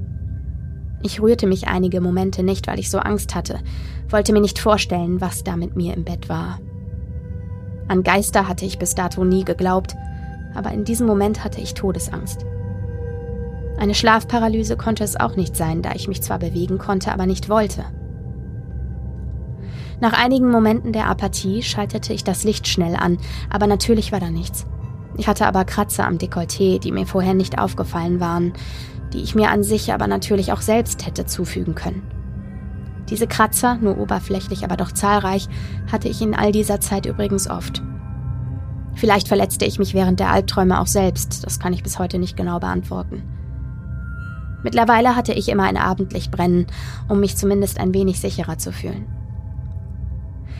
[1.02, 3.58] Ich rührte mich einige Momente nicht, weil ich so Angst hatte,
[4.08, 6.60] wollte mir nicht vorstellen, was da mit mir im Bett war.
[7.88, 9.94] An Geister hatte ich bis dato nie geglaubt,
[10.54, 12.46] aber in diesem Moment hatte ich Todesangst.
[13.78, 17.48] Eine Schlafparalyse konnte es auch nicht sein, da ich mich zwar bewegen konnte, aber nicht
[17.48, 17.84] wollte.
[20.02, 23.16] Nach einigen Momenten der Apathie schaltete ich das Licht schnell an,
[23.48, 24.66] aber natürlich war da nichts.
[25.16, 28.52] Ich hatte aber Kratzer am Dekolleté, die mir vorher nicht aufgefallen waren
[29.12, 32.02] die ich mir an sich aber natürlich auch selbst hätte zufügen können.
[33.08, 35.48] Diese Kratzer, nur oberflächlich, aber doch zahlreich,
[35.90, 37.82] hatte ich in all dieser Zeit übrigens oft.
[38.94, 42.36] Vielleicht verletzte ich mich während der Albträume auch selbst, das kann ich bis heute nicht
[42.36, 43.22] genau beantworten.
[44.62, 46.66] Mittlerweile hatte ich immer ein Abendlicht brennen,
[47.08, 49.06] um mich zumindest ein wenig sicherer zu fühlen.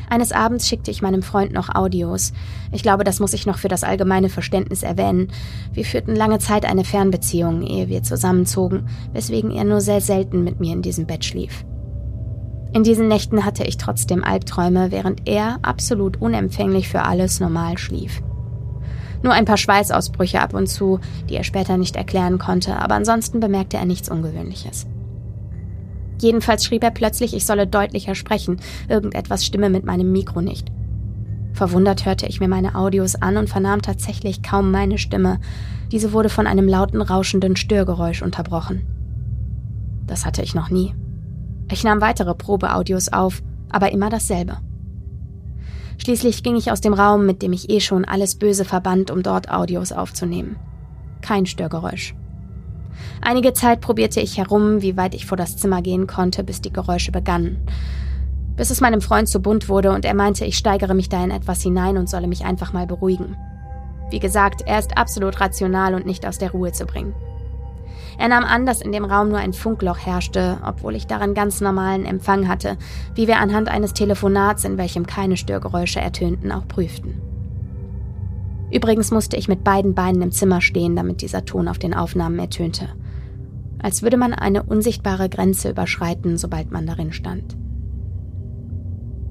[0.09, 2.33] Eines Abends schickte ich meinem Freund noch Audios.
[2.71, 5.29] Ich glaube, das muss ich noch für das allgemeine Verständnis erwähnen.
[5.73, 10.61] Wir führten lange Zeit eine Fernbeziehung, ehe wir zusammenzogen, weswegen er nur sehr selten mit
[10.61, 11.65] mir in diesem Bett schlief.
[12.73, 18.23] In diesen Nächten hatte ich trotzdem Albträume, während er absolut unempfänglich für alles normal schlief.
[19.23, 20.99] Nur ein paar Schweißausbrüche ab und zu,
[21.29, 24.87] die er später nicht erklären konnte, aber ansonsten bemerkte er nichts Ungewöhnliches.
[26.23, 30.71] Jedenfalls schrieb er plötzlich, ich solle deutlicher sprechen, irgendetwas stimme mit meinem Mikro nicht.
[31.53, 35.41] Verwundert hörte ich mir meine Audios an und vernahm tatsächlich kaum meine Stimme.
[35.91, 38.87] Diese wurde von einem lauten, rauschenden Störgeräusch unterbrochen.
[40.07, 40.95] Das hatte ich noch nie.
[41.71, 44.59] Ich nahm weitere Probeaudios auf, aber immer dasselbe.
[45.99, 49.25] Schließlich ging ich aus dem Raum, mit dem ich eh schon alles Böse verband, um
[49.25, 50.57] dort Audios aufzunehmen.
[51.21, 52.15] Kein Störgeräusch.
[53.21, 56.73] Einige Zeit probierte ich herum, wie weit ich vor das Zimmer gehen konnte, bis die
[56.73, 57.67] Geräusche begannen.
[58.57, 61.31] Bis es meinem Freund zu bunt wurde und er meinte, ich steigere mich da in
[61.31, 63.37] etwas hinein und solle mich einfach mal beruhigen.
[64.11, 67.15] Wie gesagt, er ist absolut rational und nicht aus der Ruhe zu bringen.
[68.19, 71.61] Er nahm an, dass in dem Raum nur ein Funkloch herrschte, obwohl ich darin ganz
[71.61, 72.77] normalen Empfang hatte,
[73.15, 77.32] wie wir anhand eines Telefonats, in welchem keine Störgeräusche ertönten, auch prüften.
[78.73, 82.39] Übrigens musste ich mit beiden Beinen im Zimmer stehen, damit dieser Ton auf den Aufnahmen
[82.39, 82.89] ertönte.
[83.79, 87.57] Als würde man eine unsichtbare Grenze überschreiten, sobald man darin stand.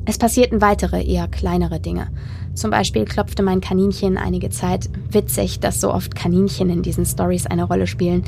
[0.06, 2.10] Es passierten weitere, eher kleinere Dinge.
[2.54, 7.46] Zum Beispiel klopfte mein Kaninchen einige Zeit, witzig, dass so oft Kaninchen in diesen Stories
[7.48, 8.24] eine Rolle spielen,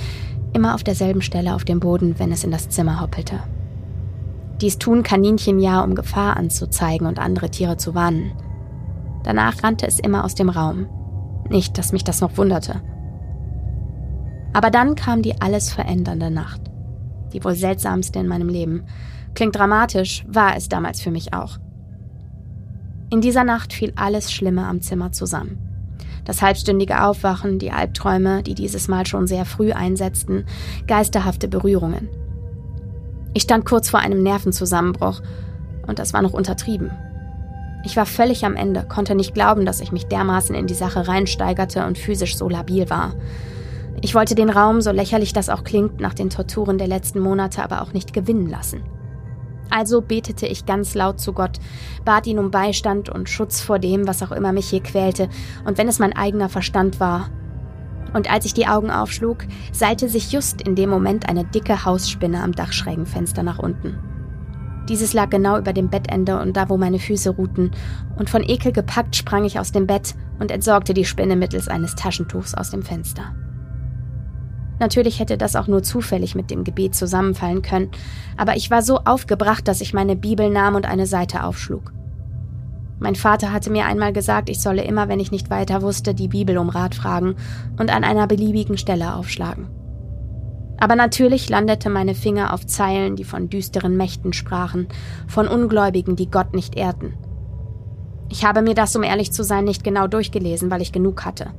[0.54, 3.40] immer auf derselben Stelle auf dem Boden, wenn es in das Zimmer hoppelte.
[4.62, 8.32] Dies tun Kaninchen ja, um Gefahr anzuzeigen und andere Tiere zu warnen.
[9.24, 10.88] Danach rannte es immer aus dem Raum,
[11.50, 12.82] nicht, dass mich das noch wunderte.
[14.54, 16.62] Aber dann kam die alles verändernde Nacht.
[17.34, 18.84] Die wohl seltsamste in meinem Leben.
[19.34, 21.58] Klingt dramatisch, war es damals für mich auch.
[23.10, 25.58] In dieser Nacht fiel alles Schlimme am Zimmer zusammen.
[26.26, 30.46] Das halbstündige Aufwachen, die Albträume, die dieses Mal schon sehr früh einsetzten,
[30.88, 32.10] geisterhafte Berührungen.
[33.34, 35.22] Ich stand kurz vor einem Nervenzusammenbruch
[35.88, 36.92] und das war noch untertrieben.
[37.86, 41.08] Ich war völlig am Ende, konnte nicht glauben, dass ich mich dermaßen in die Sache
[41.08, 43.14] reinsteigerte und physisch so labil war.
[44.02, 47.62] Ich wollte den Raum, so lächerlich das auch klingt, nach den Torturen der letzten Monate
[47.62, 48.84] aber auch nicht gewinnen lassen.
[49.70, 51.60] Also betete ich ganz laut zu Gott,
[52.06, 55.28] bat ihn um Beistand und Schutz vor dem, was auch immer mich hier quälte,
[55.66, 57.30] und wenn es mein eigener Verstand war.
[58.14, 62.44] Und als ich die Augen aufschlug, seilte sich just in dem Moment eine dicke Hausspinne
[62.44, 64.13] am Dachschrägenfenster nach unten.
[64.90, 67.72] Dieses lag genau über dem Bettende und da, wo meine Füße ruhten,
[68.18, 71.96] und von Ekel gepackt sprang ich aus dem Bett und entsorgte die Spinne mittels eines
[71.96, 73.34] Taschentuchs aus dem Fenster.
[74.80, 77.92] Natürlich hätte das auch nur zufällig mit dem Gebet zusammenfallen können,
[78.36, 81.94] aber ich war so aufgebracht, dass ich meine Bibel nahm und eine Seite aufschlug.
[83.00, 86.28] Mein Vater hatte mir einmal gesagt, ich solle immer, wenn ich nicht weiter wusste, die
[86.28, 87.36] Bibel um Rat fragen
[87.78, 89.68] und an einer beliebigen Stelle aufschlagen.
[90.78, 94.88] Aber natürlich landete meine Finger auf Zeilen, die von düsteren Mächten sprachen,
[95.28, 97.14] von Ungläubigen, die Gott nicht ehrten.
[98.30, 101.52] Ich habe mir das, um ehrlich zu sein, nicht genau durchgelesen, weil ich genug hatte.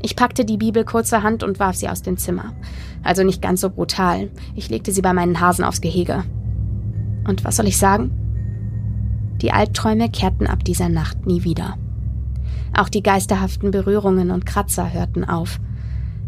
[0.00, 2.52] Ich packte die Bibel kurzerhand und warf sie aus dem Zimmer.
[3.02, 4.30] Also nicht ganz so brutal.
[4.54, 6.24] Ich legte sie bei meinen Hasen aufs Gehege.
[7.26, 8.10] Und was soll ich sagen?
[9.40, 11.76] Die Albträume kehrten ab dieser Nacht nie wieder.
[12.76, 15.58] Auch die geisterhaften Berührungen und Kratzer hörten auf.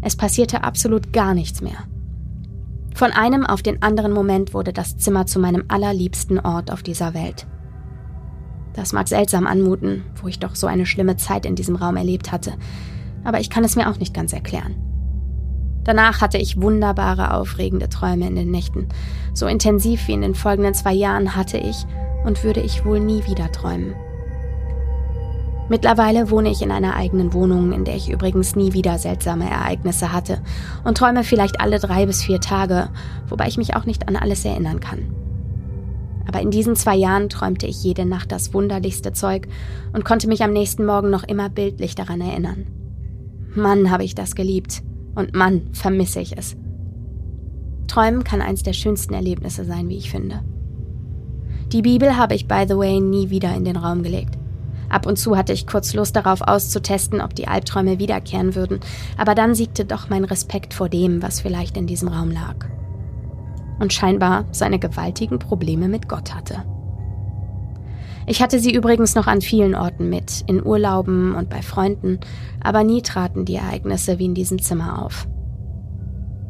[0.01, 1.85] Es passierte absolut gar nichts mehr.
[2.95, 7.13] Von einem auf den anderen Moment wurde das Zimmer zu meinem allerliebsten Ort auf dieser
[7.13, 7.45] Welt.
[8.73, 12.31] Das mag seltsam anmuten, wo ich doch so eine schlimme Zeit in diesem Raum erlebt
[12.31, 12.53] hatte,
[13.23, 14.75] aber ich kann es mir auch nicht ganz erklären.
[15.83, 18.87] Danach hatte ich wunderbare, aufregende Träume in den Nächten.
[19.33, 21.85] So intensiv wie in den folgenden zwei Jahren hatte ich
[22.25, 23.95] und würde ich wohl nie wieder träumen.
[25.69, 30.13] Mittlerweile wohne ich in einer eigenen Wohnung, in der ich übrigens nie wieder seltsame Ereignisse
[30.13, 30.41] hatte
[30.85, 32.89] und träume vielleicht alle drei bis vier Tage,
[33.27, 35.13] wobei ich mich auch nicht an alles erinnern kann.
[36.27, 39.47] Aber in diesen zwei Jahren träumte ich jede Nacht das wunderlichste Zeug
[39.93, 42.67] und konnte mich am nächsten Morgen noch immer bildlich daran erinnern.
[43.55, 44.83] Mann, habe ich das geliebt.
[45.15, 46.55] Und Mann, vermisse ich es.
[47.87, 50.41] Träumen kann eins der schönsten Erlebnisse sein, wie ich finde.
[51.71, 54.37] Die Bibel habe ich, by the way, nie wieder in den Raum gelegt.
[54.89, 58.79] Ab und zu hatte ich kurz Lust darauf auszutesten, ob die Albträume wiederkehren würden,
[59.17, 62.55] aber dann siegte doch mein Respekt vor dem, was vielleicht in diesem Raum lag.
[63.79, 66.63] Und scheinbar seine gewaltigen Probleme mit Gott hatte.
[68.29, 72.19] Ich hatte sie übrigens noch an vielen Orten mit, in Urlauben und bei Freunden,
[72.61, 75.27] aber nie traten die Ereignisse wie in diesem Zimmer auf.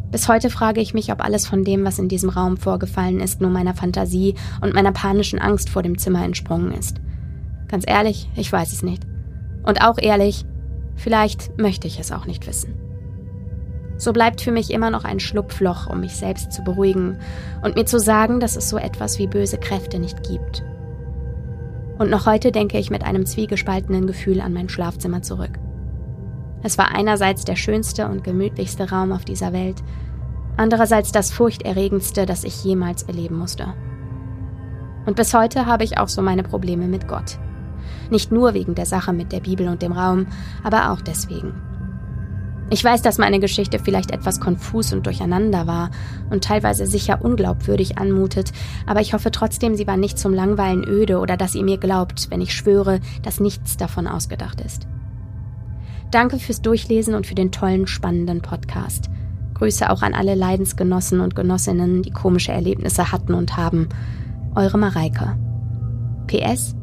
[0.10, 3.42] Bis heute frage ich mich, ob alles von dem, was in diesem Raum vorgefallen ist,
[3.42, 7.02] nur meiner Fantasie und meiner panischen Angst vor dem Zimmer entsprungen ist.
[7.68, 9.04] Ganz ehrlich, ich weiß es nicht.
[9.64, 10.46] Und auch ehrlich,
[10.96, 12.74] vielleicht möchte ich es auch nicht wissen.
[13.98, 17.18] So bleibt für mich immer noch ein Schlupfloch, um mich selbst zu beruhigen
[17.64, 20.64] und mir zu sagen, dass es so etwas wie böse Kräfte nicht gibt.
[21.98, 25.58] Und noch heute denke ich mit einem zwiegespaltenen Gefühl an mein Schlafzimmer zurück.
[26.62, 29.84] Es war einerseits der schönste und gemütlichste Raum auf dieser Welt,
[30.58, 33.74] andererseits das furchterregendste, das ich jemals erleben musste.
[35.08, 37.40] Und bis heute habe ich auch so meine Probleme mit Gott.
[38.10, 40.28] Nicht nur wegen der Sache mit der Bibel und dem Raum,
[40.64, 41.54] aber auch deswegen.
[42.70, 45.90] Ich weiß, dass meine Geschichte vielleicht etwas konfus und durcheinander war
[46.30, 48.52] und teilweise sicher unglaubwürdig anmutet,
[48.86, 52.30] aber ich hoffe trotzdem, sie war nicht zum Langweilen öde oder dass ihr mir glaubt,
[52.30, 54.86] wenn ich schwöre, dass nichts davon ausgedacht ist.
[56.12, 59.10] Danke fürs Durchlesen und für den tollen, spannenden Podcast.
[59.54, 63.90] Grüße auch an alle Leidensgenossen und Genossinnen, die komische Erlebnisse hatten und haben.
[64.56, 65.38] Eure Mareike.
[66.28, 66.76] PS.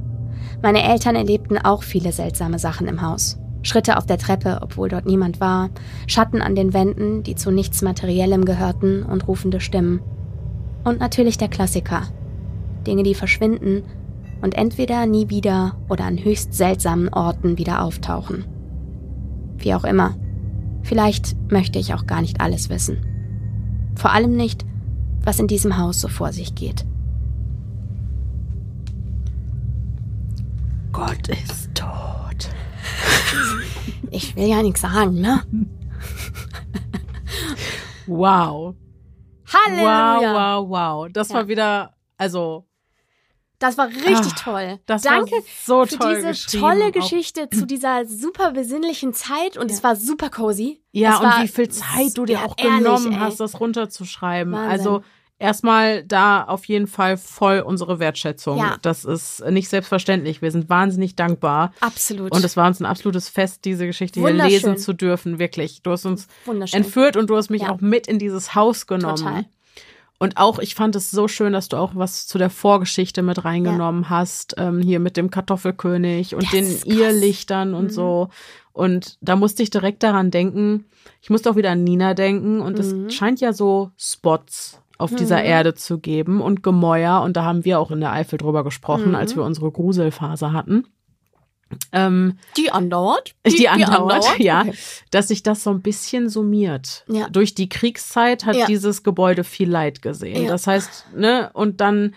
[0.65, 3.37] Meine Eltern erlebten auch viele seltsame Sachen im Haus.
[3.61, 5.69] Schritte auf der Treppe, obwohl dort niemand war,
[6.07, 10.01] Schatten an den Wänden, die zu nichts Materiellem gehörten und rufende Stimmen.
[10.83, 12.05] Und natürlich der Klassiker.
[12.87, 13.83] Dinge, die verschwinden
[14.41, 18.47] und entweder nie wieder oder an höchst seltsamen Orten wieder auftauchen.
[19.59, 20.15] Wie auch immer.
[20.83, 23.05] Vielleicht möchte ich auch gar nicht alles wissen.
[23.97, 24.65] Vor allem nicht,
[25.25, 26.87] was in diesem Haus so vor sich geht.
[30.95, 32.49] Gott ist tot.
[34.11, 35.43] Ich will ja nichts sagen, ne?
[38.07, 38.75] Wow.
[39.53, 40.21] Halleluja.
[40.21, 41.09] Wow, wow, wow.
[41.13, 41.35] Das Ja.
[41.37, 42.67] war wieder, also,
[43.61, 44.81] Das war richtig Ah, toll.
[44.85, 49.57] das Danke war so für toll diese tolle Auch- Geschichte zu dieser super besinnlichen Zeit
[49.57, 50.83] und es war super cozy.
[50.93, 53.19] Ja, es und wie viel Zeit du dir ja, auch ehrlich, genommen ey.
[53.19, 54.53] hast, das runterzuschreiben.
[54.53, 54.71] Wahnsinn.
[54.71, 55.03] Also
[55.45, 58.59] erstmal da auf jeden Fall voll unsere Wertschätzung.
[58.59, 58.77] Ja.
[58.83, 60.43] Das ist nicht selbstverständlich.
[60.43, 61.73] Wir sind wahnsinnig dankbar.
[61.81, 62.33] Absolut.
[62.33, 65.39] Und es war uns ein absolutes Fest, diese Geschichte hier lesen zu dürfen.
[65.39, 65.83] Wirklich.
[65.83, 66.27] Du hast uns
[66.73, 67.71] entführt und du hast mich Ja.
[67.71, 69.17] auch mit in dieses Haus genommen.
[69.17, 69.45] Total.
[70.19, 73.45] Und auch, ich fand es so schön, dass du auch was zu der Vorgeschichte mit
[73.45, 76.67] reingenommen hast, ähm, hier mit dem Kartoffelkönig und Das den.
[76.85, 77.91] Irrlichtern und Mhm.
[77.91, 78.29] so.
[78.73, 80.87] Und da musste ich direkt daran denken,
[81.21, 83.07] ich musste auch wieder an Nina denken und Mhm.
[83.07, 85.45] es scheint ja so Spots auf dieser Mhm.
[85.47, 89.09] Erde zu geben und Gemäuer und da haben wir auch in der Eifel drüber gesprochen,
[89.11, 89.15] Mhm.
[89.17, 90.87] als wir unsere Gruselphase hatten.
[91.93, 93.35] Ähm, die andauert.
[93.47, 94.75] die, andauert, ja, Okay.
[95.11, 97.05] dass sich das so ein bisschen summiert.
[97.09, 97.29] Ja.
[97.29, 98.67] Durch die Kriegszeit hat Ja.
[98.67, 100.45] dieses Gebäude viel Leid gesehen.
[100.45, 100.51] Ja.
[100.51, 102.15] Das heißt, ne, und dann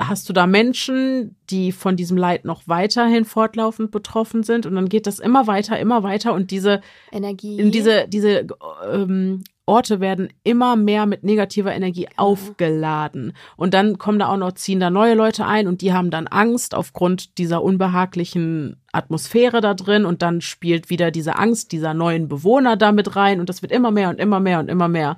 [0.00, 4.88] hast du da Menschen, die von diesem Leid noch weiterhin fortlaufend betroffen sind und dann
[4.88, 6.80] geht das immer weiter, immer weiter und diese
[7.10, 7.68] Energie.
[7.72, 8.46] diese diese
[8.88, 12.14] ähm, Orte werden immer mehr mit negativer Energie Genau.
[12.16, 13.34] aufgeladen.
[13.56, 16.26] Und dann kommen da auch noch ziehen da neue Leute ein und die haben dann
[16.26, 20.04] Angst aufgrund dieser unbehaglichen Atmosphäre da drin.
[20.06, 23.40] Und dann spielt wieder diese Angst dieser neuen Bewohner da mit rein.
[23.40, 25.16] Und das wird immer mehr und immer mehr und immer mehr.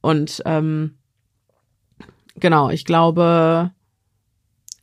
[0.00, 0.96] Und ähm,
[2.38, 3.70] genau ich glaube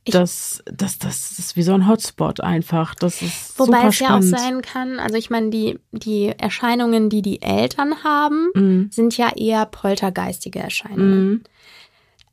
[0.06, 2.94] das, das, das ist wie so ein Hotspot einfach.
[2.94, 7.08] Das ist Wobei super es ja auch sein kann, also ich meine, die, die Erscheinungen,
[7.08, 11.32] die die Eltern haben, Mm, sind ja eher poltergeistige Erscheinungen.
[11.32, 11.44] mm,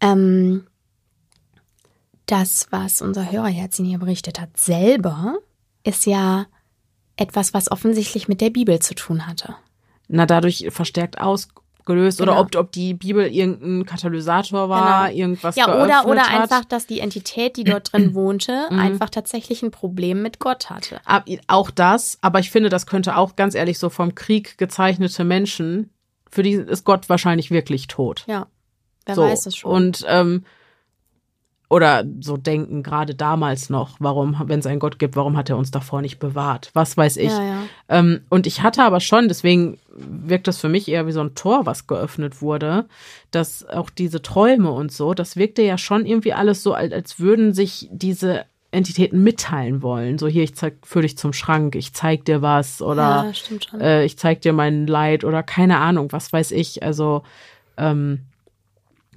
[0.02, 0.68] Ähm,
[2.26, 5.38] das, was unser Hörerherz hier berichtet hat, selber,
[5.84, 6.46] ist ja
[7.18, 9.56] etwas, was offensichtlich mit der Bibel zu tun hatte.
[10.08, 11.20] na, dadurch verstärkt
[11.82, 12.34] ausgelöst Genau.
[12.34, 15.20] oder ob, ob die Bibel irgendein Katalysator war, Genau.
[15.20, 16.42] irgendwas ja, oder, oder hat.
[16.42, 18.80] einfach, dass die Entität, die dort drin wohnte, Mhm.
[18.80, 21.00] einfach tatsächlich ein Problem mit Gott hatte.
[21.06, 25.24] Ab, auch das, aber ich finde, das könnte auch ganz ehrlich so vom Krieg gezeichnete
[25.24, 25.90] Menschen,
[26.30, 28.24] für die ist Gott wahrscheinlich wirklich tot.
[28.28, 28.48] Ja,
[29.06, 29.24] wer so.
[29.24, 29.72] weiß es schon.
[29.72, 30.46] Und ähm,
[31.72, 35.56] oder so denken gerade damals noch, warum, wenn es einen Gott gibt, warum hat er
[35.56, 36.70] uns davor nicht bewahrt?
[36.74, 37.32] Was weiß ich.
[37.32, 37.64] ja, ja.
[37.88, 41.34] Ähm, und ich hatte aber schon, deswegen wirkt das für mich eher wie so ein
[41.34, 42.88] Tor, was geöffnet wurde,
[43.32, 47.22] dass auch diese Träume und so, das wirkte ja schon irgendwie alles so, als, als
[47.22, 50.18] würden sich diese Entitäten mitteilen wollen.
[50.18, 53.32] So hier, ich zeig, führ dich zum Schrank, ich zeig dir was oder
[53.72, 56.84] ja, äh, ich zeig dir mein Leid oder keine Ahnung, was weiß ich.
[56.84, 57.24] Also
[57.78, 58.26] ähm,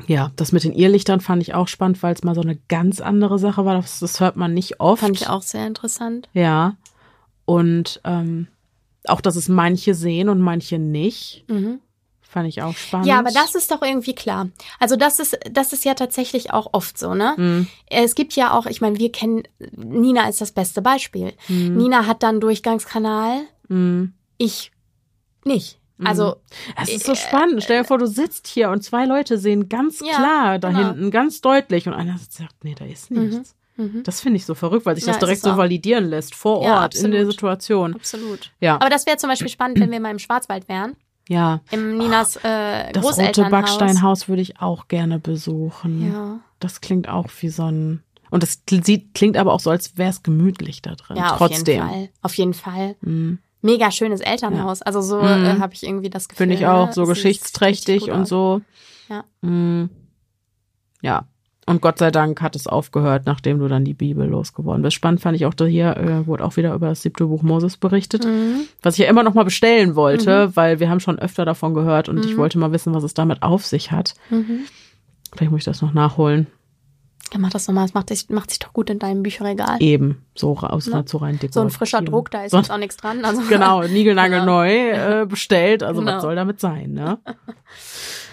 [0.07, 3.01] ja, das mit den Irrlichtern fand ich auch spannend, weil es mal so eine ganz
[3.01, 3.75] andere Sache war.
[3.77, 5.01] Das, das hört man nicht oft.
[5.03, 6.29] Fand ich auch sehr interessant.
[6.33, 6.77] Ja.
[7.45, 8.49] Und ähm,
[9.07, 11.79] auch, dass es manche sehen und manche nicht, Mhm.
[12.23, 13.07] fand ich auch spannend.
[13.07, 14.49] Ja, aber das ist doch irgendwie klar.
[14.81, 17.35] Also das ist, das ist ja tatsächlich auch oft so, ne?
[17.37, 17.67] Mhm.
[17.87, 19.45] Es gibt ja auch, ich meine, wir kennen,
[19.77, 21.35] Nina ist das beste Beispiel.
[21.49, 21.77] Mhm.
[21.77, 24.15] Nina hat dann Durchgangskanal, Mhm.
[24.39, 24.73] ich
[25.45, 25.79] nicht.
[26.03, 26.37] Also,
[26.81, 27.63] Es ist so spannend.
[27.63, 30.89] Stell dir vor, du sitzt hier und zwei Leute sehen ganz Ja, klar da genau.
[30.89, 33.55] hinten, ganz deutlich und einer sagt, nee, da ist nichts.
[33.77, 34.03] mhm.
[34.03, 36.83] Das finde ich so verrückt, weil sich Ja, das direkt so validieren lässt, vor Ja,
[36.83, 37.27] Ort, in der.
[37.27, 37.95] Situation.
[37.95, 38.51] absolut.
[38.61, 40.97] Ja, Aber das wäre zum Beispiel spannend, wenn wir mal im Schwarzwald wären,
[41.29, 41.61] ja.
[41.71, 43.49] im Ninas äh, Das rote.
[43.49, 46.13] Backsteinhaus würde ich auch gerne besuchen.
[46.13, 48.03] Ja, Das klingt auch wie so ein.
[48.31, 48.63] Und das
[49.15, 51.17] klingt aber auch so, als wäre es gemütlich da drin.
[51.19, 51.75] ja auf Trotzdem.
[51.77, 52.09] jeden Fall.
[52.23, 52.97] Auf jeden Fall.
[53.01, 53.39] Mhm.
[53.65, 54.83] Mega schönes Elternhaus.
[54.83, 55.45] Also so Mhm.
[55.45, 56.39] äh, habe ich irgendwie das Gefühl.
[56.47, 58.29] Finde ich auch so geschichtsträchtig und aus.
[58.29, 58.61] so.
[59.09, 59.25] Ja.
[59.41, 59.89] Mm.
[61.03, 61.27] Ja.
[61.67, 64.95] Und Gott sei Dank hat es aufgehört, nachdem du dann die Bibel losgeworden bist.
[64.97, 68.27] Spannend fand ich auch, hier äh, wurde auch wieder über das siebte Buch Moses berichtet,
[68.27, 68.67] Mhm.
[68.83, 72.11] was ich ja immer noch mal bestellen wollte, weil wir haben schon öfter davon gehört
[72.11, 72.37] und ich Mhm.
[72.37, 74.13] wollte mal wissen, was es damit auf sich hat.
[74.29, 74.61] Mhm.
[75.35, 76.49] Vielleicht muss ich das noch nachholen.
[77.35, 77.85] Ja, mach das nochmal.
[77.85, 79.83] Es macht, sich- macht sich doch gut in deinem Bücherregal.
[79.83, 81.05] Eben, so aus Ne?
[81.07, 83.25] so rein So ein frischer Druck, da ist so, jetzt auch nichts dran.
[83.25, 84.45] Also Genau, niegelnagel Ja.
[84.45, 85.83] neu äh, bestellt.
[85.83, 86.13] Also Genau.
[86.15, 87.19] was soll damit sein, ne?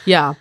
[0.05, 0.35] Ja,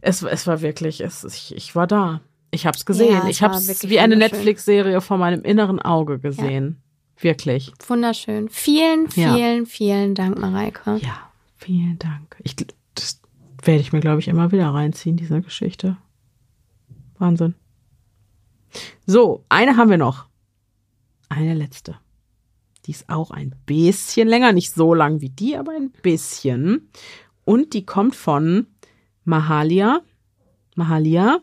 [0.00, 2.22] es, es war wirklich, es, ich, ich war da.
[2.50, 3.12] Ich hab's gesehen.
[3.12, 4.16] Ja, ich hab's wie eine.
[4.16, 6.80] Netflix-Serie vor meinem inneren Auge gesehen.
[7.20, 7.72] Wirklich.
[7.86, 8.48] Wunderschön.
[8.48, 9.34] Vielen, Ja.
[9.34, 10.96] vielen, vielen Dank, Mareike.
[11.02, 12.36] Ja, vielen Dank.
[12.42, 12.56] Ich,
[12.94, 13.20] das
[13.62, 15.98] werde ich mir, glaube ich, immer wieder reinziehen, diese Geschichte.
[17.18, 17.54] Wahnsinn.
[19.10, 20.26] So, eine haben wir noch.
[21.30, 21.96] Eine letzte.
[22.84, 26.90] Die ist auch ein bisschen länger, nicht so lang wie die, aber ein bisschen.
[27.46, 28.66] Und die kommt von
[29.24, 30.02] Mahalia.
[30.74, 31.38] Mahalia.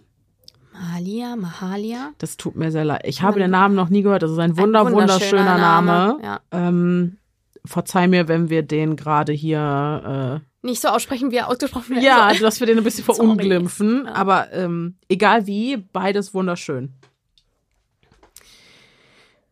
[0.74, 2.12] Mahalia, Mahalia.
[2.20, 3.02] Das tut mir sehr leid.
[3.04, 4.22] Ich habe den Namen noch nie gehört.
[4.22, 6.20] Das ist ein wunder, Ein wunderschöner Name.
[6.22, 6.42] Ja.
[6.52, 7.18] Ähm,
[7.66, 12.04] verzeih mir, wenn wir den gerade hier äh, Nicht so aussprechen, wie er ausgesprochen wird.
[12.04, 12.42] Ja, soll.
[12.42, 14.04] dass wir den ein bisschen verunglimpfen.
[14.06, 14.14] Ja.
[14.14, 16.94] Aber ähm, egal wie, beides wunderschön.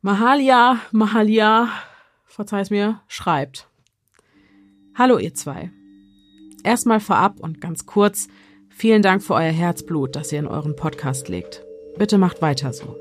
[0.06, 1.70] Mahalia, Mahalia,
[2.26, 3.70] verzeih's mir, schreibt.
[4.96, 5.72] Hallo ihr zwei.
[6.66, 8.28] Erstmal vorab und ganz kurz,
[8.68, 11.64] vielen Dank für euer Herzblut, das ihr in euren Podcast legt.
[11.98, 12.98] Bitte macht weiter so.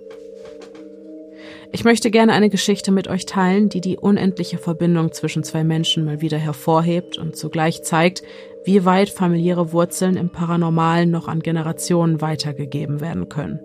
[1.73, 6.05] Ich möchte gerne eine Geschichte mit euch teilen, die die unendliche Verbindung zwischen zwei Menschen
[6.05, 8.23] mal wieder hervorhebt und zugleich zeigt,
[8.65, 13.59] wie weit familiäre Wurzeln im Paranormalen noch an Generationen weitergegeben werden können.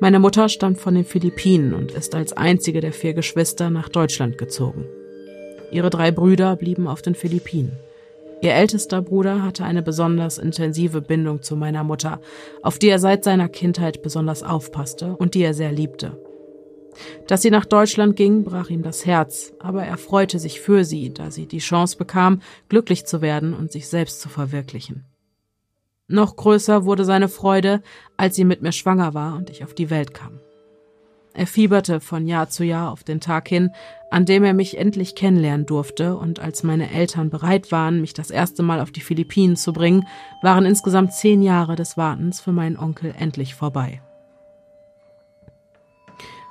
[0.00, 4.38] Meine Mutter stammt von den Philippinen und ist als einzige der vier Geschwister nach Deutschland
[4.38, 4.86] gezogen.
[5.70, 7.72] Ihre drei Brüder blieben auf den Philippinen.
[8.42, 12.20] Ihr ältester Bruder hatte eine besonders intensive Bindung zu meiner Mutter,
[12.62, 16.18] auf die er seit seiner Kindheit besonders aufpasste und die er sehr liebte.
[17.26, 21.12] Dass sie nach Deutschland ging, brach ihm das Herz, aber er freute sich für sie,
[21.12, 25.04] da sie die Chance bekam, glücklich zu werden und sich selbst zu verwirklichen.
[26.10, 27.82] Noch größer wurde seine Freude,
[28.16, 30.40] als sie mit mir schwanger war und ich auf die Welt kam.
[31.34, 33.70] Er fieberte von Jahr zu Jahr auf den Tag hin,
[34.10, 38.32] an dem er mich endlich kennenlernen durfte, und als meine Eltern bereit waren, mich das
[38.32, 40.08] erste Mal auf die Philippinen zu bringen,
[40.42, 44.02] waren insgesamt zehn Jahre des Wartens für meinen Onkel endlich vorbei.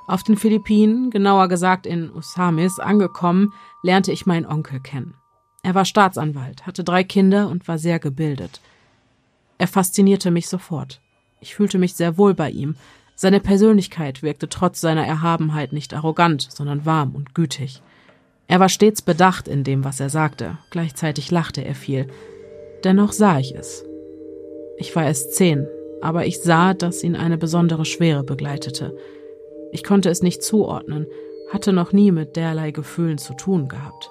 [0.06, 5.16] Auf den Philippinen, genauer gesagt in Usamis, angekommen, lernte ich meinen Onkel kennen.
[5.62, 8.62] Er war Staatsanwalt, hatte drei Kinder und war sehr gebildet.
[9.60, 11.02] Er faszinierte mich sofort.
[11.38, 12.76] Ich fühlte mich sehr wohl bei ihm,
[13.14, 17.82] seine Persönlichkeit wirkte trotz seiner Erhabenheit nicht arrogant, sondern warm und gütig.
[18.48, 22.06] Er war stets bedacht in dem, was er sagte, gleichzeitig lachte er viel.
[22.84, 23.84] Dennoch sah ich es.
[24.78, 25.68] Ich war erst zehn,
[26.00, 28.96] aber ich sah, dass ihn eine besondere Schwere begleitete.
[29.72, 31.06] Ich konnte es nicht zuordnen,
[31.52, 34.10] hatte noch nie mit derlei Gefühlen zu tun gehabt.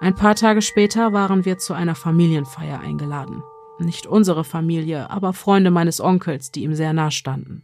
[0.00, 3.44] Ein paar Tage später waren wir zu einer Familienfeier eingeladen.
[3.78, 7.62] Nicht unsere Familie, aber Freunde meines Onkels, die ihm sehr nah standen.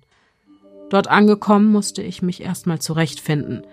[0.91, 3.67] Dort angekommen musste ich mich erstmal zurechtfinden.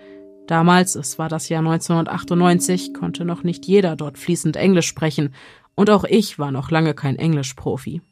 [0.48, 5.34] Damals, es war das Jahr 1998, konnte noch nicht jeder dort fließend Englisch sprechen,
[5.74, 8.02] und auch ich war noch lange kein Englischprofi.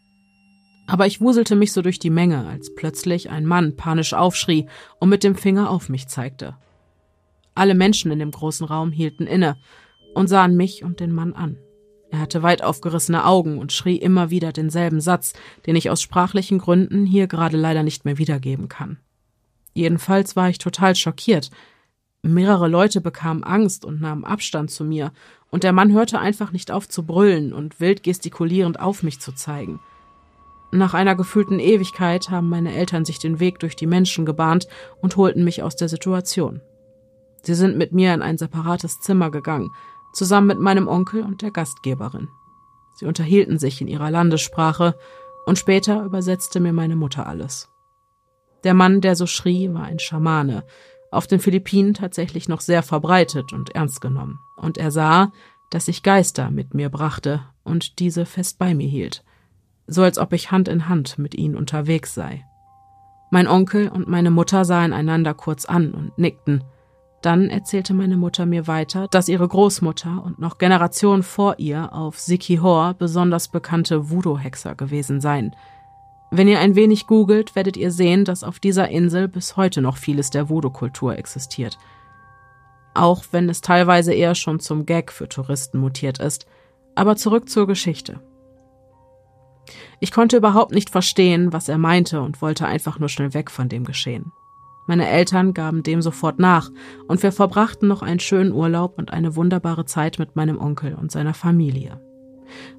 [0.86, 4.66] Aber ich wuselte mich so durch die Menge, als plötzlich ein Mann panisch aufschrie
[4.98, 6.56] und mit dem Finger auf mich zeigte.
[7.54, 9.56] Alle Menschen in dem großen Raum hielten inne
[10.14, 11.58] und sahen mich und den Mann an.
[12.10, 15.32] Er hatte weit aufgerissene Augen und schrie immer wieder denselben Satz,
[15.66, 18.98] den ich aus sprachlichen Gründen hier gerade leider nicht mehr wiedergeben kann.
[19.74, 21.50] Jedenfalls war ich total schockiert.
[22.22, 25.12] Mehrere Leute bekamen Angst und nahmen Abstand zu mir,
[25.50, 29.32] und der Mann hörte einfach nicht auf zu brüllen und wild gestikulierend auf mich zu
[29.32, 29.80] zeigen.
[30.72, 34.68] Nach einer gefühlten Ewigkeit haben meine Eltern sich den Weg durch die Menschen gebahnt
[35.00, 36.60] und holten mich aus der Situation.
[37.42, 39.70] Sie sind mit mir in ein separates Zimmer gegangen,
[40.12, 42.28] zusammen mit meinem Onkel und der Gastgeberin.
[42.94, 44.94] Sie unterhielten sich in ihrer Landessprache,
[45.46, 47.70] und später übersetzte mir meine Mutter alles.
[48.62, 50.64] Der Mann, der so schrie, war ein Schamane,
[51.10, 55.32] auf den Philippinen tatsächlich noch sehr verbreitet und ernst genommen, und er sah,
[55.70, 59.24] dass ich Geister mit mir brachte und diese fest bei mir hielt,
[59.86, 62.44] so als ob ich Hand in Hand mit ihnen unterwegs sei.
[63.30, 66.64] Mein Onkel und meine Mutter sahen einander kurz an und nickten,
[67.22, 72.18] dann erzählte meine Mutter mir weiter, dass ihre Großmutter und noch Generationen vor ihr auf
[72.18, 75.54] Sikihor besonders bekannte Voodoo-Hexer gewesen seien.
[76.30, 79.96] Wenn ihr ein wenig googelt, werdet ihr sehen, dass auf dieser Insel bis heute noch
[79.96, 81.78] vieles der Voodoo-Kultur existiert.
[82.94, 86.46] Auch wenn es teilweise eher schon zum Gag für Touristen mutiert ist.
[86.94, 88.20] Aber zurück zur Geschichte.
[90.00, 93.68] Ich konnte überhaupt nicht verstehen, was er meinte und wollte einfach nur schnell weg von
[93.68, 94.32] dem Geschehen.
[94.86, 96.70] Meine Eltern gaben dem sofort nach,
[97.06, 101.12] und wir verbrachten noch einen schönen Urlaub und eine wunderbare Zeit mit meinem Onkel und
[101.12, 102.00] seiner Familie.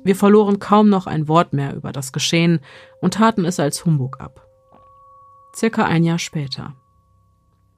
[0.04, 2.60] Wir verloren kaum noch ein Wort mehr über das Geschehen
[3.00, 4.46] und taten es als Humbug ab.
[5.56, 6.76] Circa ein Jahr später.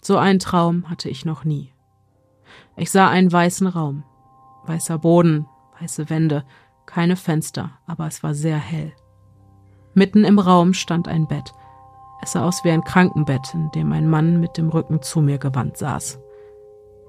[0.02, 1.72] So einen Traum hatte ich noch nie.
[2.76, 4.04] Ich sah einen weißen Raum,
[4.66, 5.48] weißer Boden,
[5.80, 6.44] weiße Wände,
[6.86, 8.94] keine Fenster, aber es war sehr hell.
[9.94, 11.54] Mitten im Raum stand ein Bett,
[12.24, 15.38] es sah aus wie ein Krankenbett, in dem ein Mann mit dem Rücken zu mir
[15.38, 16.20] gewandt saß.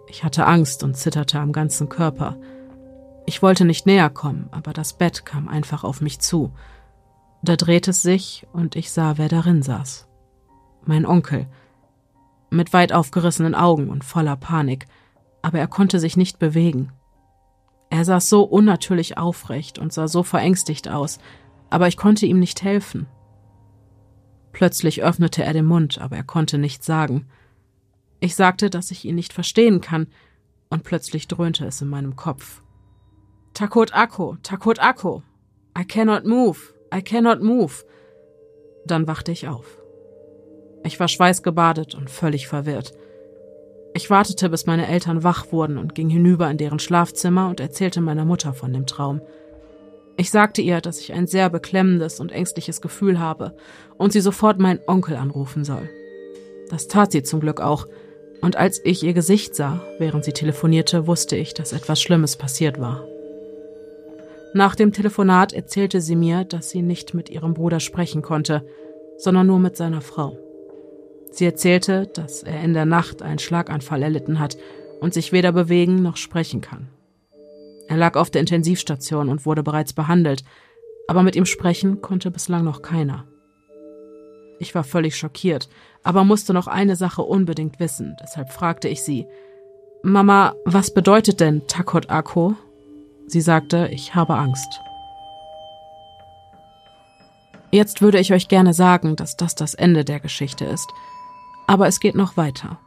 [0.09, 2.37] Ich hatte Angst und zitterte am ganzen Körper.
[3.27, 6.53] Ich wollte nicht näher kommen, aber das Bett kam einfach auf mich zu.
[7.43, 10.09] Da drehte es sich und ich sah, wer darin saß.
[10.85, 11.47] Mein Onkel.
[12.51, 14.87] Mit weit aufgerissenen Augen und voller Panik,
[15.43, 16.93] aber er konnte sich nicht bewegen.
[17.91, 21.19] Er saß so unnatürlich aufrecht und sah so verängstigt aus,
[21.71, 23.07] aber ich konnte ihm nicht helfen.
[24.55, 27.27] Plötzlich öffnete er den Mund, aber er konnte nichts sagen.
[28.21, 30.07] Ich sagte, dass ich ihn nicht verstehen kann,
[30.71, 32.63] und plötzlich dröhnte es in meinem Kopf.
[33.53, 35.23] Takot Akko, Takot Akko.
[35.79, 36.59] I cannot move,
[36.95, 37.85] I cannot move.
[38.87, 39.79] Dann wachte ich auf.
[40.85, 42.93] Ich war schweißgebadet und völlig verwirrt.
[43.93, 48.01] Ich wartete, bis meine Eltern wach wurden und ging hinüber in deren Schlafzimmer und erzählte
[48.01, 49.21] meiner Mutter von dem Traum.
[50.17, 53.57] Ich sagte ihr, dass ich ein sehr beklemmendes und ängstliches Gefühl habe
[53.99, 55.89] und sie sofort meinen Onkel anrufen soll.
[56.71, 57.87] Das tat sie zum Glück auch,
[58.41, 62.79] und als ich ihr Gesicht sah, während sie telefonierte, wusste ich, dass etwas Schlimmes passiert
[62.79, 63.05] war.
[64.53, 68.65] Nach dem Telefonat erzählte sie mir, dass sie nicht mit ihrem Bruder sprechen konnte,
[69.17, 70.39] sondern nur mit seiner Frau.
[71.31, 74.57] Sie erzählte, dass er in der Nacht einen Schlaganfall erlitten hat
[75.01, 76.89] und sich weder bewegen noch sprechen kann.
[77.89, 80.45] Er lag auf der Intensivstation und wurde bereits behandelt,
[81.09, 83.27] aber mit ihm sprechen konnte bislang noch keiner.
[84.59, 85.69] Ich war völlig schockiert,
[86.03, 89.27] aber musste noch eine Sache unbedingt wissen, deshalb fragte ich sie,
[90.03, 92.55] Mama, was bedeutet denn Takot Akko?
[93.27, 94.81] Sie sagte, ich habe Angst.
[97.71, 100.89] Jetzt würde ich euch gerne sagen, dass das das Ende der Geschichte ist.
[101.67, 102.79] Aber es geht noch weiter.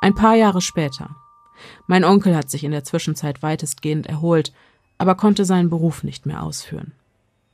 [0.00, 1.10] Ein paar Jahre später.
[1.86, 4.52] Mein Onkel hat sich in der Zwischenzeit weitestgehend erholt,
[4.98, 6.92] aber konnte seinen Beruf nicht mehr ausführen.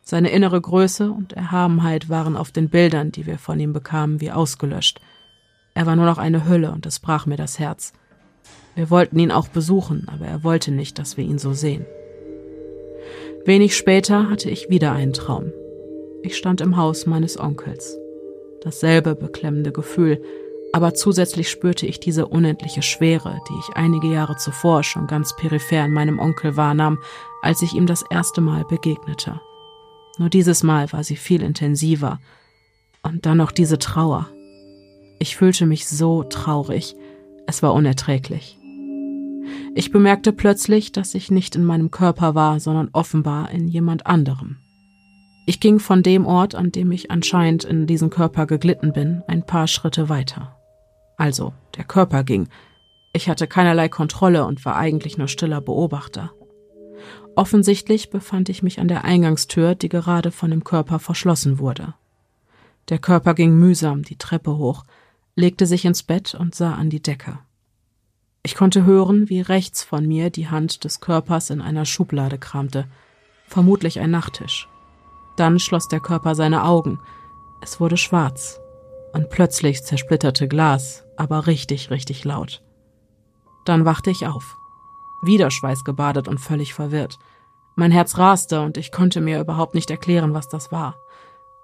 [0.03, 4.31] Seine innere Größe und Erhabenheit waren auf den Bildern, die wir von ihm bekamen, wie
[4.31, 5.01] ausgelöscht.
[5.75, 7.93] Er war nur noch eine Hülle und es brach mir das Herz.
[8.77, 11.87] Wir wollten ihn auch besuchen, aber er wollte nicht, dass wir ihn so sehen.
[13.45, 15.53] Wenig später hatte ich wieder einen Traum.
[16.23, 17.97] Ich stand im Haus meines Onkels.
[18.63, 20.21] Dasselbe beklemmende Gefühl,
[20.77, 25.87] aber zusätzlich spürte ich diese unendliche Schwere, die ich einige Jahre zuvor schon ganz peripher
[25.87, 26.99] in meinem Onkel wahrnahm,
[27.41, 29.41] als ich ihm das erste Mal begegnete.
[30.19, 32.21] Nur dieses Mal war sie viel intensiver.
[33.03, 34.29] Und dann noch diese Trauer.
[35.19, 36.95] Ich fühlte mich so traurig,
[37.47, 38.59] es war unerträglich.
[39.75, 44.59] Ich bemerkte plötzlich, dass ich nicht in meinem Körper war, sondern offenbar in jemand anderem.
[45.47, 49.47] Ich ging von dem Ort, an dem ich anscheinend in diesen Körper geglitten bin, ein
[49.47, 50.56] paar Schritte weiter.
[51.17, 52.49] Also, der Körper ging.
[53.13, 56.33] Ich hatte keinerlei Kontrolle und war eigentlich nur stiller Beobachter.
[57.35, 61.95] Offensichtlich befand ich mich an der Eingangstür, die gerade von dem Körper verschlossen wurde.
[62.89, 64.85] Der Körper ging mühsam die Treppe hoch,
[65.35, 67.39] legte sich ins Bett und sah an die Decke.
[68.43, 72.87] Ich konnte hören, wie rechts von mir die Hand des Körpers in einer Schublade kramte,
[73.49, 74.69] vermutlich ein Nachttisch.
[75.37, 77.01] Dann schloss der Körper seine Augen.
[77.61, 78.61] Es wurde schwarz.
[79.13, 82.63] Und plötzlich zersplitterte Glas, aber richtig, richtig laut.
[83.65, 84.57] Dann wachte ich auf.
[85.23, 87.19] Wieder schweißgebadet und völlig verwirrt.
[87.75, 90.97] Mein Herz raste und ich konnte mir überhaupt nicht erklären, was das war.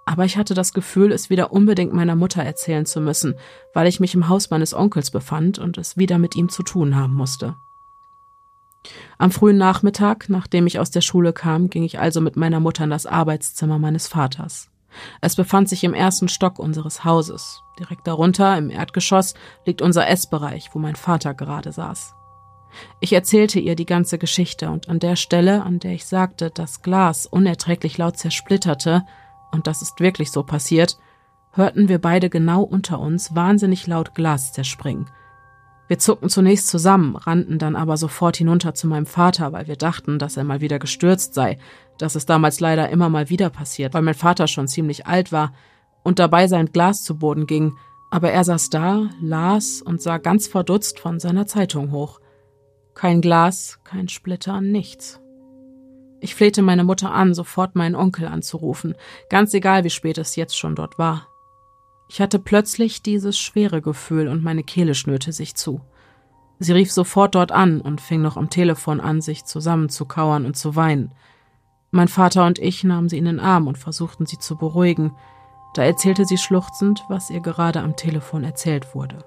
[0.04, 3.36] Aber ich hatte das Gefühl, es wieder unbedingt meiner Mutter erzählen zu müssen,
[3.72, 6.96] weil ich mich im Haus meines Onkels befand und es wieder mit ihm zu tun
[6.96, 7.56] haben musste.
[9.16, 12.84] Am frühen Nachmittag, nachdem ich aus der Schule kam, ging ich also mit meiner Mutter
[12.84, 14.71] in das Arbeitszimmer meines Vaters.
[15.20, 17.62] Es befand sich im ersten Stock unseres Hauses.
[17.78, 19.34] Direkt darunter, im Erdgeschoss,
[19.66, 22.14] liegt unser Essbereich, wo mein Vater gerade saß.
[23.00, 26.82] Ich erzählte ihr die ganze Geschichte und an der Stelle, an der ich sagte, dass
[26.82, 29.02] Glas unerträglich laut zersplitterte,
[29.50, 30.98] und das ist wirklich so passiert,
[31.52, 35.10] hörten wir beide genau unter uns wahnsinnig laut Glas zerspringen–
[35.92, 40.18] wir zuckten zunächst zusammen, rannten dann aber sofort hinunter zu meinem Vater, weil wir dachten,
[40.18, 41.58] dass er mal wieder gestürzt sei.
[41.98, 45.52] Das ist damals leider immer mal wieder passiert, weil mein Vater schon ziemlich alt war
[46.02, 47.76] und dabei sein Glas zu Boden ging,
[48.10, 52.20] aber er saß da, las und sah ganz verdutzt von seiner Zeitung hoch.
[52.94, 55.20] Kein Glas, kein Splitter, nichts.
[56.20, 58.94] Ich flehte meine Mutter an, sofort meinen Onkel anzurufen,
[59.28, 61.28] ganz egal, wie spät es jetzt schon dort war.
[62.14, 65.80] Ich hatte plötzlich dieses schwere Gefühl und meine Kehle schnürte sich zu.
[66.58, 70.76] Sie rief sofort dort an und fing noch am Telefon an, sich zusammenzukauern und zu
[70.76, 71.14] weinen.
[71.90, 75.16] Mein Vater und ich nahmen sie in den Arm und versuchten sie zu beruhigen.
[75.72, 79.24] Da erzählte sie schluchzend, was ihr gerade am Telefon erzählt wurde.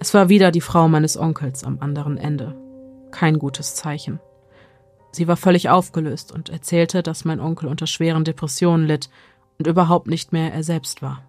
[0.00, 2.56] Es war wieder die Frau meines Onkels am anderen Ende.
[3.10, 4.20] Kein gutes Zeichen.
[5.12, 9.10] Sie war völlig aufgelöst und erzählte, dass mein Onkel unter schweren Depressionen litt
[9.58, 11.27] und überhaupt nicht mehr er selbst war.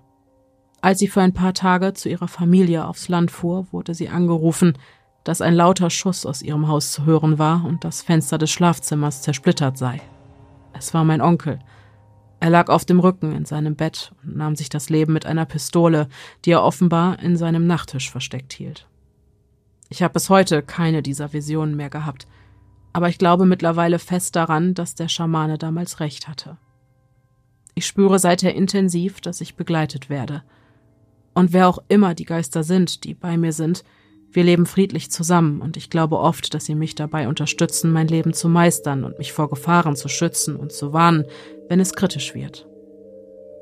[0.82, 4.78] Als sie für ein paar Tage zu ihrer Familie aufs Land fuhr, wurde sie angerufen,
[5.26, 9.22] dass ein lauter Schuss aus ihrem Haus zu hören war und das Fenster des Schlafzimmers
[9.22, 10.02] zersplittert sei.
[10.74, 11.60] Es war mein Onkel.
[12.40, 15.46] Er lag auf dem Rücken in seinem Bett und nahm sich das Leben mit einer
[15.46, 16.08] Pistole,
[16.46, 18.88] die er offenbar in seinem Nachttisch versteckt hielt.
[19.90, 22.28] Ich habe bis heute keine dieser Visionen mehr gehabt,
[22.94, 26.58] aber ich glaube mittlerweile fest daran, dass der Schamane damals recht hatte.
[27.76, 30.44] Ich spüre seither intensiv, dass ich begleitet werde–
[31.34, 33.84] und wer auch immer die Geister sind, die bei mir sind,
[34.32, 38.34] wir leben friedlich zusammen und ich glaube oft, dass sie mich dabei unterstützen, mein Leben
[38.34, 41.26] zu meistern und mich vor Gefahren zu schützen und zu warnen,
[41.68, 42.68] wenn es kritisch wird.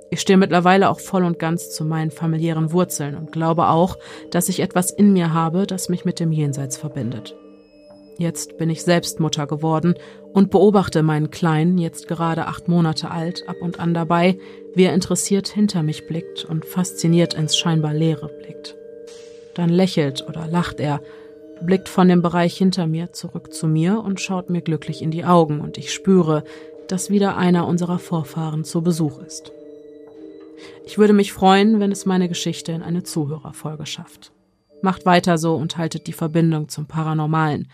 [0.10, 3.98] Ich stehe mittlerweile auch voll und ganz zu meinen familiären Wurzeln und glaube auch,
[4.32, 7.36] dass ich etwas in mir habe, das mich mit dem Jenseits verbindet.
[8.20, 9.94] Jetzt bin ich selbst Mutter geworden
[10.34, 14.40] und beobachte meinen Kleinen, jetzt gerade acht Monate alt, ab und an dabei,
[14.74, 18.76] wie er interessiert hinter mich blickt und fasziniert ins scheinbar Leere blickt.
[19.54, 21.02] Dann lächelt oder lacht er,
[21.62, 25.26] blickt von dem Bereich hinter mir zurück zu mir und schaut mir glücklich in die
[25.26, 26.44] Augen und ich spüre,
[26.88, 29.52] dass wieder einer unserer Vorfahren zu Besuch ist.
[30.86, 34.32] Ich würde mich freuen, wenn es meine Geschichte in eine Zuhörerfolge schafft.
[34.82, 37.68] Macht weiter so und haltet die Verbindung zum Paranormalen.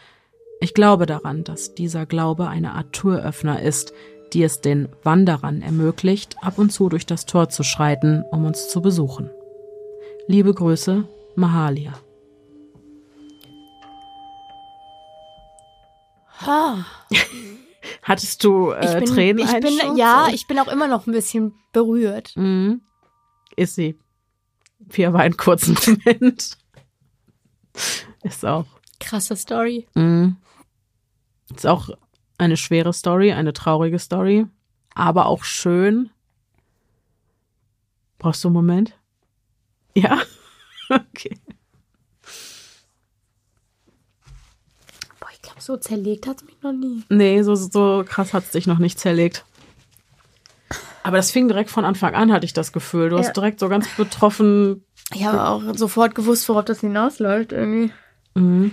[0.64, 3.92] Ich glaube daran, dass dieser Glaube eine Art Türöffner ist,
[4.32, 8.70] die es den Wanderern ermöglicht, ab und zu durch das Tor zu schreiten, um uns
[8.70, 9.30] zu besuchen.
[10.28, 11.92] Liebe Grüße, Mahalia.
[16.48, 16.86] Ha.
[18.02, 21.56] Hattest du äh, bin, Tränen ich bin, Ja, ich bin auch immer noch ein bisschen
[21.74, 22.38] berührt.
[22.38, 22.80] Mhm.
[23.58, 24.00] Ist sie.
[24.88, 26.58] Pia war einen kurzen Moment.
[28.24, 28.66] Ist auch.
[29.02, 29.88] Krasse Story.
[29.96, 30.38] Mhm.
[31.56, 31.90] Ist auch
[32.38, 34.46] eine schwere Story, eine traurige Story,
[34.96, 36.10] aber auch schön.
[38.20, 38.98] Brauchst du einen Moment?
[39.96, 40.22] Ja?
[40.90, 41.38] Okay.
[45.20, 47.04] Boah, ich glaube, so zerlegt hat es mich noch nie.
[47.10, 49.46] Nee, so, so krass hat es dich noch nicht zerlegt.
[51.02, 53.10] Aber das fing direkt von Anfang an, hatte ich das Gefühl.
[53.10, 53.24] Du Ja.
[53.24, 54.84] hast direkt so ganz betroffen.
[55.14, 57.92] Ich habe auch sofort gewusst, worauf das hinausläuft irgendwie.
[58.36, 58.72] Mhm.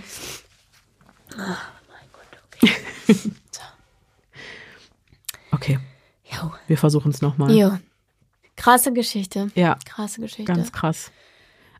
[5.51, 5.79] Okay,
[6.31, 6.51] Jo.
[6.67, 7.51] wir versuchen es nochmal.
[7.51, 7.77] jo.
[8.55, 9.49] Krasse Geschichte.
[9.55, 10.43] Ja, Krasse Geschichte.
[10.45, 11.11] ganz krass.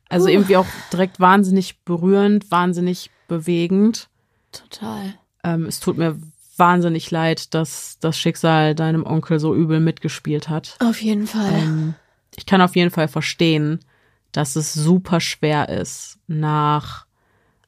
[0.09, 4.09] Also irgendwie auch direkt wahnsinnig berührend, wahnsinnig bewegend.
[4.51, 5.13] Total.
[5.43, 6.19] Ähm, es tut mir
[6.57, 10.75] wahnsinnig leid, dass das Schicksal deinem Onkel so übel mitgespielt hat.
[10.79, 11.53] Auf jeden Fall.
[11.53, 11.93] Ähm,
[12.35, 13.79] ich kann auf jeden Fall verstehen,
[14.33, 17.05] dass es super schwer ist, nach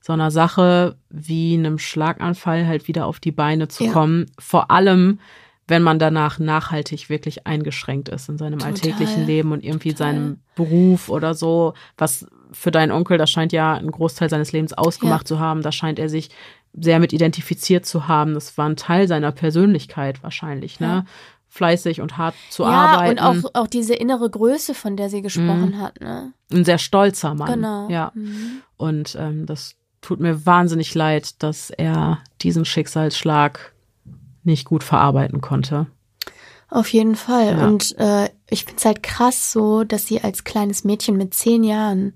[0.06, 3.92] so einer Sache wie einem Schlaganfall halt wieder auf die Beine zu Ja.
[3.94, 4.26] kommen.
[4.38, 5.20] Vor allem,
[5.66, 8.74] wenn man danach nachhaltig wirklich eingeschränkt ist in seinem Total.
[8.74, 10.14] alltäglichen Leben und irgendwie Total.
[10.14, 14.74] seinem Beruf oder so, was für deinen Onkel, das scheint ja einen Großteil seines Lebens
[14.74, 15.62] ausgemacht zu haben.
[15.62, 16.30] Da scheint er sich
[16.74, 18.34] sehr mit identifiziert zu haben.
[18.34, 20.88] Das war ein Teil seiner Persönlichkeit wahrscheinlich, ne?
[20.88, 21.06] Ja.
[21.48, 23.20] Fleißig und hart zu ja, arbeiten.
[23.20, 26.34] und auch, auch diese innere Größe, von der sie gesprochen hat, ne?
[26.52, 27.54] ein sehr stolzer Mann.
[27.54, 27.90] Genau.
[27.90, 28.12] Ja.
[28.16, 28.64] Mhm.
[28.76, 33.74] Und ähm, das tut mir wahnsinnig leid, dass er diesen Schicksalsschlag
[34.44, 35.88] nicht gut verarbeiten konnte.
[36.70, 37.58] Auf jeden Fall.
[37.58, 37.68] Ja.
[37.68, 41.64] Und äh, ich finde es halt krass so, dass sie als kleines Mädchen mit zehn
[41.64, 42.14] Jahren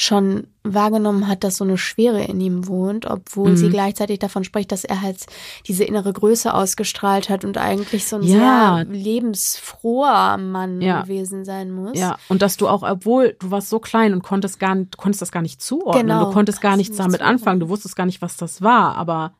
[0.00, 3.56] schon wahrgenommen hat, dass so eine Schwere in ihm wohnt, obwohl Mhm.
[3.56, 5.26] sie gleichzeitig davon spricht, dass er halt
[5.66, 8.76] diese innere Größe ausgestrahlt hat und eigentlich so ein Ja.
[8.76, 11.02] sehr lebensfroher Mann Ja.
[11.02, 11.98] gewesen sein muss.
[11.98, 15.22] Ja, und dass du auch, obwohl du warst so klein und konntest gar nicht, konntest
[15.22, 17.38] das gar nicht zuordnen, Genau, du konntest gar nichts nicht damit zuordnen.
[17.38, 19.32] anfangen, du wusstest gar nicht, was das war, aber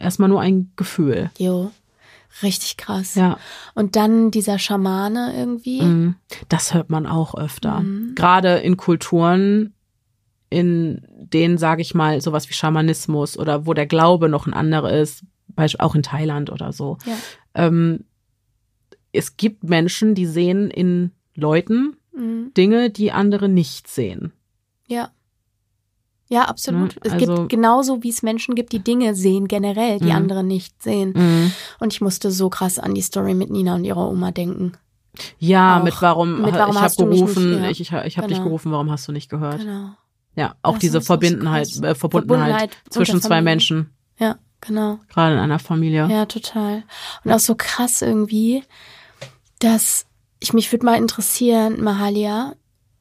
[0.00, 1.30] erstmal nur ein Gefühl.
[1.38, 1.70] jo.
[2.42, 3.14] Richtig krass.
[3.14, 3.38] Ja,
[3.74, 5.80] Und dann dieser Schamane irgendwie.
[5.80, 6.16] mhm.
[6.50, 7.80] das hört man auch öfter.
[7.80, 8.14] Mhm.
[8.14, 9.72] Gerade in Kulturen,
[10.56, 14.92] in denen, sage ich mal, sowas wie Schamanismus oder wo der Glaube noch ein anderer
[14.92, 15.24] ist,
[15.78, 16.98] auch in Thailand oder so.
[17.06, 17.16] Ja.
[17.54, 18.04] Ähm,
[19.12, 22.52] es gibt Menschen, die sehen in Leuten Mhm.
[22.56, 24.32] Dinge, die andere nicht sehen.
[24.88, 25.10] Ja.
[26.28, 26.94] Ja, absolut.
[26.96, 30.12] Ne, Es also- gibt genauso, wie es Menschen gibt, die Dinge sehen, generell, die Mhm.
[30.12, 31.12] andere nicht sehen.
[31.14, 31.52] Mhm.
[31.78, 34.72] Und ich musste so krass an die Story mit Nina und ihrer Oma denken.
[35.38, 35.84] Ja, Auch.
[35.84, 37.70] mit warum, Mit warum ich habe hast du mich gerufen, nicht- ja.
[37.70, 38.48] ich, ich, ich habe dich Genau.
[38.48, 39.60] gerufen, warum hast du nicht gehört?
[39.60, 39.90] Genau.
[40.36, 43.40] Ja, auch Das diese Verbindenheit, äh, Verbundenheit, Verbundenheit zwischen zwei.
[43.42, 44.98] Menschen, Ja, genau.
[45.08, 46.06] gerade in einer Familie.
[46.08, 46.84] Ja, total.
[47.24, 48.62] Und auch so krass irgendwie,
[49.58, 50.06] dass
[50.38, 52.54] ich mich würde mal interessieren, Mahalia,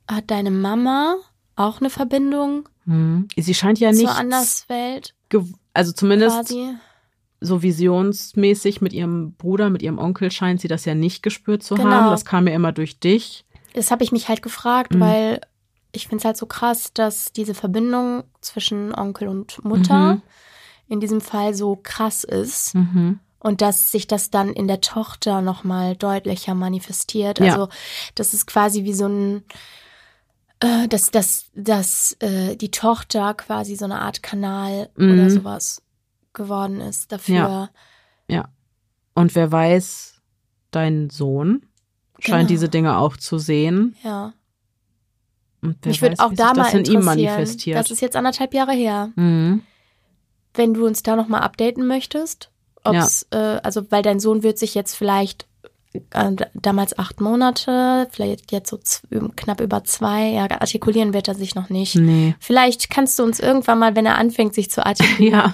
[0.09, 1.15] hat deine Mama
[1.55, 3.27] auch eine Verbindung Mhm.
[3.35, 5.15] Sie scheint ja nicht, zur Anderswelt
[5.73, 6.75] also zumindest quasi?
[7.41, 11.73] so visionsmäßig mit ihrem Bruder, mit ihrem Onkel scheint sie das ja nicht gespürt zu
[11.75, 11.89] Genau.
[11.89, 12.11] haben.
[12.11, 13.43] Das kam ja immer durch dich.
[13.73, 14.99] Das habe ich mich halt gefragt, Mhm.
[14.99, 15.41] weil
[15.95, 20.21] ich finde es halt so krass, dass diese Verbindung zwischen Onkel und Mutter Mhm.
[20.87, 23.19] in diesem Fall so krass ist Mhm.
[23.39, 27.39] und dass sich das dann in der Tochter nochmal deutlicher manifestiert.
[27.39, 27.45] Ja.
[27.53, 27.69] Also
[28.15, 29.43] das ist quasi wie so ein,
[30.59, 35.11] äh, dass, dass, dass äh, die Tochter quasi so eine Art Kanal Mhm.
[35.13, 35.81] oder sowas
[36.33, 37.69] geworden ist dafür.
[39.17, 40.21] Und wer weiß,
[40.71, 41.65] dein Sohn
[42.19, 42.47] scheint Genau.
[42.49, 43.95] diese Dinge auch zu sehen.
[44.03, 44.33] Ja.
[45.61, 47.03] Mich würde auch da mal ihm interessieren.
[47.05, 47.77] manifestiert.
[47.77, 49.11] Das ist jetzt anderthalb Jahre her.
[49.15, 49.61] mhm.
[50.53, 52.49] wenn du uns da nochmal updaten möchtest,
[52.83, 55.47] ob's, äh, also weil dein Sohn wird sich jetzt vielleicht
[56.11, 59.01] äh, damals acht Monate, vielleicht jetzt so z-
[59.35, 61.95] knapp über zwei, ja, artikulieren wird er sich noch nicht.
[61.95, 62.35] Nee.
[62.39, 65.53] Vielleicht kannst du uns irgendwann mal, wenn er anfängt, sich zu artikulieren, Ja,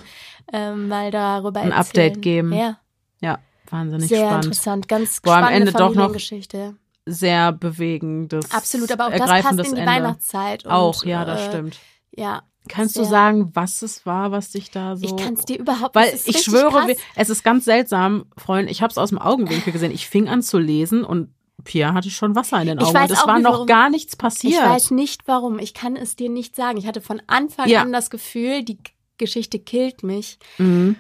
[0.53, 1.79] ähm, mal darüber Ein erzählen.
[2.09, 2.53] Update geben.
[2.53, 2.77] Ja,
[3.21, 4.45] ja, wahnsinnig sehr spannend.
[4.45, 6.75] interessant, ganz Boah, am spannende Ende doch noch Familiengeschichte.
[7.05, 9.85] Sehr bewegendes, Absolut, aber auch das passt in die Ende.
[9.85, 10.65] Weihnachtszeit.
[10.65, 11.79] Und, Auch, ja, das äh, stimmt.
[12.11, 15.03] Ja, Kannst du sagen, was es war, was dich da so...
[15.05, 16.97] ich kann es dir überhaupt Weil das ist ich schwöre, krass.
[17.15, 18.69] es ist ganz seltsam, Freund.
[18.69, 19.91] Ich habe es aus dem Augenwinkel gesehen.
[19.91, 21.33] Ich fing an zu lesen und
[21.63, 22.93] Pia hatte schon Wasser in den Ich Augen.
[22.93, 23.67] weiß und es auch war nicht, noch warum.
[23.67, 24.53] gar nichts passiert.
[24.53, 25.57] Ich weiß nicht warum.
[25.57, 26.77] Ich kann es dir nicht sagen.
[26.77, 27.81] Ich hatte von Anfang Ja.
[27.81, 28.77] an das Gefühl, die
[29.17, 30.37] Geschichte killt mich.
[30.59, 30.97] Mhm.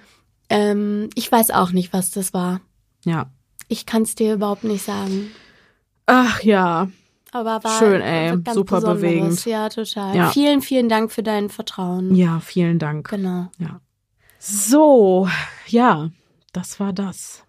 [0.49, 2.61] Ähm, ich weiß auch nicht, was das war.
[3.05, 3.29] Ja.
[3.67, 5.31] Ich kann es dir überhaupt nicht sagen.
[6.05, 6.89] Ach ja.
[7.31, 8.31] Aber war Schön, ey.
[8.53, 9.01] Super Besonderes.
[9.01, 9.45] bewegend.
[9.45, 10.15] Ja, total.
[10.15, 10.29] Ja.
[10.31, 12.13] Vielen, vielen Dank für dein Vertrauen.
[12.15, 13.09] Ja, vielen Dank.
[13.09, 13.47] Genau.
[13.57, 13.79] Ja.
[14.39, 15.29] So,
[15.67, 16.09] ja.
[16.51, 17.45] das war das.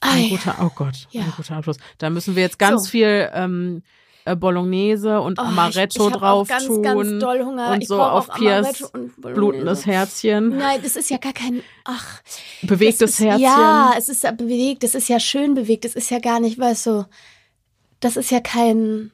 [0.00, 0.28] Ah, Ein ja.
[0.30, 1.22] guter, oh Gott, Ja.
[1.22, 1.78] ein guter Abschluss.
[1.98, 2.90] Da müssen wir jetzt ganz So.
[2.90, 3.82] viel ähm,
[4.24, 8.00] äh, Bolognese und Oh, Amaretto ich, ich drauf auch ganz, tun ganz und ich so
[8.02, 11.62] auf Piers blutendes Herzchen, Nein, das ist ja gar kein.
[11.84, 12.20] Ach.
[12.62, 13.42] bewegtes ist, Herzchen.
[13.42, 14.82] Ja, es ist ja bewegt.
[14.84, 15.84] Das ist ja schön bewegt.
[15.84, 17.06] Das ist ja gar nicht, weißt du.
[18.00, 19.10] Das ist ja kein.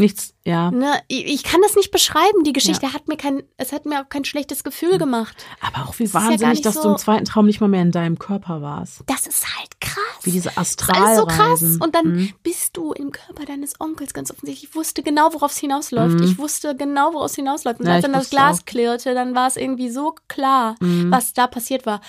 [0.00, 0.70] Nichts, ja.
[0.70, 2.44] Ne, ich, kann das nicht beschreiben.
[2.44, 3.42] Die Geschichte hat mir kein.
[3.56, 5.36] Es hat mir auch kein schlechtes Gefühl gemacht.
[5.60, 7.66] Aber auch wie ja gar wahnsinnig, nicht dass du so- im zweiten Traum nicht mal
[7.66, 9.02] mehr in deinem Körper warst.
[9.06, 9.96] Das ist halt krass.
[10.22, 11.04] Wie diese Das ist Astralreisen.
[11.04, 11.76] alles so krass.
[11.80, 12.32] Und dann Mhm.
[12.44, 14.70] bist du im Körper deines Onkels ganz offensichtlich.
[14.70, 16.18] Ich wusste genau, worauf es hinausläuft.
[16.20, 16.22] Mhm.
[16.22, 17.80] Ich wusste genau, worauf es hinausläuft.
[17.80, 18.64] Und Ja, als dann das Glas auch.
[18.66, 21.10] klirrte, dann war es irgendwie so klar, Mhm.
[21.10, 22.00] was da passiert war.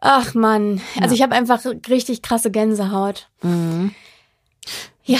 [0.00, 0.80] Ach Mann.
[0.96, 1.12] Also Ja.
[1.16, 3.28] ich habe einfach richtig krasse Gänsehaut.
[3.42, 3.94] Mhm.
[5.04, 5.18] Ja.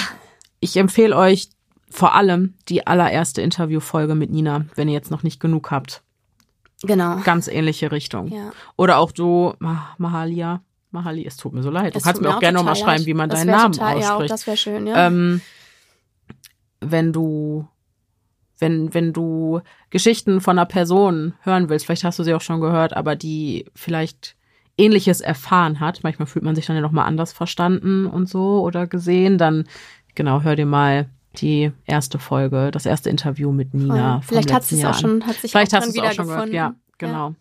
[0.60, 1.48] Ich empfehle euch
[1.94, 6.02] vor allem die allererste Interviewfolge mit Nina, wenn ihr jetzt noch nicht genug habt.
[6.82, 7.18] Genau.
[7.22, 8.26] Ganz ähnliche Richtung.
[8.32, 8.50] Ja.
[8.76, 10.60] Oder auch du, Ma- Mahalia.
[10.90, 11.94] Mahali, es tut mir so leid.
[11.94, 14.10] Du Es kannst mir auch gerne nochmal schreiben, wie man deinen Namen total, Ja, auch
[14.14, 14.30] ausspricht.
[14.32, 15.06] das wäre schön, ja.
[15.06, 15.40] ähm,
[16.80, 17.66] wenn du,
[18.58, 19.60] wenn, wenn du
[19.90, 23.66] Geschichten von einer Person hören willst, vielleicht hast du sie auch schon gehört, aber die
[23.74, 24.36] vielleicht
[24.76, 28.86] Ähnliches erfahren hat, manchmal fühlt man sich dann ja nochmal anders verstanden und so oder
[28.86, 29.64] gesehen, dann
[30.14, 31.08] genau, hör dir mal
[31.40, 34.20] die erste Folge, das erste Interview mit Nina.
[34.26, 36.48] Vielleicht hat sie es auch schon, hat sich Vielleicht auch hast es auch schon gehört,
[36.48, 36.54] wiedergefunden.
[36.54, 37.34] ja, genau.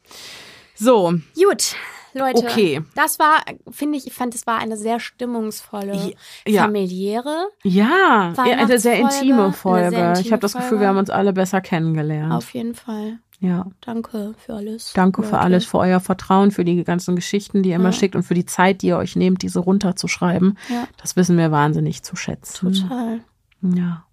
[0.76, 1.76] So, Gut,
[2.14, 2.44] Leute.
[2.46, 2.82] Okay.
[2.96, 3.42] Das war,
[3.72, 6.14] finde ich, ich fand, es war eine sehr stimmungsvolle,
[6.48, 6.64] ja.
[6.64, 7.48] familiäre.
[7.64, 9.90] ja, eine sehr intime Folge.
[9.92, 10.82] sehr intime ich habe das Gefühl, Folge.
[10.84, 12.34] wir haben uns alle besser kennengelernt.
[12.34, 13.20] Auf jeden Fall.
[13.40, 13.66] ja.
[13.82, 14.94] Danke für alles.
[14.94, 15.40] Danke für Leute.
[15.42, 17.94] alles, für euer Vertrauen, für die ganzen Geschichten, die ihr immer Ja.
[17.94, 20.58] schickt und für die Zeit, die ihr euch nehmt, diese runterzuschreiben.
[20.70, 20.88] Ja.
[21.02, 22.74] Das wissen wir wahnsinnig zu schätzen.
[22.74, 23.22] Total.
[23.64, 24.06] Ja.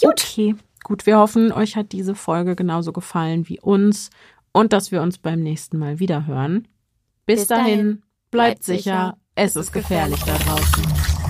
[0.00, 0.22] Gut.
[0.22, 0.56] Okay.
[0.84, 4.10] Gut, wir hoffen, euch hat diese Folge genauso gefallen wie uns
[4.52, 6.68] und dass wir uns beim nächsten Mal wieder hören.
[7.24, 7.92] Bis, Bis dahin, dahin,
[8.30, 8.76] bleibt bleibt sicher.
[8.76, 11.23] sicher, es ist gefährlich da draußen.